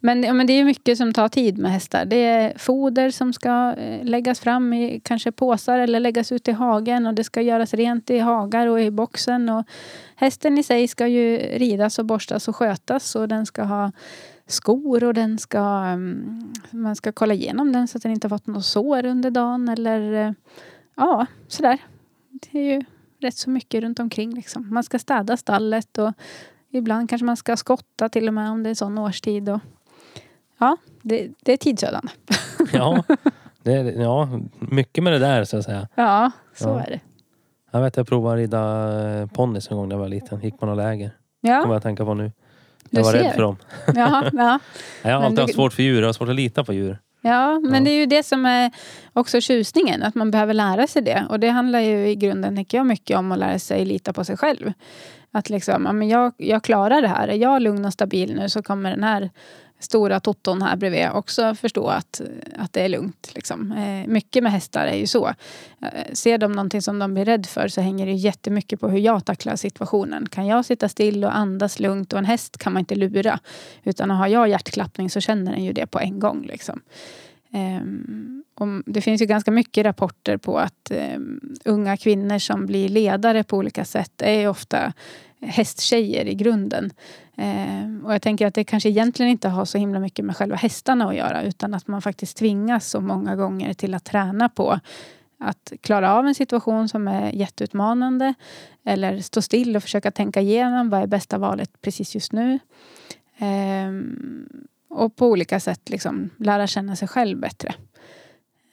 Men, 0.00 0.22
ja, 0.22 0.32
men 0.32 0.46
det 0.46 0.52
är 0.52 0.64
mycket 0.64 0.98
som 0.98 1.12
tar 1.12 1.28
tid 1.28 1.58
med 1.58 1.72
hästar. 1.72 2.04
Det 2.04 2.24
är 2.24 2.58
foder 2.58 3.10
som 3.10 3.32
ska 3.32 3.74
eh, 3.78 4.04
läggas 4.04 4.40
fram 4.40 4.72
i 4.72 5.00
kanske 5.04 5.32
påsar 5.32 5.78
eller 5.78 6.00
läggas 6.00 6.32
ut 6.32 6.48
i 6.48 6.52
hagen. 6.52 7.06
Och 7.06 7.14
det 7.14 7.24
ska 7.24 7.40
göras 7.40 7.74
rent 7.74 8.10
i 8.10 8.18
hagar 8.18 8.66
och 8.66 8.80
i 8.80 8.90
boxen. 8.90 9.48
Och 9.48 9.64
hästen 10.16 10.58
i 10.58 10.62
sig 10.62 10.88
ska 10.88 11.06
ju 11.06 11.38
ridas 11.38 11.98
och 11.98 12.04
borstas 12.04 12.48
och 12.48 12.56
skötas. 12.56 13.14
Och 13.14 13.28
den 13.28 13.46
ska 13.46 13.62
ha 13.62 13.92
skor 14.46 15.04
och 15.04 15.14
den 15.14 15.38
ska, 15.38 15.58
mm, 15.58 16.52
man 16.70 16.96
ska 16.96 17.12
kolla 17.12 17.34
igenom 17.34 17.72
den 17.72 17.88
så 17.88 17.96
att 17.98 18.02
den 18.02 18.12
inte 18.12 18.24
har 18.28 18.38
fått 18.38 18.46
något 18.46 18.64
sår 18.64 19.06
under 19.06 19.30
dagen 19.30 19.68
eller 19.68 20.26
eh, 20.26 20.32
ja, 20.96 21.26
sådär. 21.48 21.78
Det 22.30 22.58
är 22.58 22.74
ju 22.74 22.82
rätt 23.20 23.36
så 23.36 23.50
mycket 23.50 23.82
runt 23.82 24.00
omkring 24.00 24.34
liksom. 24.34 24.74
Man 24.74 24.82
ska 24.84 24.98
städa 24.98 25.36
stallet 25.36 25.98
och 25.98 26.12
ibland 26.70 27.08
kanske 27.08 27.24
man 27.24 27.36
ska 27.36 27.56
skotta 27.56 28.08
till 28.08 28.28
och 28.28 28.34
med 28.34 28.50
om 28.50 28.62
det 28.62 28.70
är 28.70 28.74
sån 28.74 28.98
årstid. 28.98 29.48
Och, 29.48 29.60
ja, 30.58 30.76
det, 31.02 31.28
det 31.42 31.52
är 31.52 31.56
tidsödande. 31.56 32.12
Ja, 32.72 33.04
det 33.62 33.72
ja, 33.72 34.28
mycket 34.58 35.04
med 35.04 35.12
det 35.12 35.18
där 35.18 35.44
så 35.44 35.56
att 35.58 35.64
säga. 35.64 35.88
Ja, 35.94 36.30
så 36.54 36.68
Ja. 36.68 36.80
är 36.80 36.90
det. 36.90 37.00
Jag 37.70 37.80
vet 37.82 37.96
jag 37.96 38.06
provade 38.06 38.34
att 38.34 38.38
rida 38.38 39.20
eh, 39.20 39.26
ponnys 39.26 39.70
en 39.70 39.76
gång 39.76 39.88
när 39.88 39.94
jag 39.96 40.00
var 40.00 40.08
liten. 40.08 40.40
Gick 40.40 40.58
på 40.58 40.66
några 40.66 40.82
läger. 40.82 41.10
kommer 41.40 41.54
Ja, 41.54 41.66
jag 41.66 41.74
att 41.76 41.82
tänka 41.82 42.04
på 42.04 42.14
nu. 42.14 42.32
Du 42.94 43.00
Jag 43.00 43.04
var 43.04 43.12
ser. 43.12 43.18
rädd 43.24 43.34
för 43.34 43.42
dem. 43.42 43.56
ja, 43.94 44.24
ja. 44.32 44.58
Jag 45.02 45.16
har 45.16 45.22
alltid 45.24 45.36
du- 45.38 45.42
haft 45.42 45.54
svårt 45.54 45.72
för 45.72 45.82
djur. 45.82 46.00
Jag 46.00 46.08
har 46.08 46.12
svårt 46.12 46.28
att 46.28 46.34
lita 46.36 46.64
på 46.64 46.72
djur. 46.72 46.98
Ja, 47.20 47.60
men 47.60 47.74
Ja. 47.74 47.80
det 47.80 47.90
är 47.90 47.98
ju 47.98 48.06
det 48.06 48.22
som 48.22 48.46
är 48.46 48.70
också 49.12 49.40
tjusningen, 49.40 50.02
att 50.02 50.14
man 50.14 50.30
behöver 50.30 50.54
lära 50.54 50.86
sig 50.86 51.02
det. 51.02 51.24
Och 51.28 51.40
det 51.40 51.48
handlar 51.48 51.80
ju 51.80 52.08
i 52.08 52.14
grunden, 52.16 52.56
tänker 52.56 52.78
jag, 52.78 52.86
mycket 52.86 53.18
om 53.18 53.32
att 53.32 53.38
lära 53.38 53.58
sig 53.58 53.84
lita 53.84 54.12
på 54.12 54.24
sig 54.24 54.36
själv. 54.36 54.72
Att 55.32 55.50
liksom, 55.50 55.84
ja, 55.86 55.92
men 55.92 56.08
jag, 56.08 56.32
jag 56.36 56.62
klarar 56.64 57.02
det 57.02 57.08
här. 57.08 57.28
Är 57.28 57.36
jag 57.36 57.62
lugn 57.62 57.84
och 57.84 57.92
stabil 57.92 58.34
nu 58.34 58.48
så 58.48 58.62
kommer 58.62 58.90
den 58.90 59.04
här 59.04 59.30
stora 59.84 60.20
totton 60.20 60.62
här 60.62 60.76
bredvid 60.76 61.08
också 61.12 61.54
förstå 61.54 61.86
att, 61.86 62.20
att 62.56 62.72
det 62.72 62.80
är 62.80 62.88
lugnt. 62.88 63.30
Liksom. 63.34 63.72
Eh, 63.72 64.06
mycket 64.06 64.42
med 64.42 64.52
hästar 64.52 64.86
är 64.86 64.96
ju 64.96 65.06
så. 65.06 65.26
Eh, 65.82 66.12
ser 66.12 66.38
de 66.38 66.52
någonting 66.52 66.82
som 66.82 66.98
de 66.98 67.14
blir 67.14 67.24
rädd 67.24 67.46
för 67.46 67.68
så 67.68 67.80
hänger 67.80 68.06
det 68.06 68.12
jättemycket 68.12 68.80
på 68.80 68.88
hur 68.88 68.98
jag 68.98 69.24
tacklar 69.24 69.56
situationen. 69.56 70.26
Kan 70.26 70.46
jag 70.46 70.64
sitta 70.64 70.88
still 70.88 71.24
och 71.24 71.36
andas 71.36 71.80
lugnt 71.80 72.12
och 72.12 72.18
en 72.18 72.24
häst 72.24 72.58
kan 72.58 72.72
man 72.72 72.80
inte 72.80 72.94
lura. 72.94 73.38
Utan 73.82 74.10
har 74.10 74.26
jag 74.28 74.48
hjärtklappning 74.48 75.10
så 75.10 75.20
känner 75.20 75.52
den 75.52 75.64
ju 75.64 75.72
det 75.72 75.86
på 75.86 76.00
en 76.00 76.20
gång. 76.20 76.46
Liksom. 76.46 76.80
Um, 77.54 78.44
det 78.86 79.00
finns 79.00 79.22
ju 79.22 79.26
ganska 79.26 79.50
mycket 79.50 79.86
rapporter 79.86 80.36
på 80.36 80.58
att 80.58 80.92
um, 81.16 81.54
unga 81.64 81.96
kvinnor 81.96 82.38
som 82.38 82.66
blir 82.66 82.88
ledare 82.88 83.44
på 83.44 83.56
olika 83.56 83.84
sätt 83.84 84.22
är 84.22 84.48
ofta 84.48 84.92
hästtjejer 85.46 86.26
i 86.26 86.34
grunden. 86.34 86.90
Eh, 87.36 88.04
och 88.04 88.14
jag 88.14 88.22
tänker 88.22 88.46
att 88.46 88.54
det 88.54 88.64
kanske 88.64 88.88
egentligen 88.88 89.30
inte 89.30 89.48
har 89.48 89.64
så 89.64 89.78
himla 89.78 90.00
mycket 90.00 90.24
med 90.24 90.36
själva 90.36 90.56
hästarna 90.56 91.08
att 91.08 91.16
göra 91.16 91.42
utan 91.42 91.74
att 91.74 91.86
man 91.86 92.02
faktiskt 92.02 92.36
tvingas 92.36 92.90
så 92.90 93.00
många 93.00 93.36
gånger 93.36 93.74
till 93.74 93.94
att 93.94 94.04
träna 94.04 94.48
på 94.48 94.80
att 95.38 95.72
klara 95.80 96.14
av 96.14 96.26
en 96.26 96.34
situation 96.34 96.88
som 96.88 97.08
är 97.08 97.30
jätteutmanande 97.30 98.34
eller 98.84 99.20
stå 99.20 99.42
still 99.42 99.76
och 99.76 99.82
försöka 99.82 100.10
tänka 100.10 100.40
igenom 100.40 100.90
vad 100.90 101.02
är 101.02 101.06
bästa 101.06 101.38
valet 101.38 101.82
precis 101.82 102.14
just 102.14 102.32
nu. 102.32 102.58
Eh, 103.38 103.90
och 104.88 105.16
på 105.16 105.26
olika 105.26 105.60
sätt 105.60 105.90
liksom 105.90 106.30
lära 106.38 106.66
känna 106.66 106.96
sig 106.96 107.08
själv 107.08 107.38
bättre. 107.38 107.74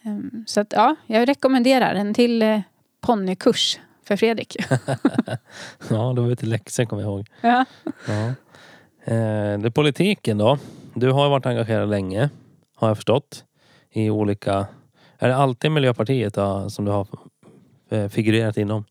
Eh, 0.01 0.17
så 0.45 0.61
att 0.61 0.73
ja, 0.73 0.95
jag 1.05 1.27
rekommenderar 1.27 1.95
en 1.95 2.13
till 2.13 2.41
eh, 2.41 2.61
ponnykurs 3.01 3.79
för 4.11 4.17
Fredrik. 4.17 4.55
Ja, 5.89 6.13
det 6.15 6.21
var 6.21 6.27
lite 6.27 6.45
läxor 6.45 6.85
kommer 6.85 7.03
jag 7.03 7.09
ihåg. 7.11 7.27
ja. 7.41 7.65
Ja. 8.07 8.33
Eh, 9.13 9.59
det 9.59 9.71
politiken 9.71 10.37
då. 10.37 10.57
Du 10.93 11.11
har 11.11 11.29
varit 11.29 11.45
engagerad 11.45 11.89
länge. 11.89 12.29
Har 12.75 12.87
jag 12.87 12.97
förstått. 12.97 13.43
I 13.91 14.09
olika... 14.09 14.65
Är 15.19 15.27
det 15.27 15.35
alltid 15.35 15.71
Miljöpartiet 15.71 16.33
då, 16.33 16.69
som 16.69 16.85
du 16.85 16.91
har 16.91 17.07
eh, 17.89 18.07
figurerat 18.09 18.57
inom? 18.57 18.85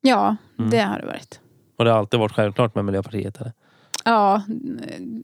ja, 0.00 0.36
Mm. 0.58 0.70
det 0.70 0.78
har 0.80 0.98
det 0.98 1.06
varit. 1.06 1.40
Och 1.76 1.84
det 1.84 1.90
har 1.90 1.98
alltid 1.98 2.20
varit 2.20 2.32
självklart 2.32 2.74
med 2.74 2.84
Miljöpartiet? 2.84 3.40
Eller? 3.40 3.52
Ja, 4.04 4.42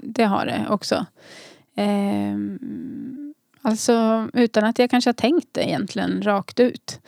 det 0.03 0.25
har 0.25 0.47
det 0.47 0.67
också. 0.71 1.07
Ehm, 1.75 3.35
alltså 3.63 4.29
utan 4.33 4.65
att 4.65 4.79
jag 4.79 4.91
kanske 4.91 5.09
har 5.09 5.15
tänkt 5.15 5.49
det 5.53 5.69
egentligen 5.69 6.23
rakt 6.23 6.61
ut. 6.61 7.01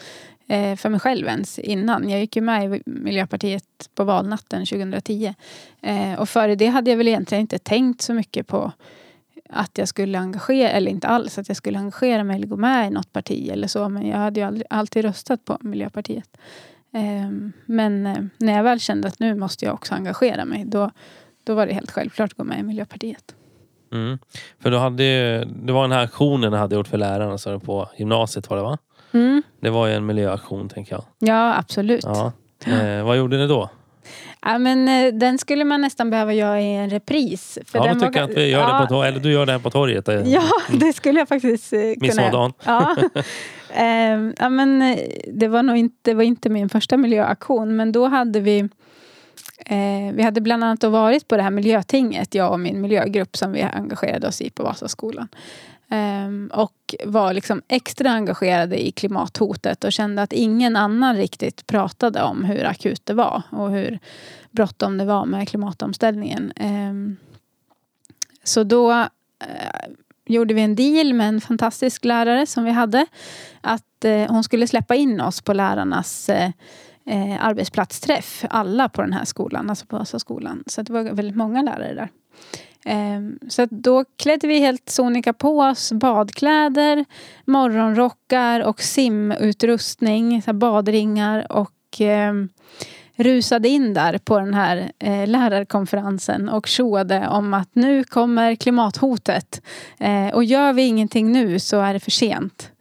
Eh, 0.51 0.77
för 0.77 0.89
mig 0.89 1.01
själv 1.01 1.27
ens 1.27 1.59
innan. 1.59 2.09
Jag 2.09 2.21
gick 2.21 2.37
ju 2.37 2.43
med 2.43 2.75
i 2.75 2.83
Miljöpartiet 2.87 3.65
på 3.95 4.05
valnatten 4.05 4.67
2010. 4.67 5.35
Eh, 5.83 6.21
och 6.21 6.29
före 6.29 6.55
det 6.55 6.67
hade 6.67 6.91
jag 6.91 6.99
väl 6.99 7.09
egentligen 7.09 7.41
inte 7.41 7.59
tänkt 7.59 8.03
så 8.03 8.15
mycket 8.15 8.47
på 8.47 8.73
att 9.51 9.79
jag 9.79 9.89
skulle 9.89 10.19
engagera, 10.19 10.71
eller 10.71 10.91
inte 10.91 11.07
alls, 11.07 11.39
att 11.39 11.49
jag 11.49 11.57
skulle 11.57 11.79
engagera 11.79 12.25
mig 12.25 12.37
eller 12.37 12.47
gå 12.47 12.57
med 12.57 12.87
i 12.87 12.91
något 12.91 13.13
parti 13.13 13.49
eller 13.53 13.69
så. 13.69 13.89
Men 13.89 14.07
jag 14.07 14.19
hade 14.19 14.41
ju 14.41 14.47
aldrig, 14.47 14.67
alltid 14.71 15.05
röstat 15.05 15.45
på 15.45 15.59
Miljöpartiet. 15.61 16.37
Ehm, 16.93 17.53
men 17.67 18.07
eh, 18.07 18.25
när 18.39 18.57
jag 18.57 18.63
väl 18.63 18.81
kände 18.81 19.09
att 19.09 19.19
nu 19.19 19.35
måste 19.35 19.65
jag 19.65 19.75
också 19.75 19.95
engagera 19.95 20.45
mig, 20.45 20.65
då, 20.65 20.91
då 21.45 21.55
var 21.55 21.67
det 21.67 21.75
helt 21.75 21.91
självklart 21.91 22.31
att 22.31 22.37
gå 22.37 22.45
med 22.45 22.59
i 22.59 22.63
Miljöpartiet. 22.63 23.35
Mm. 23.93 24.19
För 24.59 24.71
du 24.71 24.79
hade 24.79 25.05
ju, 25.05 25.45
det 25.45 25.73
var 25.73 25.83
den 25.83 25.93
här 25.93 26.05
aktionen 26.05 26.53
du 26.53 26.59
hade 26.59 26.77
gjort 26.77 26.89
för 26.89 26.99
lärarna 26.99 27.39
så 27.39 27.61
på 27.61 27.89
gymnasiet 27.97 28.51
var 28.51 28.57
det 28.57 28.63
va? 28.63 28.79
Mm. 29.12 29.42
Det 29.61 29.70
var 29.70 29.87
ju 29.87 29.94
en 29.94 30.07
miljöaktion 30.07 30.68
tänker 30.68 30.92
jag. 30.92 31.05
Ja, 31.18 31.57
absolut. 31.59 32.05
Ja. 32.05 32.33
Eh, 32.66 33.05
vad 33.05 33.16
gjorde 33.16 33.38
ni 33.38 33.46
då? 33.46 33.70
Ja, 34.42 34.59
men, 34.59 34.88
eh, 34.88 35.14
den 35.14 35.38
skulle 35.38 35.64
man 35.64 35.81
nästan 35.81 36.11
behöva 36.11 36.33
göra 36.33 36.61
i 36.61 36.75
en 36.75 36.90
repris. 36.90 37.59
För 37.66 37.79
ja, 37.79 37.85
den 37.85 37.99
då 37.99 38.07
tycker 38.07 38.20
jag 38.20 38.31
att 38.31 38.37
vi 38.37 38.46
gör 38.46 38.61
ja, 38.61 38.73
det 38.73 38.87
på 38.87 38.94
torget. 38.94 39.12
Eller 39.12 39.23
du 39.23 39.33
gör 39.33 39.46
det 39.46 39.53
här 39.53 39.59
på 39.59 39.70
torget. 39.70 40.09
eh. 40.09 40.23
Ja, 40.29 40.51
det 40.73 40.92
skulle 40.92 41.18
jag 41.18 41.29
faktiskt 41.29 41.73
eh, 41.73 41.79
kunna 41.79 41.88
göra. 41.88 41.96
Midsommardagen. 42.01 42.53
Ja. 42.64 42.96
Ehm, 43.75 44.35
ja, 44.38 44.49
men, 44.49 44.96
det 45.35 45.49
var 45.49 45.62
nog 45.62 45.77
inte, 45.77 45.96
det 46.03 46.14
var 46.14 46.23
inte 46.23 46.49
min 46.49 46.68
första 46.68 46.96
miljöaktion, 46.96 47.77
men 47.77 47.92
då 47.92 48.07
hade 48.07 48.40
vi 48.40 48.68
vi 50.12 50.23
hade 50.23 50.40
bland 50.40 50.64
annat 50.64 50.85
varit 50.85 51.29
på 51.29 51.37
det 51.37 51.42
här 51.42 51.51
miljötinget, 51.51 52.35
jag 52.35 52.53
och 52.53 52.61
min 52.61 52.81
miljögrupp 52.81 53.37
som 53.37 53.53
vi 53.53 53.62
engagerade 53.62 54.29
oss 54.29 54.40
i 54.40 54.51
på 54.51 54.62
Vasaskolan. 54.62 55.29
Ehm, 55.92 56.50
och 56.55 56.94
var 57.05 57.33
liksom 57.33 57.62
extra 57.68 58.11
engagerade 58.11 58.87
i 58.87 58.92
klimathotet 58.92 59.85
och 59.85 59.92
kände 59.92 60.22
att 60.22 60.33
ingen 60.33 60.76
annan 60.76 61.16
riktigt 61.16 61.66
pratade 61.66 62.22
om 62.22 62.44
hur 62.44 62.64
akut 62.64 63.07
det 63.07 63.14
var 63.14 63.42
och 63.50 63.70
hur 63.70 63.98
bråttom 64.50 64.98
det 64.98 65.05
var 65.05 65.26
med 65.26 65.48
klimatomställningen. 65.48 66.53
Ehm, 66.57 67.16
så 68.44 68.64
då 68.64 68.92
eh, 68.92 69.07
gjorde 70.26 70.55
vi 70.55 70.61
en 70.61 70.74
deal 70.74 71.14
med 71.14 71.29
en 71.29 71.40
fantastisk 71.40 72.05
lärare 72.05 72.46
som 72.46 72.64
vi 72.64 72.70
hade. 72.70 73.07
Att 73.61 74.05
eh, 74.05 74.26
hon 74.29 74.44
skulle 74.44 74.66
släppa 74.66 74.94
in 74.94 75.20
oss 75.20 75.40
på 75.40 75.53
lärarnas 75.53 76.29
eh, 76.29 76.50
arbetsplatsträff. 77.40 78.44
Alla 78.50 78.88
på 78.88 79.03
den 79.03 79.12
här 79.12 79.24
skolan, 79.24 79.70
alltså 79.70 79.87
på 79.87 79.98
Vasaskolan. 79.98 80.64
Så 80.66 80.83
det 80.83 80.92
var 80.92 81.03
väldigt 81.03 81.37
många 81.37 81.62
lärare 81.62 81.94
där. 81.94 82.09
Ehm, 82.85 83.38
så 83.49 83.62
att 83.62 83.71
då 83.71 84.05
klädde 84.16 84.47
vi 84.47 84.59
helt 84.59 84.88
sonika 84.88 85.33
på 85.33 85.59
oss 85.59 85.93
badkläder, 85.93 87.05
morgonrockar 87.45 88.61
och 88.61 88.81
simutrustning, 88.81 90.43
så 90.43 90.53
badringar 90.53 91.53
och 91.53 91.73
ehm, 91.99 92.49
rusade 93.16 93.69
in 93.69 93.95
där 93.95 94.19
på 94.19 94.38
den 94.38 94.55
här 94.55 94.93
eh, 94.99 95.27
lärarkonferensen 95.27 96.49
och 96.49 96.66
tjoade 96.66 97.29
om 97.29 97.55
att 97.55 97.71
nu 97.73 98.05
kommer 98.05 98.55
klimathotet. 98.55 99.62
Eh, 99.99 100.29
och 100.29 100.45
gör 100.45 100.73
vi 100.73 100.83
ingenting 100.83 101.33
nu 101.33 101.59
så 101.59 101.81
är 101.81 101.93
det 101.93 102.01
för 102.01 102.11
sent. 102.11 102.73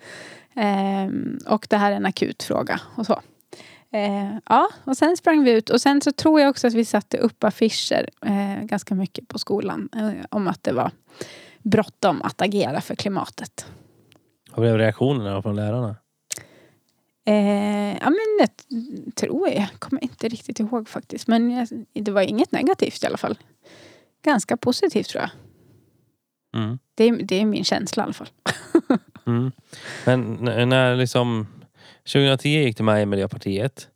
Ehm, 0.56 1.38
och 1.48 1.68
det 1.70 1.78
här 1.78 1.92
är 1.92 1.96
en 1.96 2.06
akut 2.06 2.44
fråga. 2.44 2.80
Och 2.96 3.06
så. 3.06 3.22
Eh, 3.92 4.38
ja, 4.46 4.70
och 4.84 4.98
sen 4.98 5.18
sprang 5.18 5.44
vi 5.44 5.52
ut 5.52 5.70
och 5.70 5.82
sen 5.82 6.02
så 6.02 6.12
tror 6.12 6.42
jag 6.42 6.50
också 6.50 6.68
att 6.68 6.74
vi 6.74 6.86
satte 6.86 7.18
upp 7.18 7.44
affischer 7.44 8.10
eh, 8.26 8.64
ganska 8.64 8.96
mycket 8.96 9.28
på 9.28 9.40
skolan 9.40 9.90
eh, 9.96 10.26
om 10.30 10.48
att 10.48 10.64
det 10.64 10.72
var 10.72 10.92
bråttom 11.64 12.22
att 12.22 12.42
agera 12.42 12.82
för 12.82 12.96
klimatet. 12.96 13.66
Vad 14.52 14.62
blev 14.62 14.78
reaktionerna 14.78 15.42
från 15.42 15.56
lärarna? 15.56 15.96
Eh, 17.26 17.98
ja, 17.98 18.10
men 18.10 18.40
det 18.40 18.72
tror 19.16 19.48
jag. 19.48 19.58
Jag 19.58 19.80
kommer 19.80 20.04
inte 20.04 20.28
riktigt 20.28 20.60
ihåg 20.60 20.90
faktiskt. 20.90 21.28
Men 21.28 21.52
jag, 21.52 21.68
det 21.94 22.12
var 22.12 22.22
inget 22.22 22.52
negativt 22.52 23.04
i 23.04 23.08
alla 23.08 23.18
fall. 23.18 23.38
Ganska 24.24 24.58
positivt 24.58 25.08
tror 25.08 25.22
jag. 25.22 25.32
Mm. 26.62 26.80
Det 26.96 27.04
är, 27.04 27.24
det 27.24 27.36
är 27.36 27.46
min 27.46 27.64
känsla 27.64 28.04
i 28.04 28.06
alla 28.06 28.14
fall. 28.14 28.30
Mm. 29.26 29.52
Men 30.06 30.34
när 30.70 30.96
liksom 30.96 31.48
2010 32.14 32.50
gick 32.50 32.78
du 32.78 32.84
med 32.84 33.02
i 33.02 33.06
Miljöpartiet. 33.06 33.88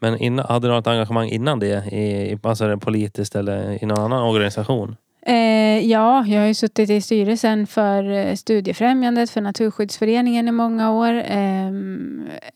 Men 0.00 0.18
innan, 0.18 0.46
hade 0.46 0.68
du 0.68 0.72
något 0.72 0.86
engagemang 0.86 1.28
innan 1.28 1.58
det? 1.58 1.92
I, 1.92 2.38
alltså 2.42 2.78
politiskt 2.78 3.36
eller 3.36 3.82
i 3.84 3.86
någon 3.86 3.98
annan 3.98 4.22
organisation? 4.22 4.96
Eh, 5.26 5.90
ja, 5.90 6.26
jag 6.26 6.40
har 6.40 6.46
ju 6.46 6.54
suttit 6.54 6.90
i 6.90 7.00
styrelsen 7.00 7.66
för 7.66 8.10
eh, 8.10 8.34
Studiefrämjandet, 8.34 9.30
för 9.30 9.40
Naturskyddsföreningen 9.40 10.48
i 10.48 10.52
många 10.52 10.92
år. 10.92 11.14
Eh, 11.14 11.66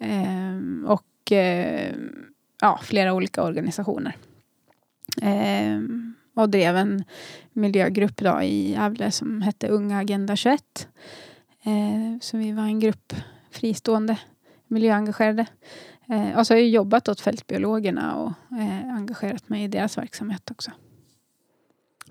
eh, 0.00 0.56
och 0.86 1.32
eh, 1.32 1.94
ja, 2.60 2.80
flera 2.82 3.12
olika 3.12 3.42
organisationer. 3.42 4.16
Ehm, 5.22 6.14
och 6.34 6.48
drev 6.48 6.76
en 6.76 7.04
miljögrupp 7.52 8.16
då 8.16 8.42
i 8.42 8.70
Gävle 8.70 9.10
som 9.10 9.42
hette 9.42 9.68
Unga 9.68 9.98
Agenda 9.98 10.36
21. 10.36 10.88
Eh, 11.62 12.20
så 12.20 12.36
vi 12.36 12.52
var 12.52 12.62
en 12.62 12.80
grupp 12.80 13.12
fristående 13.50 14.16
miljöengagerade. 14.68 15.46
Eh, 16.08 16.38
och 16.38 16.46
så 16.46 16.54
har 16.54 16.58
jag 16.58 16.68
jobbat 16.68 17.08
åt 17.08 17.20
Fältbiologerna 17.20 18.16
och 18.16 18.32
eh, 18.58 18.94
engagerat 18.94 19.48
mig 19.48 19.64
i 19.64 19.68
deras 19.68 19.98
verksamhet 19.98 20.50
också. 20.50 20.70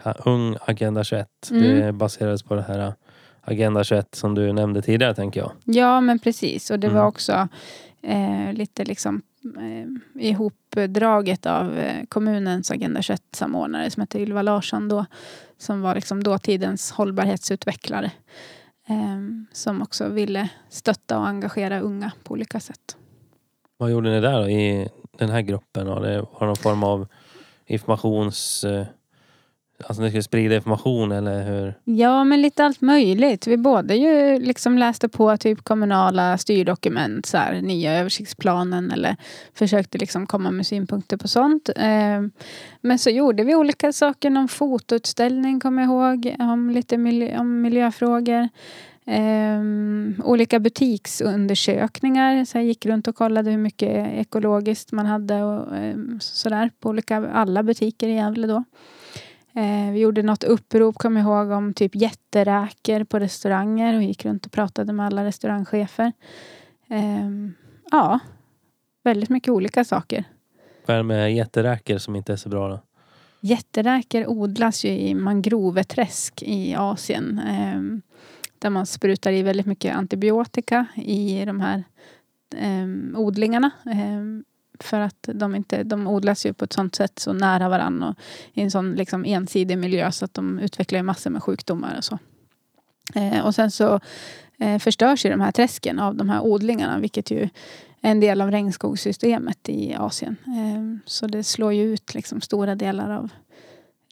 Ja, 0.03 0.13
Ung 0.25 0.55
Agenda 0.65 1.03
21. 1.03 1.27
Mm. 1.51 1.79
Det 1.79 1.91
baserades 1.91 2.43
på 2.43 2.55
det 2.55 2.61
här 2.61 2.93
Agenda 3.41 3.83
21 3.83 4.15
som 4.15 4.35
du 4.35 4.53
nämnde 4.53 4.81
tidigare 4.81 5.15
tänker 5.15 5.39
jag. 5.39 5.51
Ja, 5.63 6.01
men 6.01 6.19
precis. 6.19 6.69
Och 6.71 6.79
det 6.79 6.87
Mm. 6.87 6.99
var 6.99 7.07
också 7.07 7.47
eh, 8.01 8.53
lite 8.53 8.85
liksom 8.85 9.21
eh, 9.57 10.23
ihopdraget 10.27 11.45
av 11.45 11.77
eh, 11.77 12.05
kommunens 12.07 12.71
Agenda 12.71 12.99
21-samordnare 13.01 13.89
som 13.89 14.01
hette 14.01 14.19
Ylva 14.19 14.41
Larsson 14.41 14.87
då. 14.87 15.05
Som 15.57 15.81
var 15.81 15.95
liksom 15.95 16.23
dåtidens 16.23 16.91
hållbarhetsutvecklare. 16.91 18.11
Eh, 18.87 19.19
som 19.51 19.81
också 19.81 20.09
ville 20.09 20.49
stötta 20.69 21.19
och 21.19 21.27
engagera 21.27 21.79
unga 21.79 22.11
på 22.23 22.33
olika 22.33 22.59
sätt. 22.59 22.97
Vad 23.77 23.91
gjorde 23.91 24.09
ni 24.09 24.21
där 24.21 24.41
då 24.41 24.49
i 24.49 24.89
den 25.17 25.29
här 25.29 25.41
gruppen? 25.41 25.87
Har 25.87 26.01
det 26.01 26.21
var 26.21 26.39
det 26.39 26.45
någon 26.45 26.55
form 26.55 26.83
av 26.83 27.07
informations... 27.65 28.63
Eh, 28.63 28.85
Alltså 29.83 30.03
ni 30.03 30.09
skulle 30.09 30.23
sprida 30.23 30.55
information 30.55 31.11
eller 31.11 31.43
hur? 31.43 31.73
Ja, 31.83 32.23
men 32.23 32.41
lite 32.41 32.65
allt 32.65 32.81
möjligt. 32.81 33.47
Vi 33.47 33.57
både 33.57 33.95
ju 33.95 34.39
liksom 34.39 34.77
läste 34.77 35.09
på 35.09 35.37
typ 35.37 35.63
kommunala 35.63 36.37
styrdokument, 36.37 37.25
så 37.25 37.37
här, 37.37 37.61
nya 37.61 37.93
översiktsplanen 37.93 38.91
eller 38.91 39.15
försökte 39.53 39.97
liksom 39.97 40.27
komma 40.27 40.51
med 40.51 40.67
synpunkter 40.67 41.17
på 41.17 41.27
sånt. 41.27 41.69
Eh, 41.75 42.21
men 42.81 42.99
så 42.99 43.09
gjorde 43.09 43.43
vi 43.43 43.55
olika 43.55 43.93
saker, 43.93 44.29
någon 44.29 44.47
fotoutställning 44.47 45.59
kommer 45.59 45.81
jag 45.81 45.89
ihåg, 45.89 46.35
om 46.39 46.69
lite 46.69 46.97
miljö, 46.97 47.39
om 47.39 47.61
miljöfrågor. 47.61 48.49
Um, 49.07 50.21
olika 50.23 50.59
butiksundersökningar, 50.59 52.45
så 52.45 52.57
jag 52.57 52.65
gick 52.65 52.85
runt 52.85 53.07
och 53.07 53.15
kollade 53.15 53.51
hur 53.51 53.57
mycket 53.57 54.07
ekologiskt 54.07 54.91
man 54.91 55.05
hade 55.05 55.43
och 55.43 55.71
um, 55.71 56.19
sådär 56.21 56.71
på 56.79 56.89
olika, 56.89 57.29
alla 57.29 57.63
butiker 57.63 58.07
i 58.07 58.15
Gävle 58.15 58.47
då. 58.47 58.63
Eh, 59.55 59.91
vi 59.91 59.99
gjorde 59.99 60.23
något 60.23 60.43
upprop, 60.43 60.97
kommer 60.97 61.21
jag 61.21 61.29
ihåg, 61.29 61.51
om 61.51 61.73
typ 61.73 61.95
jätteräkor 61.95 63.03
på 63.03 63.19
restauranger 63.19 63.95
och 63.95 64.03
gick 64.03 64.25
runt 64.25 64.45
och 64.45 64.51
pratade 64.51 64.93
med 64.93 65.05
alla 65.05 65.25
restaurangchefer. 65.25 66.11
Eh, 66.87 67.29
ja, 67.91 68.19
väldigt 69.03 69.29
mycket 69.29 69.49
olika 69.49 69.83
saker. 69.83 70.23
Vad 70.85 70.93
är 70.95 70.97
det 70.97 71.03
med 71.03 71.35
jätteräkor 71.35 71.97
som 71.97 72.15
inte 72.15 72.33
är 72.33 72.37
så 72.37 72.49
bra 72.49 72.69
då? 72.69 72.79
Jätteräkor 73.39 74.27
odlas 74.27 74.85
ju 74.85 74.89
i 74.89 75.13
mangroveträsk 75.13 76.43
i 76.43 76.75
Asien. 76.75 77.39
Eh, 77.39 77.81
där 78.59 78.69
man 78.69 78.85
sprutar 78.85 79.31
i 79.31 79.43
väldigt 79.43 79.65
mycket 79.65 79.95
antibiotika 79.95 80.85
i 80.95 81.45
de 81.45 81.59
här 81.59 81.83
eh, 82.55 83.19
odlingarna. 83.19 83.71
För 84.79 84.99
att 84.99 85.29
de, 85.33 85.55
inte, 85.55 85.83
de 85.83 86.07
odlas 86.07 86.45
ju 86.45 86.53
på 86.53 86.65
ett 86.65 86.73
sånt 86.73 86.95
sätt 86.95 87.19
så 87.19 87.33
nära 87.33 87.69
varandra 87.69 88.07
och 88.07 88.15
i 88.53 88.61
en 88.61 88.71
sån 88.71 88.95
liksom 88.95 89.25
ensidig 89.25 89.77
miljö 89.77 90.11
så 90.11 90.25
att 90.25 90.33
de 90.33 90.59
utvecklar 90.59 91.03
massor 91.03 91.29
med 91.29 91.43
sjukdomar 91.43 91.97
och 91.97 92.03
så. 92.03 92.19
Eh, 93.15 93.45
och 93.45 93.55
sen 93.55 93.71
så 93.71 93.99
eh, 94.59 94.79
förstörs 94.79 95.25
ju 95.25 95.29
de 95.29 95.41
här 95.41 95.51
träsken 95.51 95.99
av 95.99 96.15
de 96.15 96.29
här 96.29 96.41
odlingarna 96.41 96.99
vilket 96.99 97.31
ju 97.31 97.49
är 98.01 98.11
en 98.11 98.19
del 98.19 98.41
av 98.41 98.51
regnskogssystemet 98.51 99.69
i 99.69 99.95
Asien. 99.95 100.35
Eh, 100.45 101.05
så 101.05 101.27
det 101.27 101.43
slår 101.43 101.73
ju 101.73 101.93
ut 101.93 102.13
liksom 102.13 102.41
stora 102.41 102.75
delar 102.75 103.11
av 103.11 103.29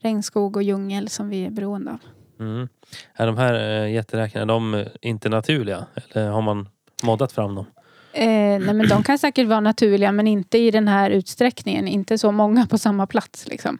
regnskog 0.01 0.55
och 0.55 0.64
djungel 0.64 1.09
som 1.09 1.30
vi 1.30 1.45
är 1.45 1.49
beroende 1.49 1.91
av. 1.91 1.99
Mm. 2.39 2.68
Är 3.14 3.28
de 3.28 3.38
här 3.38 3.53
eh, 3.53 3.91
jätteräkorna 3.91 4.45
de 4.45 4.74
eh, 4.74 4.88
inte 5.01 5.30
naturliga? 5.30 5.86
Eller 5.95 6.30
har 6.30 6.41
man 6.41 6.70
moddat 7.03 7.32
fram 7.32 7.55
dem? 7.55 7.66
Eh, 8.14 8.59
nej 8.59 8.74
men 8.74 8.88
de 8.88 9.03
kan 9.03 9.20
säkert 9.20 9.47
vara 9.47 9.59
naturliga 9.59 10.11
men 10.11 10.28
inte 10.28 10.57
i 10.57 10.72
den 10.72 10.88
här 10.88 11.09
utsträckningen. 11.09 11.88
Inte 11.88 12.18
så 12.18 12.32
många 12.32 12.68
på 12.68 12.78
samma 12.78 13.07
plats. 13.07 13.47
Liksom. 13.47 13.78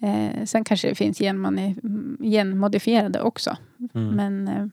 Eh, 0.00 0.44
sen 0.44 0.64
kanske 0.64 0.88
det 0.88 0.94
finns 0.94 1.18
genmodifierade 2.20 3.20
också. 3.20 3.56
Mm. 3.94 4.08
Men, 4.08 4.48
eh, 4.48 4.66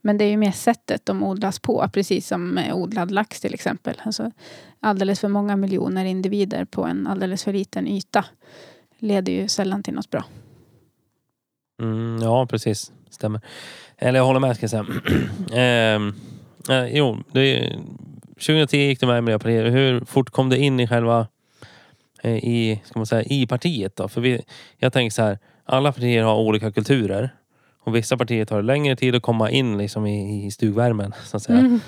men 0.00 0.18
det 0.18 0.24
är 0.24 0.30
ju 0.30 0.36
mer 0.36 0.52
sättet 0.52 1.06
de 1.06 1.22
odlas 1.22 1.58
på. 1.58 1.88
Precis 1.92 2.28
som 2.28 2.60
odlad 2.72 3.10
lax 3.10 3.40
till 3.40 3.54
exempel. 3.54 4.02
Alltså, 4.04 4.30
alldeles 4.80 5.20
för 5.20 5.28
många 5.28 5.56
miljoner 5.56 6.04
individer 6.04 6.64
på 6.64 6.84
en 6.84 7.06
alldeles 7.06 7.44
för 7.44 7.52
liten 7.52 7.88
yta 7.88 8.24
leder 8.98 9.32
ju 9.32 9.48
sällan 9.48 9.82
till 9.82 9.94
något 9.94 10.10
bra. 10.10 10.24
Mm, 11.82 12.18
ja, 12.22 12.46
precis. 12.46 12.92
Stämmer. 13.10 13.40
Eller 13.98 14.18
jag 14.18 14.26
håller 14.26 14.40
med 14.40 14.56
ska 14.56 14.64
jag 14.64 14.70
säga. 14.70 14.86
Ehm, 15.52 16.14
eh, 16.70 16.86
jo, 16.96 17.18
det, 17.32 17.76
2010 18.34 18.76
gick 18.76 19.00
du 19.00 19.06
med 19.06 19.18
i 19.18 19.20
Miljöpartiet. 19.20 19.72
Hur 19.74 20.00
fort 20.04 20.30
kom 20.30 20.48
du 20.50 20.56
in 20.56 20.80
i 20.80 20.86
själva 20.86 21.26
eh, 22.22 22.36
i, 22.36 22.80
ska 22.84 22.98
man 22.98 23.06
säga, 23.06 23.22
i 23.22 23.46
partiet 23.46 23.96
då? 23.96 24.08
För 24.08 24.20
vi, 24.20 24.42
jag 24.78 24.92
tänker 24.92 25.14
så 25.14 25.22
här, 25.22 25.38
alla 25.64 25.92
partier 25.92 26.22
har 26.22 26.36
olika 26.36 26.72
kulturer. 26.72 27.30
Och 27.80 27.96
vissa 27.96 28.16
partier 28.16 28.44
tar 28.44 28.62
längre 28.62 28.96
tid 28.96 29.14
att 29.14 29.22
komma 29.22 29.50
in 29.50 29.78
liksom 29.78 30.06
i, 30.06 30.46
i 30.46 30.50
stugvärmen. 30.50 31.14
Så 31.24 31.36
att 31.36 31.42
säga. 31.42 31.58
Mm. 31.58 31.80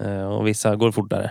Eh, 0.00 0.24
och 0.24 0.46
vissa 0.46 0.76
går 0.76 0.92
fortare. 0.92 1.30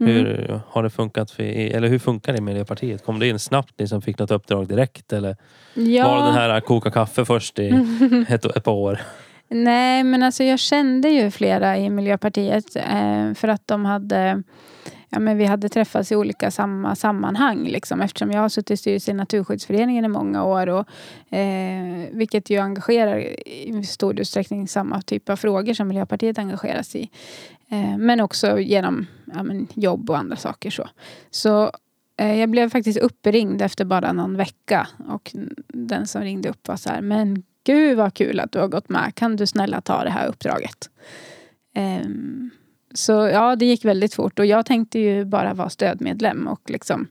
Mm. 0.00 0.12
Hur 0.14 0.60
har 0.68 0.82
det 0.82 0.90
funkat 0.90 1.30
för, 1.30 1.42
eller 1.44 1.88
hur 1.88 1.98
funkar 1.98 2.32
det 2.32 2.38
i 2.38 2.42
Miljöpartiet? 2.42 3.04
Kom 3.04 3.18
du 3.18 3.28
in 3.28 3.38
snabbt 3.38 3.80
liksom 3.80 4.02
fick 4.02 4.18
något 4.18 4.30
uppdrag 4.30 4.68
direkt? 4.68 5.12
Eller 5.12 5.36
Ja. 5.74 6.08
var 6.08 6.18
det 6.18 6.24
den 6.24 6.34
här 6.34 6.60
koka 6.60 6.90
kaffe 6.90 7.24
först 7.24 7.58
i 7.58 7.68
ett, 8.28 8.44
ett 8.44 8.64
par 8.64 8.72
år? 8.72 9.00
Nej, 9.52 10.04
men 10.04 10.22
alltså 10.22 10.44
jag 10.44 10.58
kände 10.58 11.08
ju 11.08 11.30
flera 11.30 11.78
i 11.78 11.90
Miljöpartiet 11.90 12.76
eh, 12.76 13.34
för 13.34 13.48
att 13.48 13.66
de 13.66 13.84
hade 13.84 14.42
Ja, 15.12 15.18
men 15.18 15.36
vi 15.36 15.44
hade 15.44 15.68
träffats 15.68 16.12
i 16.12 16.16
olika 16.16 16.50
samma 16.50 16.96
sammanhang 16.96 17.68
liksom, 17.68 18.00
eftersom 18.00 18.30
jag 18.30 18.40
har 18.40 18.48
suttit 18.48 18.70
i 18.70 18.76
styrelsen 18.76 19.16
i 19.16 19.18
Naturskyddsföreningen 19.18 20.04
i 20.04 20.08
många 20.08 20.44
år 20.44 20.68
och, 20.68 20.88
eh, 21.36 22.08
vilket 22.12 22.50
ju 22.50 22.58
engagerar 22.58 23.18
i 23.48 23.84
stor 23.84 24.20
utsträckning 24.20 24.68
samma 24.68 25.02
typ 25.02 25.28
av 25.28 25.36
frågor 25.36 25.74
som 25.74 25.88
Miljöpartiet 25.88 26.38
engageras 26.38 26.96
i. 26.96 27.10
Eh, 27.68 27.98
men 27.98 28.20
också 28.20 28.58
genom 28.58 29.06
ja, 29.34 29.42
men 29.42 29.68
jobb 29.74 30.10
och 30.10 30.18
andra 30.18 30.36
saker. 30.36 30.70
Så, 30.70 30.88
så 31.30 31.72
eh, 32.16 32.40
jag 32.40 32.50
blev 32.50 32.70
faktiskt 32.70 32.98
uppringd 32.98 33.62
efter 33.62 33.84
bara 33.84 34.12
någon 34.12 34.36
vecka 34.36 34.88
och 35.08 35.30
den 35.68 36.06
som 36.06 36.22
ringde 36.22 36.48
upp 36.48 36.68
var 36.68 36.76
så 36.76 36.88
här, 36.88 37.00
men 37.00 37.42
gud 37.64 37.96
vad 37.96 38.14
kul 38.14 38.40
att 38.40 38.52
du 38.52 38.58
har 38.58 38.68
gått 38.68 38.88
med. 38.88 39.14
Kan 39.14 39.36
du 39.36 39.46
snälla 39.46 39.80
ta 39.80 40.04
det 40.04 40.10
här 40.10 40.26
uppdraget? 40.26 40.90
Um, 42.04 42.50
så 42.94 43.12
ja, 43.12 43.56
det 43.56 43.66
gick 43.66 43.84
väldigt 43.84 44.14
fort 44.14 44.38
och 44.38 44.46
jag 44.46 44.66
tänkte 44.66 44.98
ju 44.98 45.24
bara 45.24 45.54
vara 45.54 45.68
stödmedlem 45.70 46.48
och 46.48 46.70
liksom 46.70 47.08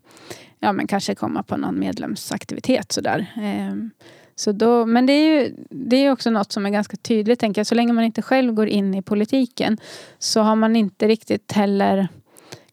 ja, 0.60 0.72
men 0.72 0.88
kanske 0.88 1.16
komma 1.16 1.44
på 1.44 1.58
någon 1.58 1.80
medlemsaktivitet 1.80 2.92
sådär. 2.92 3.26
Um, 3.72 3.92
så 4.36 4.52
då, 4.52 4.86
men 4.86 5.06
det 5.06 5.14
är 5.14 5.42
ju 5.42 5.56
det 5.70 5.96
är 5.96 6.12
också 6.12 6.30
något 6.30 6.52
som 6.52 6.66
är 6.66 6.70
ganska 6.70 6.98
tydligt, 6.98 7.40
tänker 7.40 7.60
jag. 7.60 7.68
Så 7.68 7.76
länge 7.76 7.94
man 7.94 8.04
inte 8.04 8.22
själv 8.22 8.54
går 8.54 8.68
in 8.68 8.94
i 8.94 9.02
politiken 9.02 9.78
så 10.20 10.42
har 10.42 10.56
man 10.56 10.76
inte 10.76 11.08
riktigt 11.08 11.52
heller 11.52 12.08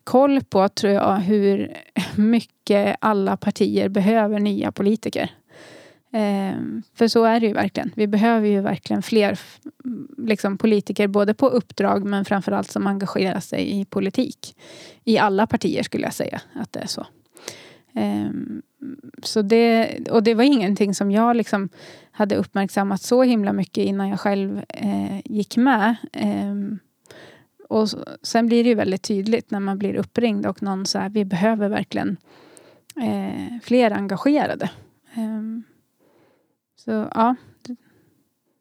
koll 0.04 0.44
på, 0.44 0.68
tror 0.68 0.92
jag, 0.92 1.16
hur 1.16 1.76
mycket 2.16 2.96
alla 3.00 3.36
partier 3.36 3.88
behöver 3.88 4.38
nya 4.38 4.72
politiker. 4.72 5.30
Ehm, 6.18 6.82
för 6.94 7.08
så 7.08 7.24
är 7.24 7.40
det 7.40 7.46
ju 7.46 7.52
verkligen. 7.52 7.92
Vi 7.94 8.06
behöver 8.06 8.48
ju 8.48 8.60
verkligen 8.60 9.02
fler 9.02 9.38
liksom, 10.18 10.58
politiker, 10.58 11.08
både 11.08 11.34
på 11.34 11.48
uppdrag 11.48 12.04
men 12.04 12.24
framförallt 12.24 12.70
som 12.70 12.86
engagerar 12.86 13.40
sig 13.40 13.80
i 13.80 13.84
politik. 13.84 14.56
I 15.04 15.18
alla 15.18 15.46
partier 15.46 15.82
skulle 15.82 16.04
jag 16.04 16.14
säga 16.14 16.40
att 16.54 16.72
det 16.72 16.80
är 16.80 16.86
så. 16.86 17.06
Ehm, 17.94 18.62
så 19.22 19.42
det, 19.42 19.98
och 20.10 20.22
det 20.22 20.34
var 20.34 20.44
ingenting 20.44 20.94
som 20.94 21.10
jag 21.10 21.36
liksom 21.36 21.68
hade 22.10 22.36
uppmärksammat 22.36 23.02
så 23.02 23.22
himla 23.22 23.52
mycket 23.52 23.84
innan 23.84 24.08
jag 24.08 24.20
själv 24.20 24.62
eh, 24.68 25.20
gick 25.24 25.56
med. 25.56 25.96
Ehm, 26.12 26.78
och 27.68 27.88
sen 28.22 28.46
blir 28.46 28.64
det 28.64 28.68
ju 28.68 28.74
väldigt 28.74 29.02
tydligt 29.02 29.50
när 29.50 29.60
man 29.60 29.78
blir 29.78 29.94
uppringd 29.94 30.46
och 30.46 30.62
någon 30.62 30.86
säger 30.86 31.08
vi 31.08 31.24
behöver 31.24 31.68
verkligen 31.68 32.16
eh, 32.96 33.60
fler 33.62 33.90
engagerade. 33.90 34.70
Så 36.86 37.10
ja, 37.14 37.36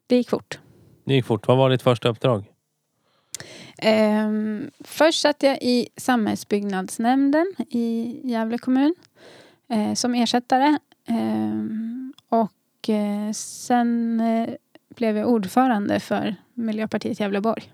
det, 0.06 0.16
gick 0.16 0.28
fort. 0.28 0.58
Det 1.04 1.14
gick 1.14 1.24
fort. 1.24 1.48
Vad 1.48 1.56
var 1.56 1.70
ditt 1.70 1.82
första 1.82 2.08
uppdrag? 2.08 2.52
Ehm, 3.78 4.70
först 4.80 5.20
satt 5.20 5.42
jag 5.42 5.58
i 5.62 5.88
samhällsbyggnadsnämnden 5.96 7.54
i 7.70 8.20
Gävle 8.24 8.58
kommun 8.58 8.94
eh, 9.68 9.94
som 9.94 10.14
ersättare. 10.14 10.78
Ehm, 11.08 12.12
och 12.28 12.88
eh, 12.88 13.32
sen 13.32 14.20
eh, 14.20 14.54
blev 14.88 15.16
jag 15.16 15.28
ordförande 15.28 16.00
för 16.00 16.36
Miljöpartiet 16.54 17.20
Gävleborg. 17.20 17.72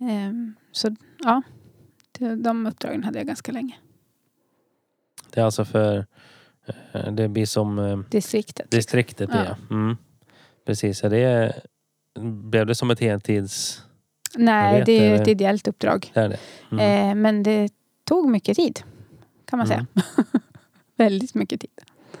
Ehm, 0.00 0.54
så 0.72 0.96
ja, 1.18 1.42
de 2.36 2.66
uppdragen 2.66 3.04
hade 3.04 3.18
jag 3.18 3.26
ganska 3.26 3.52
länge. 3.52 3.78
Det 5.30 5.40
är 5.40 5.44
alltså 5.44 5.64
för... 5.64 6.06
eh, 6.92 7.12
Det 7.12 7.28
blir 7.28 7.46
som 7.46 7.78
eh, 7.78 7.98
Distriktet. 8.10 8.70
distriktet 8.70 9.30
Ja. 9.32 9.44
ja. 9.44 9.56
Mm. 9.70 9.96
Precis. 10.66 11.04
Är 11.04 11.10
det, 11.10 11.54
blev 12.20 12.66
det 12.66 12.74
som 12.74 12.90
ett 12.90 13.00
heltids... 13.00 13.82
Nej, 14.36 14.78
vet 14.78 14.86
det 14.86 14.92
är 14.92 15.08
ju 15.08 15.14
ett 15.22 15.28
ideellt 15.28 15.68
uppdrag. 15.68 16.10
Det 16.14 16.28
det? 16.28 16.38
Mm. 16.72 17.10
Eh, 17.10 17.14
men 17.22 17.42
det 17.42 17.68
tog 18.04 18.28
mycket 18.30 18.56
tid. 18.56 18.80
Kan 19.44 19.58
man 19.58 19.66
Mm. 19.70 19.86
säga. 19.94 20.04
Väldigt 20.96 21.34
mycket 21.34 21.60
tid. 21.60 21.70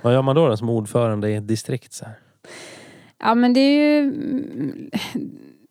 Vad 0.02 0.12
gör 0.12 0.22
man 0.22 0.36
då, 0.36 0.48
då 0.48 0.56
som 0.56 0.68
ordförande 0.68 1.30
i 1.30 1.34
ett 1.34 1.48
distrikt? 1.48 1.92
Så 1.92 2.04
här? 2.04 2.14
Ja 3.18 3.34
men 3.34 3.52
det 3.54 3.60
är 3.60 4.02
ju 4.02 4.12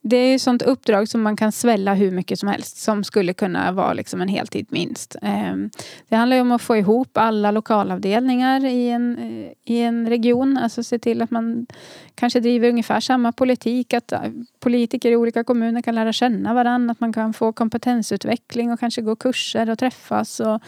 det 0.05 0.17
är 0.17 0.31
ju 0.31 0.39
sånt 0.39 0.61
uppdrag 0.61 1.07
som 1.07 1.21
man 1.21 1.35
kan 1.35 1.51
svälla 1.51 1.93
hur 1.93 2.11
mycket 2.11 2.39
som 2.39 2.49
helst. 2.49 2.77
Som 2.77 3.03
skulle 3.03 3.33
kunna 3.33 3.71
vara 3.71 3.93
liksom 3.93 4.21
en 4.21 4.27
heltid 4.27 4.67
minst. 4.69 5.15
Ehm, 5.21 5.69
det 6.09 6.15
handlar 6.15 6.37
ju 6.37 6.41
om 6.41 6.51
att 6.51 6.61
få 6.61 6.77
ihop 6.77 7.17
alla 7.17 7.51
lokalavdelningar 7.51 8.65
i 8.65 8.89
en, 8.89 9.17
eh, 9.17 9.73
i 9.73 9.81
en 9.81 10.09
region. 10.09 10.57
Alltså 10.57 10.83
se 10.83 10.99
till 10.99 11.21
att 11.21 11.31
man 11.31 11.67
kanske 12.15 12.39
driver 12.39 12.69
ungefär 12.69 12.99
samma 12.99 13.31
politik. 13.31 13.93
Att 13.93 14.11
eh, 14.11 14.19
politiker 14.59 15.11
i 15.11 15.15
olika 15.15 15.43
kommuner 15.43 15.81
kan 15.81 15.95
lära 15.95 16.13
känna 16.13 16.53
varandra. 16.53 16.91
Att 16.91 16.99
man 16.99 17.13
kan 17.13 17.33
få 17.33 17.53
kompetensutveckling 17.53 18.71
och 18.71 18.79
kanske 18.79 19.01
gå 19.01 19.15
kurser 19.15 19.69
och 19.69 19.79
träffas. 19.79 20.39
Och, 20.39 20.61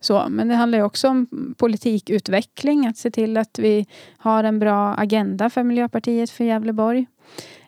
så, 0.00 0.26
men 0.28 0.48
det 0.48 0.54
handlar 0.54 0.78
ju 0.78 0.84
också 0.84 1.08
om 1.08 1.26
politikutveckling, 1.56 2.86
att 2.86 2.96
se 2.96 3.10
till 3.10 3.36
att 3.36 3.58
vi 3.58 3.86
har 4.16 4.44
en 4.44 4.58
bra 4.58 4.94
agenda 4.94 5.50
för 5.50 5.62
Miljöpartiet 5.62 6.30
för 6.30 6.44
Gävleborg. 6.44 7.06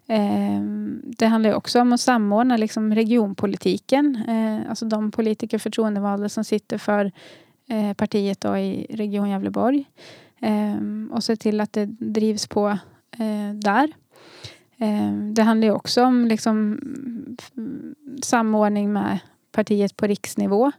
Ehm, 0.06 1.02
det 1.04 1.26
handlar 1.26 1.50
ju 1.50 1.56
också 1.56 1.80
om 1.80 1.92
att 1.92 2.00
samordna 2.00 2.56
liksom 2.56 2.94
regionpolitiken, 2.94 4.22
ehm, 4.28 4.62
alltså 4.68 4.84
de 4.84 5.10
politiker 5.10 5.58
förtroendevalda 5.58 6.28
som 6.28 6.44
sitter 6.44 6.78
för 6.78 7.12
eh, 7.68 7.92
partiet 7.94 8.40
då 8.40 8.58
i 8.58 8.86
Region 8.90 9.30
Gävleborg. 9.30 9.84
Ehm, 10.40 11.10
och 11.12 11.24
se 11.24 11.36
till 11.36 11.60
att 11.60 11.72
det 11.72 11.86
drivs 11.86 12.46
på 12.46 12.68
eh, 13.18 13.54
där. 13.54 13.92
Det 15.32 15.42
handlar 15.42 15.68
ju 15.68 15.74
också 15.74 16.04
om 16.04 16.26
liksom, 16.26 16.80
samordning 18.22 18.92
med 18.92 19.18
partiet 19.52 19.96
på 19.96 20.06
riksnivå. 20.06 20.72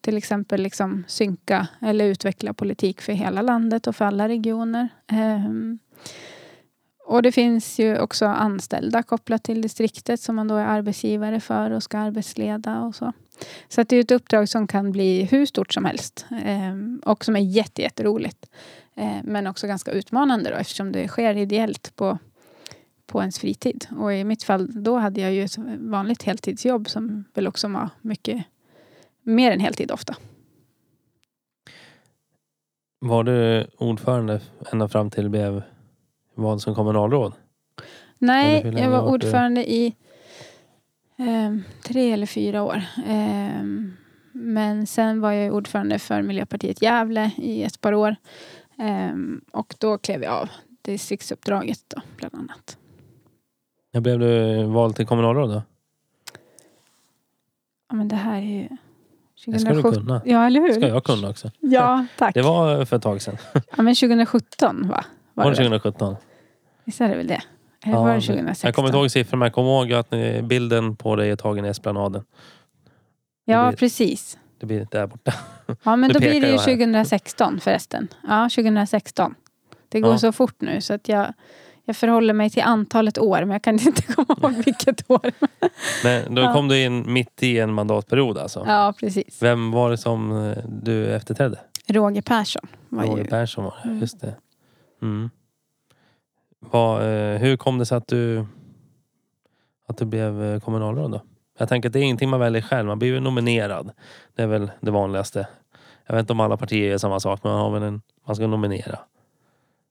Till 0.00 0.16
exempel 0.16 0.62
liksom 0.62 1.04
synka 1.08 1.68
eller 1.80 2.04
utveckla 2.04 2.54
politik 2.54 3.00
för 3.00 3.12
hela 3.12 3.42
landet 3.42 3.86
och 3.86 3.96
för 3.96 4.04
alla 4.04 4.28
regioner. 4.28 4.88
Och 7.06 7.22
det 7.22 7.32
finns 7.32 7.78
ju 7.78 7.98
också 7.98 8.26
anställda 8.26 9.02
kopplat 9.02 9.42
till 9.42 9.62
distriktet 9.62 10.20
som 10.20 10.36
man 10.36 10.48
då 10.48 10.56
är 10.56 10.64
arbetsgivare 10.64 11.40
för 11.40 11.70
och 11.70 11.82
ska 11.82 11.98
arbetsleda 11.98 12.80
och 12.80 12.94
så. 12.94 13.12
Så 13.68 13.80
att 13.80 13.88
det 13.88 13.96
är 13.96 14.00
ett 14.00 14.10
uppdrag 14.10 14.48
som 14.48 14.66
kan 14.66 14.92
bli 14.92 15.22
hur 15.22 15.46
stort 15.46 15.72
som 15.72 15.84
helst 15.84 16.26
ehm, 16.44 17.02
och 17.04 17.24
som 17.24 17.36
är 17.36 17.40
jätte, 17.40 17.82
jätteroligt. 17.82 18.46
Eh, 18.94 19.16
men 19.24 19.46
också 19.46 19.66
ganska 19.66 19.90
utmanande 19.90 20.50
då 20.50 20.56
eftersom 20.56 20.92
det 20.92 21.08
sker 21.08 21.36
ideellt 21.36 21.96
på, 21.96 22.18
på 23.06 23.20
ens 23.20 23.38
fritid. 23.38 23.86
Och 23.98 24.14
i 24.14 24.24
mitt 24.24 24.42
fall 24.42 24.82
då 24.82 24.96
hade 24.96 25.20
jag 25.20 25.32
ju 25.32 25.44
ett 25.44 25.58
vanligt 25.78 26.22
heltidsjobb 26.22 26.88
som 26.88 27.24
väl 27.34 27.46
också 27.46 27.68
var 27.68 27.88
mycket 28.00 28.44
mer 29.22 29.52
än 29.52 29.60
heltid 29.60 29.90
ofta. 29.90 30.16
Var 33.00 33.24
du 33.24 33.66
ordförande 33.78 34.40
ända 34.72 34.88
fram 34.88 35.10
till 35.10 35.28
blev 35.30 35.62
vald 36.34 36.62
som 36.62 36.74
kommunalråd? 36.74 37.32
Nej, 38.18 38.74
jag 38.78 38.90
var 38.90 39.02
ordförande 39.08 39.72
i 39.72 39.94
ehm, 41.16 41.62
tre 41.82 42.12
eller 42.12 42.26
fyra 42.26 42.62
år. 42.62 42.82
Ehm, 43.06 43.96
men 44.32 44.86
sen 44.86 45.20
var 45.20 45.32
jag 45.32 45.54
ordförande 45.54 45.98
för 45.98 46.22
Miljöpartiet 46.22 46.82
Gävle 46.82 47.30
i 47.36 47.62
ett 47.62 47.80
par 47.80 47.94
år. 47.94 48.16
Ehm, 48.78 49.40
och 49.52 49.74
då 49.78 49.98
klev 49.98 50.22
jag 50.22 50.32
av 50.32 50.48
distriktsuppdraget 50.82 51.80
då, 51.88 52.00
bland 52.16 52.34
annat. 52.34 52.78
När 53.92 54.00
blev 54.00 54.18
du 54.18 54.64
vald 54.64 54.96
till 54.96 55.06
kommunalråd 55.06 55.50
då? 55.50 55.62
Ja, 57.88 57.94
men 57.94 58.08
det 58.08 58.16
här 58.16 58.36
är 58.36 58.40
ju 58.42 58.68
Det 59.46 59.58
ska 59.58 59.68
du 59.70 59.82
2017. 59.82 59.92
kunna. 59.92 60.22
Ja, 60.24 60.46
eller 60.46 60.60
hur? 60.60 60.68
Det 60.68 60.74
ska 60.74 60.88
jag 60.88 61.04
kunna 61.04 61.28
också. 61.28 61.50
Ja, 61.60 62.06
tack. 62.18 62.34
Det 62.34 62.42
var 62.42 62.84
för 62.84 62.96
ett 62.96 63.02
tag 63.02 63.22
sedan. 63.22 63.36
Ja, 63.52 63.82
men 63.82 63.94
2017 63.94 64.88
va? 64.88 65.04
Var 65.34 65.44
det 65.44 65.50
väl? 65.50 65.56
2017? 65.56 66.16
Visst 66.84 67.00
är 67.00 67.08
det 67.08 67.16
väl 67.16 67.26
det? 67.26 67.40
Eller 67.86 67.96
var 67.96 68.14
det 68.14 68.20
2016? 68.20 68.68
Jag 68.68 68.74
kommer 68.74 68.88
inte 68.88 68.98
ihåg 68.98 69.10
siffrorna 69.10 69.38
men 69.38 69.46
jag 69.46 69.52
kommer 69.54 69.70
ihåg 69.70 69.92
att 69.92 70.44
bilden 70.48 70.96
på 70.96 71.16
dig 71.16 71.30
är 71.30 71.36
tagen 71.36 71.64
i 71.64 71.68
Esplanaden. 71.68 72.24
Ja, 73.44 73.62
det 73.62 73.68
blir- 73.68 73.76
precis. 73.78 74.38
Det 74.60 74.66
blir 74.66 74.86
där 74.90 75.06
borta. 75.06 75.32
Ja, 75.82 75.96
men 75.96 76.10
då 76.12 76.18
blir 76.18 76.28
det 76.30 76.36
ju 76.46 76.52
jag 76.52 76.58
här. 76.58 76.64
2016 76.76 77.60
förresten. 77.60 78.08
Ja, 78.28 78.48
2016. 78.54 79.34
Det 79.88 80.00
går 80.00 80.12
Ja. 80.12 80.18
så 80.18 80.32
fort 80.32 80.54
nu 80.60 80.80
så 80.80 80.94
att 80.94 81.08
jag, 81.08 81.32
jag 81.84 81.96
förhåller 81.96 82.34
mig 82.34 82.50
till 82.50 82.62
antalet 82.62 83.18
år 83.18 83.38
men 83.40 83.50
jag 83.50 83.62
kan 83.62 83.74
inte 83.86 84.02
komma 84.02 84.36
ihåg 84.42 84.52
vilket 84.64 85.10
år. 85.10 85.30
Men 86.04 86.34
då 86.34 86.42
Ja. 86.42 86.52
kom 86.52 86.68
du 86.68 86.82
in 86.82 87.12
mitt 87.12 87.42
i 87.42 87.58
en 87.58 87.72
mandatperiod 87.74 88.38
alltså. 88.38 88.64
Ja, 88.66 88.94
precis. 89.00 89.42
Vem 89.42 89.70
var 89.70 89.90
det 89.90 89.98
som 89.98 90.48
eh, 90.50 90.56
du 90.68 91.06
efterträdde? 91.14 91.58
Roger 91.86 92.22
Persson 92.22 92.66
var 92.88 93.04
Roger 93.06 93.24
ju... 93.24 93.30
Persson 93.30 93.64
var 93.64 93.74
det, 93.84 93.90
just 93.94 94.20
det. 94.20 94.34
Mm. 95.04 95.30
Vad, 96.60 97.02
eh, 97.02 97.38
hur 97.38 97.56
kom 97.56 97.78
det 97.78 97.86
sig 97.86 97.98
att 97.98 98.08
du, 98.08 98.46
att 99.88 99.98
du 99.98 100.04
blev 100.04 100.42
eh, 100.42 100.60
kommunalråd 100.60 101.10
då? 101.10 101.20
Jag 101.58 101.68
tänker 101.68 101.88
att 101.88 101.92
det 101.92 101.98
är 101.98 102.02
ingenting 102.02 102.28
man 102.28 102.40
väljer 102.40 102.62
själv, 102.62 102.86
man 102.86 102.98
blir 102.98 103.08
ju 103.08 103.20
nominerad. 103.20 103.90
Det 104.34 104.42
är 104.42 104.46
väl 104.46 104.70
det 104.80 104.90
vanligaste. 104.90 105.46
Jag 106.06 106.14
vet 106.14 106.20
inte 106.20 106.32
om 106.32 106.40
alla 106.40 106.56
partier 106.56 106.90
gör 106.90 106.98
samma 106.98 107.20
sak, 107.20 107.40
men 107.42 107.52
man, 107.52 107.60
har 107.60 107.70
väl 107.70 107.82
en, 107.82 108.02
man 108.26 108.36
ska 108.36 108.46
nominera. 108.46 108.98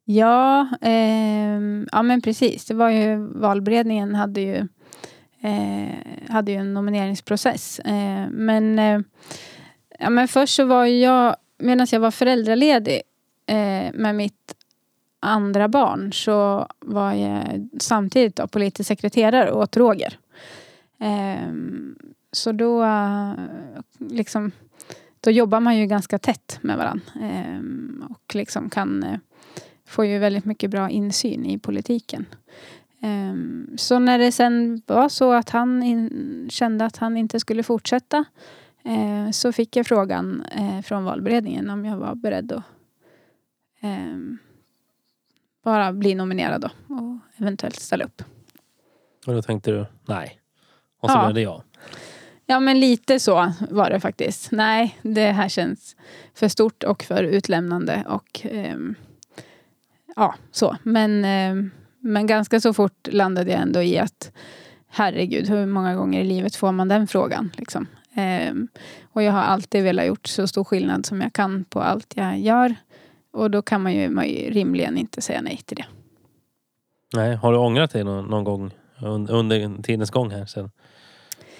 Ja, 0.05 0.67
eh, 0.81 1.59
ja 1.91 2.01
men 2.03 2.21
precis. 2.21 2.65
Det 2.65 2.73
var 2.73 2.89
ju 2.89 3.15
valberedningen 3.17 4.15
hade 4.15 4.41
ju, 4.41 4.67
eh, 5.41 6.29
hade 6.29 6.51
ju 6.51 6.57
en 6.57 6.73
nomineringsprocess. 6.73 7.79
Eh, 7.79 8.29
men, 8.29 8.79
eh, 8.79 8.99
ja, 9.99 10.09
men 10.09 10.27
först 10.27 10.55
så 10.55 10.65
var 10.65 10.85
jag, 10.85 11.35
medan 11.59 11.87
jag 11.91 11.99
var 11.99 12.11
föräldraledig 12.11 13.01
eh, 13.47 13.93
med 13.93 14.15
mitt 14.15 14.55
andra 15.23 15.67
barn 15.67 16.13
så 16.13 16.67
var 16.79 17.13
jag 17.13 17.69
samtidigt 17.79 18.35
då 18.35 18.47
politisk 18.47 18.87
sekreterare 18.87 19.51
åt 19.51 19.77
Roger. 19.77 20.17
Ehm, 20.99 21.95
så 22.31 22.51
då, 22.51 22.85
liksom, 23.97 24.51
då 25.19 25.31
jobbar 25.31 25.59
man 25.59 25.77
ju 25.77 25.85
ganska 25.85 26.19
tätt 26.19 26.59
med 26.61 26.77
varandra. 26.77 27.05
Ehm, 27.21 28.03
och 28.09 28.35
liksom 28.35 28.69
kan 28.69 29.03
eh, 29.03 29.19
får 29.85 30.05
ju 30.05 30.19
väldigt 30.19 30.45
mycket 30.45 30.71
bra 30.71 30.89
insyn 30.89 31.45
i 31.45 31.57
politiken. 31.59 32.25
Ehm, 33.01 33.67
Så 33.77 33.99
när 33.99 34.19
det 34.19 34.31
sen 34.31 34.81
var 34.85 35.09
så 35.09 35.33
att 35.33 35.49
han 35.49 35.83
in, 35.83 36.47
kände 36.51 36.85
att 36.85 36.97
han 36.97 37.17
inte 37.17 37.39
skulle 37.39 37.63
fortsätta 37.63 38.25
eh, 38.83 39.31
så 39.31 39.51
fick 39.51 39.75
jag 39.75 39.85
frågan 39.87 40.43
eh, 40.51 40.81
från 40.81 41.03
valberedningen 41.03 41.69
om 41.69 41.85
jag 41.85 41.97
var 41.97 42.15
beredd 42.15 42.51
att 42.51 42.63
ehm, 43.81 44.37
bara 45.63 45.93
bli 45.93 46.15
nominerad 46.15 46.61
då 46.61 46.69
och 46.95 47.17
eventuellt 47.37 47.75
ställa 47.79 48.05
upp. 48.05 48.21
Och 49.27 49.33
då 49.33 49.41
tänkte 49.41 49.71
du, 49.71 49.85
nej. 50.07 50.39
Och 51.01 51.09
så 51.09 51.17
Ja. 51.17 51.25
blev 51.25 51.33
det 51.35 51.41
jag. 51.41 51.63
Ja 52.45 52.59
men 52.59 52.79
lite 52.79 53.19
så 53.19 53.53
var 53.69 53.89
det 53.89 53.99
faktiskt. 53.99 54.51
Nej, 54.51 54.97
det 55.01 55.31
här 55.31 55.49
känns 55.49 55.95
för 56.33 56.47
stort 56.47 56.83
och 56.83 57.03
för 57.03 57.23
utlämnande 57.23 58.03
och 58.07 58.41
ehm, 58.43 58.95
ja, 60.15 60.35
så. 60.51 60.77
Men, 60.83 61.25
ehm, 61.25 61.71
men 61.99 62.27
ganska 62.27 62.59
så 62.59 62.73
fort 62.73 63.07
landade 63.11 63.51
jag 63.51 63.61
ändå 63.61 63.81
i 63.83 63.97
att 63.97 64.31
herregud, 64.87 65.49
hur 65.49 65.65
många 65.65 65.95
gånger 65.95 66.21
i 66.21 66.23
livet 66.23 66.55
får 66.55 66.71
man 66.71 66.87
den 66.87 67.07
frågan? 67.07 67.51
Liksom. 67.57 67.87
Ehm, 68.13 68.67
och 69.13 69.23
jag 69.23 69.31
har 69.33 69.41
alltid 69.41 69.83
velat 69.83 70.05
gjort 70.05 70.27
så 70.27 70.47
stor 70.47 70.63
skillnad 70.63 71.05
som 71.05 71.21
jag 71.21 71.33
kan 71.33 71.63
på 71.63 71.81
allt 71.81 72.13
jag 72.17 72.39
gör. 72.39 72.75
Och 73.33 73.51
då 73.51 73.61
kan 73.61 73.81
man 73.81 73.93
ju, 73.93 74.09
man 74.09 74.27
ju 74.27 74.49
rimligen 74.49 74.97
inte 74.97 75.21
säga 75.21 75.41
nej 75.41 75.61
till 75.65 75.77
det. 75.77 75.85
Nej, 77.13 77.35
har 77.35 77.51
du 77.51 77.57
ångrat 77.57 77.91
dig 77.91 78.03
någon, 78.03 78.25
någon 78.25 78.43
gång 78.43 78.71
un- 78.99 79.31
under 79.31 79.81
tidens 79.83 80.11
gång 80.11 80.31
här? 80.31 80.45
Sen, 80.45 80.71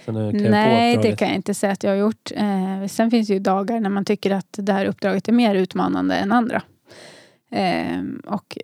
sen 0.06 0.32
Nej, 0.52 0.98
det 0.98 1.16
kan 1.16 1.28
jag 1.28 1.36
inte 1.36 1.54
säga 1.54 1.74
att 1.74 1.84
jag 1.84 1.92
har 1.92 1.98
gjort. 1.98 2.32
Eh, 2.36 2.88
sen 2.88 3.12
finns 3.12 3.28
det 3.28 3.34
ju 3.34 3.40
dagar 3.40 3.80
när 3.80 3.90
man 3.90 4.06
tycker 4.06 4.32
att 4.32 4.48
det 4.52 4.74
här 4.74 4.86
uppdraget 4.86 5.28
är 5.28 5.32
mer 5.34 5.56
utmanande 5.56 6.16
än 6.16 6.32
andra. 6.32 6.62
Eh, 7.52 8.02
och 8.26 8.58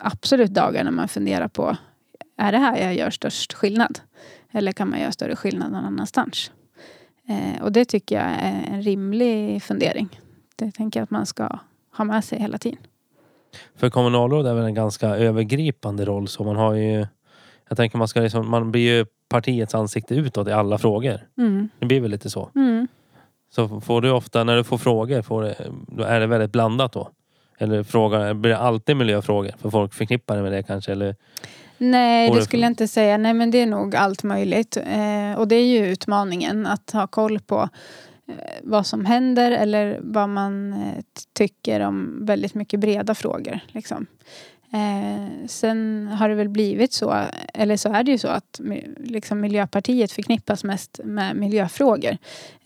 absolut 0.00 0.50
dagar 0.50 0.84
när 0.84 0.90
man 0.90 1.08
funderar 1.08 1.48
på 1.48 1.76
är 2.36 2.52
det 2.52 2.58
här 2.58 2.76
jag 2.82 2.94
gör 2.94 3.10
störst 3.10 3.52
skillnad? 3.52 4.00
Eller 4.52 4.72
kan 4.72 4.90
man 4.90 5.00
göra 5.00 5.12
större 5.12 5.36
skillnad 5.36 5.72
någon 5.72 5.84
annanstans? 5.84 6.50
Eh, 7.28 7.62
och 7.62 7.72
det 7.72 7.84
tycker 7.84 8.14
jag 8.16 8.24
är 8.24 8.68
en 8.72 8.82
rimlig 8.82 9.62
fundering. 9.62 10.20
Det 10.56 10.72
tänker 10.72 11.00
jag 11.00 11.04
att 11.04 11.10
man 11.10 11.26
ska 11.26 11.58
ha 11.96 12.04
med 12.04 12.24
sig 12.24 12.38
hela 12.38 12.58
tiden. 12.58 12.78
För 13.76 13.90
kommunalråd 13.90 14.46
är 14.46 14.54
väl 14.54 14.64
en 14.64 14.74
ganska 14.74 15.08
övergripande 15.08 16.04
roll 16.04 16.28
så 16.28 16.44
man 16.44 16.56
har 16.56 16.74
ju 16.74 17.06
Jag 17.68 17.76
tänker 17.76 17.98
man 17.98 18.08
ska 18.08 18.20
liksom, 18.20 18.50
man 18.50 18.72
blir 18.72 18.96
ju 18.96 19.06
partiets 19.28 19.74
ansikte 19.74 20.14
utåt 20.14 20.48
i 20.48 20.52
alla 20.52 20.78
frågor. 20.78 21.20
Mm. 21.38 21.68
Det 21.78 21.86
blir 21.86 22.00
väl 22.00 22.10
lite 22.10 22.30
så. 22.30 22.50
Mm. 22.54 22.88
Så 23.50 23.80
får 23.80 24.00
du 24.00 24.10
ofta, 24.10 24.44
när 24.44 24.56
du 24.56 24.64
får 24.64 24.78
frågor, 24.78 25.22
får 25.22 25.42
det, 25.42 25.56
då 25.86 26.04
är 26.04 26.20
det 26.20 26.26
väldigt 26.26 26.52
blandat 26.52 26.92
då? 26.92 27.10
Eller 27.58 27.82
fråga, 27.82 28.34
blir 28.34 28.50
det 28.50 28.58
alltid 28.58 28.96
miljöfrågor? 28.96 29.54
För 29.58 29.70
folk 29.70 29.94
förknippar 29.94 30.36
det 30.36 30.42
med 30.42 30.52
det 30.52 30.62
kanske? 30.62 30.92
Eller, 30.92 31.16
Nej, 31.78 32.30
det 32.30 32.42
skulle 32.42 32.62
jag 32.62 32.70
inte 32.70 32.88
säga. 32.88 33.16
Nej, 33.16 33.34
men 33.34 33.50
det 33.50 33.58
är 33.58 33.66
nog 33.66 33.96
allt 33.96 34.22
möjligt. 34.22 34.76
Eh, 34.76 35.38
och 35.38 35.48
det 35.48 35.56
är 35.56 35.66
ju 35.66 35.86
utmaningen 35.86 36.66
att 36.66 36.90
ha 36.90 37.06
koll 37.06 37.40
på 37.40 37.68
vad 38.62 38.86
som 38.86 39.04
händer 39.04 39.50
eller 39.50 39.98
vad 40.02 40.28
man 40.28 40.72
eh, 40.72 41.04
tycker 41.32 41.80
om 41.80 42.26
väldigt 42.26 42.54
mycket 42.54 42.80
breda 42.80 43.14
frågor. 43.14 43.60
Liksom. 43.66 44.06
Eh, 44.72 45.46
sen 45.46 46.08
har 46.12 46.28
det 46.28 46.34
väl 46.34 46.48
blivit 46.48 46.92
så, 46.92 47.24
eller 47.54 47.76
så 47.76 47.92
är 47.92 48.04
det 48.04 48.10
ju 48.10 48.18
så 48.18 48.28
att 48.28 48.60
liksom 48.98 49.40
Miljöpartiet 49.40 50.12
förknippas 50.12 50.64
mest 50.64 51.00
med 51.04 51.36
miljöfrågor. 51.36 52.16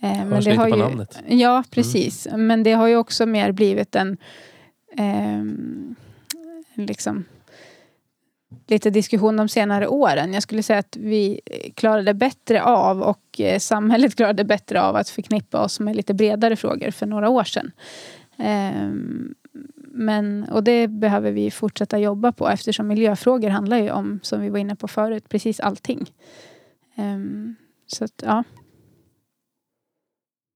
Eh, 0.01 0.39
lite 0.39 0.57
på 0.57 0.77
namnet. 0.77 1.21
Mm. 1.25 1.39
Ja, 1.39 1.65
precis. 1.71 2.29
Men 2.37 2.63
det 2.63 2.73
har 2.73 2.87
ju 2.87 2.97
också 2.97 3.27
mer 3.27 3.53
blivit 3.53 3.95
en 3.95 4.17
ehm, 4.97 5.95
liksom 6.75 7.25
lite 8.67 8.91
diskussion 8.91 9.37
de 9.37 9.49
senare 9.49 9.89
åren. 9.89 10.33
Jag 10.35 10.43
skulle 10.43 10.63
säga 10.63 10.79
att 10.79 10.97
vi 10.97 11.41
klarade 11.75 12.15
bättre 12.15 12.63
av 12.63 13.03
och 13.03 13.41
eh, 13.41 13.59
samhället 13.59 14.15
klarade 14.17 14.45
bättre 14.45 14.83
av 14.83 14.97
att 14.97 15.09
förknippa 15.09 15.65
oss 15.65 15.81
med 15.81 15.97
lite 15.97 16.15
bredare 16.15 16.57
frågor 16.57 16.91
för 16.91 17.07
några 17.07 17.29
år 17.29 17.45
sedan. 17.45 17.73
Ehm, 18.39 19.35
Men, 19.91 20.45
och 20.45 20.65
det 20.65 20.89
behöver 20.89 21.31
vi 21.33 21.51
fortsätta 21.51 21.99
jobba 21.99 22.33
på 22.33 22.49
eftersom 22.49 22.87
miljöfrågor 22.89 23.49
handlar 23.51 23.79
ju 23.79 23.91
om, 23.91 24.21
som 24.23 24.41
vi 24.41 24.49
var 24.51 24.59
inne 24.59 24.77
på 24.77 24.89
förut, 24.89 25.29
precis 25.29 25.61
allting. 25.61 26.13
Ehm, 26.97 27.57
Så 27.87 28.05
att, 28.05 28.23
ja, 28.27 28.45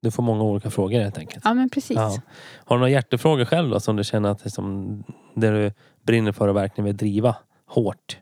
du 0.02 0.10
får 0.10 0.22
många 0.22 0.42
olika 0.42 0.70
frågor 0.70 1.00
helt 1.00 1.18
enkelt. 1.18 1.44
ja 1.44 1.54
men 1.54 1.68
precis. 1.70 1.96
Ja. 1.96 2.18
Har 2.64 2.76
du 2.76 2.80
några 2.80 2.90
hjärtefrågor 2.90 3.44
själv 3.44 3.70
då 3.70 3.80
som 3.80 3.96
du 3.96 4.04
känner 4.04 4.28
att 4.28 4.38
det 4.38 4.46
är 4.46 4.50
som 4.50 5.04
det 5.34 5.50
du 5.50 5.72
brinner 6.02 6.32
för 6.32 6.48
och 6.48 6.56
verkligen 6.56 6.84
vill 6.84 6.96
driva 6.96 7.36
hårt? 7.74 8.16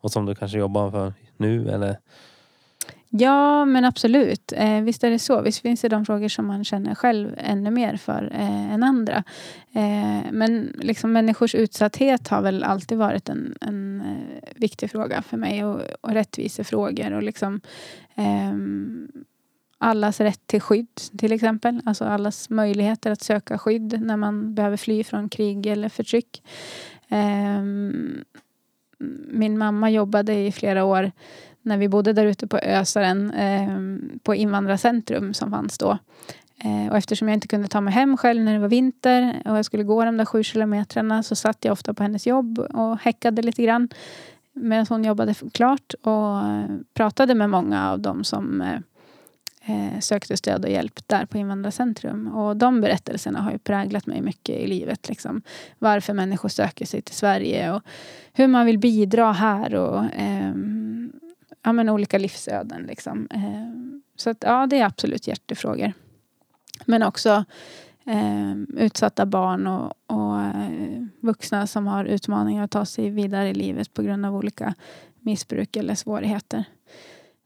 Och 0.00 0.12
som 0.12 0.26
du 0.26 0.34
kanske 0.34 0.58
jobbar 0.58 0.90
för 0.90 1.12
nu 1.36 1.70
eller? 1.70 1.96
Ja, 3.16 3.64
men 3.64 3.84
absolut. 3.84 4.52
Eh, 4.56 4.80
visst 4.80 5.04
är 5.04 5.10
det 5.10 5.18
så. 5.18 5.40
Visst 5.40 5.60
finns 5.62 5.80
det 5.80 5.88
de 5.88 6.04
frågor 6.06 6.28
som 6.28 6.46
man 6.46 6.64
känner 6.64 6.94
själv 6.94 7.34
ännu 7.38 7.70
mer 7.70 7.96
för 7.96 8.30
eh, 8.34 8.72
än 8.72 8.82
andra. 8.82 9.24
Eh, 9.72 10.32
men 10.32 10.72
liksom 10.78 11.12
människors 11.12 11.54
utsatthet 11.54 12.28
har 12.28 12.42
väl 12.42 12.64
alltid 12.64 12.98
varit 12.98 13.28
en, 13.28 13.54
en 13.60 14.00
eh, 14.00 14.48
viktig 14.56 14.90
fråga 14.90 15.22
för 15.22 15.36
mig. 15.36 15.64
Och, 15.64 15.80
och 16.00 16.10
rättvisefrågor 16.10 17.12
och 17.12 17.22
liksom 17.22 17.60
ehm, 18.14 19.08
allas 19.78 20.20
rätt 20.20 20.46
till 20.46 20.60
skydd 20.60 21.00
till 21.18 21.32
exempel. 21.32 21.80
Alltså 21.84 22.04
allas 22.04 22.50
möjligheter 22.50 23.10
att 23.10 23.22
söka 23.22 23.58
skydd 23.58 24.00
när 24.02 24.16
man 24.16 24.54
behöver 24.54 24.76
fly 24.76 25.04
från 25.04 25.28
krig 25.28 25.66
eller 25.66 25.88
förtryck. 25.88 26.42
Ehm, 27.08 28.24
min 29.28 29.58
mamma 29.58 29.90
jobbade 29.90 30.34
i 30.34 30.52
flera 30.52 30.84
år 30.84 31.12
när 31.62 31.78
vi 31.78 31.88
bodde 31.88 32.12
där 32.12 32.26
ute 32.26 32.46
på 32.46 32.58
Ösaren 32.58 33.30
eh, 33.30 33.68
på 34.22 34.34
invandrarcentrum 34.34 35.34
som 35.34 35.50
fanns 35.50 35.78
då. 35.78 35.98
Eh, 36.64 36.90
och 36.90 36.96
eftersom 36.96 37.28
jag 37.28 37.36
inte 37.36 37.48
kunde 37.48 37.68
ta 37.68 37.80
mig 37.80 37.94
hem 37.94 38.16
själv 38.16 38.42
när 38.42 38.52
det 38.52 38.58
var 38.58 38.68
vinter 38.68 39.42
och 39.44 39.58
jag 39.58 39.64
skulle 39.64 39.84
gå 39.84 40.04
de 40.04 40.16
där 40.16 40.24
sju 40.24 40.42
kilometrarna 40.42 41.22
så 41.22 41.36
satt 41.36 41.64
jag 41.64 41.72
ofta 41.72 41.94
på 41.94 42.02
hennes 42.02 42.26
jobb 42.26 42.58
och 42.58 42.98
häckade 42.98 43.42
lite 43.42 43.62
grann 43.62 43.88
medan 44.52 44.86
hon 44.88 45.04
jobbade 45.04 45.34
klart 45.52 45.94
och 46.02 46.38
eh, 46.38 46.64
pratade 46.94 47.34
med 47.34 47.50
många 47.50 47.90
av 47.90 48.00
dem 48.00 48.24
som 48.24 48.60
eh, 48.60 48.80
eh, 49.66 50.00
sökte 50.00 50.36
stöd 50.36 50.64
och 50.64 50.70
hjälp 50.70 51.08
där 51.08 51.26
på 51.26 51.38
invandrarcentrum. 51.38 52.28
Och 52.28 52.56
de 52.56 52.80
berättelserna 52.80 53.40
har 53.40 53.52
ju 53.52 53.58
präglat 53.58 54.06
mig 54.06 54.20
mycket 54.20 54.56
i 54.60 54.66
livet. 54.66 55.08
Liksom. 55.08 55.42
Varför 55.78 56.12
människor 56.12 56.48
söker 56.48 56.86
sig 56.86 57.02
till 57.02 57.14
Sverige 57.14 57.72
och 57.72 57.82
hur 58.32 58.46
man 58.46 58.66
vill 58.66 58.78
bidra 58.78 59.32
här 59.32 59.74
och 59.74 60.04
eh, 60.04 60.54
ja, 61.62 61.72
men 61.72 61.88
olika 61.88 62.18
livsöden. 62.18 62.82
Liksom. 62.82 63.28
Eh, 63.30 64.00
så 64.16 64.30
att, 64.30 64.38
ja, 64.40 64.66
det 64.66 64.78
är 64.78 64.84
absolut 64.84 65.28
hjärtefrågor. 65.28 65.92
Men 66.84 67.02
också 67.02 67.44
eh, 68.06 68.54
utsatta 68.76 69.26
barn 69.26 69.66
och, 69.66 69.92
och 70.06 70.40
eh, 70.40 71.04
vuxna 71.20 71.66
som 71.66 71.86
har 71.86 72.04
utmaningar 72.04 72.64
att 72.64 72.70
ta 72.70 72.84
sig 72.84 73.10
vidare 73.10 73.48
i 73.48 73.54
livet 73.54 73.94
på 73.94 74.02
grund 74.02 74.26
av 74.26 74.36
olika 74.36 74.74
missbruk 75.20 75.76
eller 75.76 75.94
svårigheter. 75.94 76.64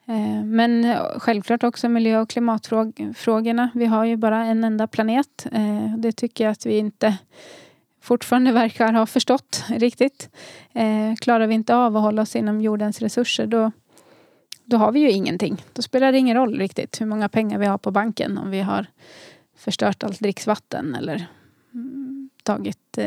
Eh, 0.08 0.44
men 0.44 0.84
eh, 0.84 1.18
självklart 1.18 1.64
också 1.64 1.88
miljö 1.88 2.20
och 2.20 2.30
klimatfrågorna. 2.30 3.70
Vi 3.74 3.86
har 3.86 4.04
ju 4.04 4.16
bara 4.16 4.44
en 4.44 4.64
enda 4.64 4.86
planet. 4.86 5.46
Eh, 5.52 5.96
det 5.98 6.12
tycker 6.12 6.44
jag 6.44 6.52
att 6.52 6.66
vi 6.66 6.78
inte 6.78 7.16
fortfarande 8.00 8.52
verkar 8.52 8.92
ha 8.92 9.06
förstått 9.06 9.64
riktigt. 9.68 10.30
Klarar 11.20 11.46
vi 11.46 11.54
inte 11.54 11.74
av 11.74 11.96
att 11.96 12.02
hålla 12.02 12.22
oss 12.22 12.36
inom 12.36 12.60
jordens 12.60 13.00
resurser 13.00 13.46
då, 13.46 13.72
då 14.64 14.76
har 14.76 14.92
vi 14.92 15.00
ju 15.00 15.10
ingenting. 15.10 15.64
Då 15.72 15.82
spelar 15.82 16.12
det 16.12 16.18
ingen 16.18 16.36
roll 16.36 16.58
riktigt 16.58 17.00
hur 17.00 17.06
många 17.06 17.28
pengar 17.28 17.58
vi 17.58 17.66
har 17.66 17.78
på 17.78 17.90
banken 17.90 18.38
om 18.38 18.50
vi 18.50 18.60
har 18.60 18.86
förstört 19.56 20.02
allt 20.02 20.20
dricksvatten 20.20 20.94
eller 20.94 21.26
mm, 21.74 22.30
tagit 22.42 22.98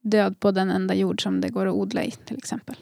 död 0.00 0.40
på 0.40 0.50
den 0.50 0.70
enda 0.70 0.94
jord 0.94 1.22
som 1.22 1.40
det 1.40 1.48
går 1.48 1.66
att 1.66 1.74
odla 1.74 2.04
i 2.04 2.10
till 2.10 2.36
exempel. 2.36 2.76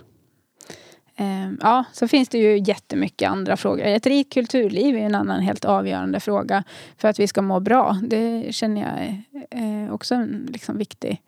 Eh, 1.17 1.51
Ja, 1.61 1.85
så 1.93 2.09
finns 2.09 2.29
det 2.29 2.39
ju 2.39 2.59
jättemycket 2.59 3.31
andra 3.31 3.57
frågor. 3.57 3.85
Ett 3.85 4.07
rikt 4.07 4.33
kulturliv 4.33 4.97
är 4.97 5.01
en 5.01 5.15
annan 5.15 5.41
helt 5.41 5.65
avgörande 5.65 6.21
fråga 6.21 6.65
för 6.97 7.09
att 7.09 7.21
vi 7.21 7.27
ska 7.27 7.43
må 7.43 7.61
bra. 7.61 7.99
Det 8.03 8.55
känner 8.55 8.81
jag 8.81 9.01
är 9.01 9.85
eh, 9.85 9.95
också 9.95 10.15
en 10.15 10.49
liksom 10.53 10.79
viktig 10.79 11.23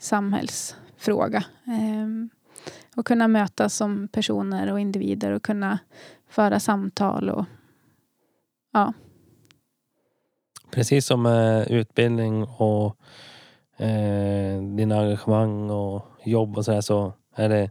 samhällsfråga. 0.00 1.44
Eh, 1.66 3.02
kunna 3.04 3.28
mötas 3.28 3.74
som 3.74 4.08
personer 4.08 4.72
och 4.72 4.80
individer 4.80 5.32
och 5.32 5.42
kunna 5.42 5.78
föra 6.28 6.60
samtal 6.60 7.30
och 7.30 7.44
ja, 8.72 8.92
Precis 10.70 11.06
som 11.06 11.22
med 11.22 11.70
utbildning 11.70 12.44
och 12.44 12.96
eh, 13.76 14.62
dina 14.76 15.00
engagemang 15.00 15.70
och 15.70 16.02
jobb 16.24 16.56
och 16.56 16.64
sådär 16.64 16.80
så 16.80 17.12
är 17.34 17.48
det 17.48 17.70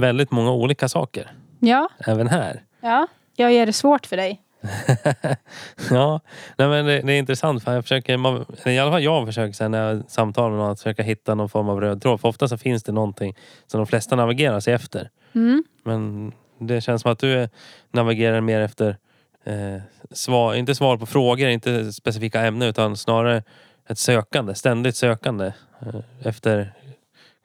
väldigt 0.00 0.30
många 0.30 0.52
olika 0.52 0.88
saker. 0.88 1.30
ja, 1.60 1.88
Även 2.06 2.28
här. 2.28 2.62
ja. 2.80 3.06
Jag 3.38 3.52
gör 3.52 3.66
det 3.66 3.72
svårt 3.72 4.06
för 4.06 4.16
dig. 4.16 4.42
ja, 5.90 6.20
nej 6.56 6.68
men 6.68 6.86
det, 6.86 7.00
det 7.00 7.12
är 7.12 7.18
intressant 7.18 7.64
för 7.64 7.74
jag 7.74 7.84
försöker, 7.84 8.16
man, 8.16 8.44
i 8.66 8.78
alla 8.78 8.90
fall 8.90 9.02
jag 9.02 9.26
försöker 9.26 9.52
sen 9.52 9.70
när 9.70 9.92
jag 9.92 10.10
samtalar 10.10 10.50
med 10.50 10.58
någon 10.58 10.70
att 10.70 10.80
försöka 10.80 11.02
hitta 11.02 11.34
någon 11.34 11.48
form 11.48 11.68
av 11.68 11.80
röd 11.80 12.02
tråd. 12.02 12.20
För 12.20 12.28
ofta 12.28 12.48
så 12.48 12.58
finns 12.58 12.82
det 12.82 12.92
någonting 12.92 13.36
som 13.66 13.78
de 13.78 13.86
flesta 13.86 14.16
navigerar 14.16 14.60
sig 14.60 14.74
efter. 14.74 15.10
Mm. 15.34 15.64
Men 15.84 16.32
det 16.58 16.80
känns 16.80 17.02
som 17.02 17.12
att 17.12 17.18
du 17.18 17.48
navigerar 17.92 18.40
mer 18.40 18.60
efter 18.60 18.96
eh, 19.44 19.82
svar, 20.10 20.54
inte 20.54 20.74
svar 20.74 20.96
på 20.96 21.06
frågor, 21.06 21.48
inte 21.48 21.92
specifika 21.92 22.40
ämnen 22.40 22.68
utan 22.68 22.96
snarare 22.96 23.42
ett 23.88 23.98
sökande, 23.98 24.54
ständigt 24.54 24.96
sökande 24.96 25.46
eh, 25.80 26.00
efter 26.22 26.72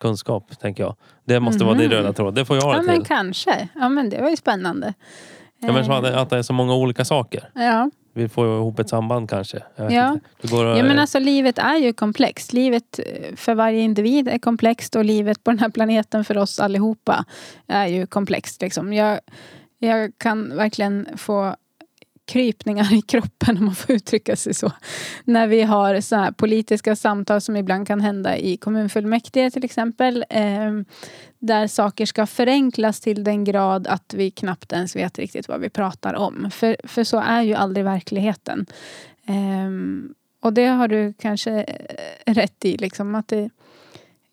kunskap, 0.02 0.60
tänker 0.60 0.84
jag. 0.84 0.96
Det 1.26 1.40
måste 1.40 1.64
vara 1.64 1.76
din 1.76 1.88
Mhm. 1.88 1.98
röda 1.98 2.14
tråd. 2.14 2.36
Det 2.36 2.46
får 2.46 2.56
jag 2.56 2.64
ha 2.64 2.74
Ja, 2.74 2.80
det 2.80 2.86
men 2.86 2.96
till. 2.96 3.06
kanske. 3.08 3.68
Ja, 3.76 3.90
men 3.90 4.10
det 4.10 4.22
var 4.22 4.30
ju 4.30 4.36
spännande. 4.38 4.94
Ja, 5.60 5.74
men 5.74 5.86
som 5.86 5.94
att, 5.94 6.04
det- 6.04 6.20
att 6.22 6.30
det 6.30 6.38
är 6.38 6.42
så 6.42 6.54
många 6.54 6.76
olika 6.76 7.06
saker. 7.06 7.50
ja. 7.56 7.90
Vi 8.14 8.30
får 8.30 8.48
ju 8.48 8.54
ihop 8.56 8.80
ett 8.80 8.90
samband 8.90 9.30
kanske. 9.30 9.60
Jag 9.76 9.84
vet 9.86 9.94
Ja. 9.94 10.14
inte. 10.14 10.26
Det 10.42 10.52
går 10.52 10.66
att, 10.66 10.78
Ja 10.78 10.84
men 10.84 11.00
alltså 11.00 11.20
livet 11.20 11.58
är 11.58 11.76
ju 11.76 11.94
komplext. 11.94 12.54
Livet 12.54 13.00
eh, 13.00 13.36
för 13.36 13.56
varje 13.56 13.80
individ 13.82 14.28
är 14.28 14.38
komplext 14.40 14.96
och 14.96 15.06
livet 15.06 15.44
på 15.44 15.52
den 15.52 15.60
här 15.60 15.70
planeten 15.70 16.26
för 16.26 16.38
oss 16.38 16.60
allihopa 16.60 17.26
är 17.68 17.88
ju 17.88 18.08
komplext. 18.08 18.62
Liksom. 18.62 18.94
Jag, 18.94 19.20
jag 19.80 20.12
kan 20.18 20.56
verkligen 20.58 21.08
få 21.18 21.56
krypningar 22.32 22.94
i 22.94 23.02
kroppen 23.02 23.58
om 23.58 23.66
man 23.66 23.76
får 23.76 23.96
uttrycka 23.96 24.36
sig 24.36 24.54
så. 24.54 24.72
När 25.24 25.48
vi 25.48 25.62
har 25.62 26.02
så 26.02 26.16
här 26.16 26.32
politiska 26.32 26.96
samtal 26.96 27.42
som 27.42 27.56
ibland 27.56 27.88
kan 27.88 28.02
hända 28.02 28.38
i 28.38 28.58
kommunfullmäktige 28.58 29.52
till 29.52 29.66
exempel. 29.66 30.26
Eh, 30.30 30.72
där 31.40 31.68
saker 31.68 32.06
ska 32.06 32.26
förenklas 32.26 33.00
till 33.00 33.24
den 33.24 33.44
grad 33.44 33.88
att 33.88 34.14
vi 34.14 34.32
knappt 34.32 34.74
ens 34.74 34.96
vet 34.96 35.20
riktigt 35.20 35.48
vad 35.48 35.60
vi 35.60 35.70
pratar 35.70 36.14
om. 36.14 36.52
För, 36.52 36.76
för 36.84 37.04
så 37.04 37.20
är 37.20 37.42
ju 37.42 37.54
aldrig 37.54 37.86
verkligheten. 37.86 38.66
Eh, 39.26 39.72
och 40.42 40.54
det 40.54 40.66
har 40.66 40.88
du 40.88 41.14
kanske 41.14 41.52
eh, 41.52 42.34
rätt 42.34 42.66
i. 42.66 42.78
Liksom, 42.78 43.16
att 43.16 43.28
det, 43.28 43.50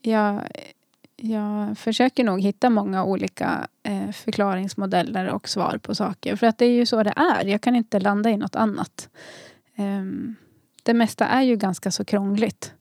jag, 0.02 0.42
jag 1.22 1.78
försöker 1.78 2.24
nog 2.24 2.40
hitta 2.40 2.70
många 2.70 3.04
olika 3.04 3.68
eh, 3.82 4.10
förklaringsmodeller 4.10 5.28
och 5.28 5.48
svar 5.48 5.78
på 5.82 5.94
saker. 5.94 6.36
För 6.36 6.46
att 6.46 6.58
det 6.58 6.64
är 6.64 6.72
ju 6.72 6.86
så 6.86 7.02
det 7.02 7.12
är. 7.16 7.44
Jag 7.44 7.60
kan 7.60 7.76
inte 7.76 8.00
landa 8.00 8.30
i 8.30 8.36
något 8.36 8.56
annat. 8.56 9.08
Um, 9.76 10.36
det 10.82 10.94
mesta 10.94 11.26
är 11.26 11.42
ju 11.42 11.56
ganska 11.56 11.90
så 11.90 12.04
krångligt. 12.04 12.74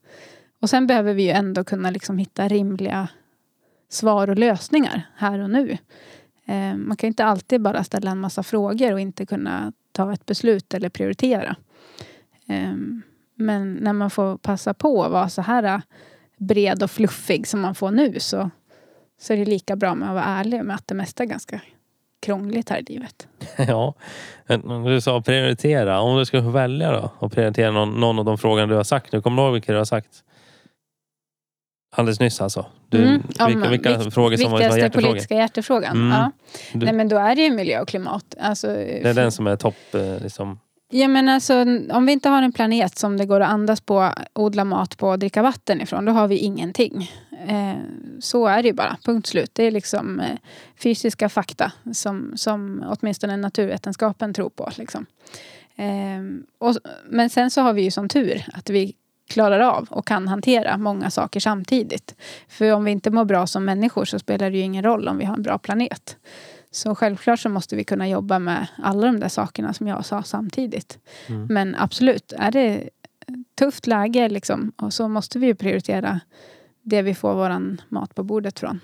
Och 0.62 0.70
sen 0.70 0.88
behöver 0.88 1.14
vi 1.14 1.24
ju 1.24 1.30
ändå 1.30 1.64
kunna 1.64 1.90
liksom 1.90 2.18
hitta 2.18 2.48
rimliga 2.48 3.08
svar 3.90 4.30
och 4.30 4.38
lösningar 4.38 5.10
här 5.16 5.40
och 5.40 5.50
nu. 5.50 5.78
Um, 6.48 6.88
man 6.88 6.98
kan 6.98 7.08
inte 7.08 7.26
alltid 7.26 7.62
bara 7.62 7.84
ställa 7.84 8.12
en 8.12 8.20
massa 8.20 8.44
frågor 8.44 8.94
och 8.94 9.00
inte 9.00 9.26
kunna 9.26 9.74
ta 9.92 10.14
ett 10.14 10.26
beslut 10.26 10.74
eller 10.74 10.90
prioritera. 10.90 11.56
Um, 12.50 13.02
men 13.36 13.74
när 13.74 13.94
man 13.94 14.10
får 14.10 14.38
passa 14.38 14.74
på 14.74 15.04
att 15.04 15.12
vara 15.12 15.30
så 15.30 15.42
här 15.42 15.82
bred 16.40 16.84
och 16.84 16.92
fluffig 16.92 17.48
som 17.48 17.60
man 17.62 17.76
får 17.76 17.92
nu 17.92 18.20
så, 18.20 18.50
så 19.22 19.34
är 19.34 19.38
det 19.38 19.46
lika 19.46 19.76
bra 19.76 19.96
med 19.96 20.08
att 20.10 20.16
vara 20.16 20.26
ärlig 20.26 20.64
med 20.66 20.76
att 20.76 20.88
det 20.88 20.96
mesta 20.96 21.24
är 21.24 21.28
ganska 21.28 21.62
krångligt 22.22 22.70
här 22.70 22.80
i 22.80 22.84
livet. 22.84 23.28
Ja, 23.68 23.94
du 24.86 25.02
sa 25.02 25.22
prioritera. 25.22 26.00
Om 26.00 26.18
du 26.18 26.26
skulle 26.26 26.44
välja 26.44 26.92
då 26.92 27.12
och 27.20 27.32
prioritera 27.32 27.72
någon, 27.72 28.00
någon 28.00 28.20
av 28.20 28.26
de 28.26 28.38
frågorna 28.38 28.68
du 28.68 28.76
har 28.76 28.84
sagt 28.84 29.12
nu. 29.14 29.22
Kommer 29.22 29.42
du 29.42 29.46
ihåg 29.46 29.54
vilka 29.54 29.72
du 29.72 29.78
har 29.78 29.86
sagt? 29.86 30.24
Alldeles 31.96 32.20
nyss 32.20 32.42
alltså. 32.42 32.66
Du, 32.90 32.98
Mm, 33.04 33.22
vilka 33.48 33.70
vilka 33.70 33.98
vikt- 33.98 34.14
frågor 34.14 34.38
som 34.38 34.52
var 34.52 34.60
hjärtefrågor? 34.62 35.08
politiska 35.08 35.36
hjärtefrågan? 35.36 35.98
Mm. 35.98 36.10
Ja. 36.12 36.32
Du, 36.74 36.86
Nej 36.86 36.94
men 36.94 37.08
då 37.10 37.18
är 37.18 37.36
det 37.36 37.42
ju 37.42 37.52
miljö 37.52 37.82
och 37.82 37.88
klimat. 37.88 38.36
Alltså, 38.40 38.68
det 38.68 39.10
är 39.10 39.14
den 39.14 39.32
som 39.32 39.48
är 39.48 39.56
topp. 39.56 39.76
eh, 39.96 40.20
Liksom. 40.22 40.60
Ja, 40.90 41.08
men 41.08 41.30
alltså, 41.30 41.66
om 41.92 42.06
vi 42.06 42.12
inte 42.12 42.30
har 42.30 42.42
en 42.42 42.52
planet 42.52 42.98
som 42.98 43.18
det 43.18 43.26
går 43.26 43.40
att 43.40 43.50
andas 43.50 43.82
på, 43.82 44.14
odla 44.34 44.64
mat 44.64 44.98
på 44.98 45.10
och 45.10 45.20
dricka 45.20 45.42
vatten 45.42 45.82
ifrån, 45.82 46.06
då 46.06 46.12
har 46.12 46.28
vi 46.28 46.38
ingenting. 46.38 47.12
Eh, 47.48 47.76
så 48.20 48.48
är 48.48 48.64
det 48.64 48.68
ju 48.68 48.74
bara, 48.74 48.98
punkt 49.04 49.28
slut. 49.28 49.52
Det 49.54 49.64
är 49.64 49.72
liksom 49.72 50.20
eh, 50.20 50.38
fysiska 50.84 51.30
fakta 51.30 51.72
som, 51.94 52.34
som 52.36 52.84
åtminstone 52.88 53.38
naturvetenskapen 53.38 54.34
tror 54.34 54.50
på. 54.50 54.72
Liksom. 54.78 55.06
Eh, 55.76 56.22
och, 56.58 56.76
men 57.10 57.30
sen 57.30 57.52
så 57.52 57.62
har 57.62 57.74
vi 57.74 57.82
ju 57.82 57.92
som 57.92 58.10
tur 58.10 58.44
att 58.54 58.70
vi 58.70 58.96
klarar 59.30 59.60
av 59.60 59.88
och 59.90 60.08
kan 60.08 60.28
hantera 60.28 60.78
många 60.78 61.10
saker 61.10 61.40
samtidigt. 61.40 62.16
För 62.48 62.74
om 62.74 62.84
vi 62.84 62.92
inte 62.92 63.12
mår 63.12 63.26
bra 63.26 63.48
som 63.48 63.66
människor 63.66 64.06
så 64.06 64.20
spelar 64.20 64.50
det 64.50 64.58
ju 64.58 64.64
ingen 64.64 64.84
roll 64.84 65.08
om 65.08 65.18
vi 65.18 65.26
har 65.26 65.36
en 65.36 65.42
bra 65.42 65.58
planet. 65.58 66.18
Så 66.78 66.96
självklart 66.96 67.40
så 67.40 67.50
måste 67.50 67.76
vi 67.76 67.84
kunna 67.84 68.08
jobba 68.08 68.40
med 68.40 68.68
alla 68.84 69.08
de 69.08 69.20
där 69.20 69.28
sakerna 69.28 69.74
som 69.74 69.88
jag 69.88 70.06
sa 70.06 70.24
samtidigt. 70.24 71.00
Mm. 71.28 71.48
Men 71.50 71.76
absolut, 71.76 72.32
är 72.32 72.52
det 72.52 72.90
tufft 73.60 73.88
läge 73.88 74.30
liksom, 74.30 74.72
och 74.76 74.94
så 74.94 75.08
måste 75.08 75.40
vi 75.40 75.48
ju 75.48 75.56
prioritera 75.56 76.20
det 76.82 77.02
vi 77.02 77.16
får 77.16 77.34
våran 77.34 77.82
mat 77.90 78.16
på 78.16 78.24
bordet 78.24 78.60
från. 78.60 78.80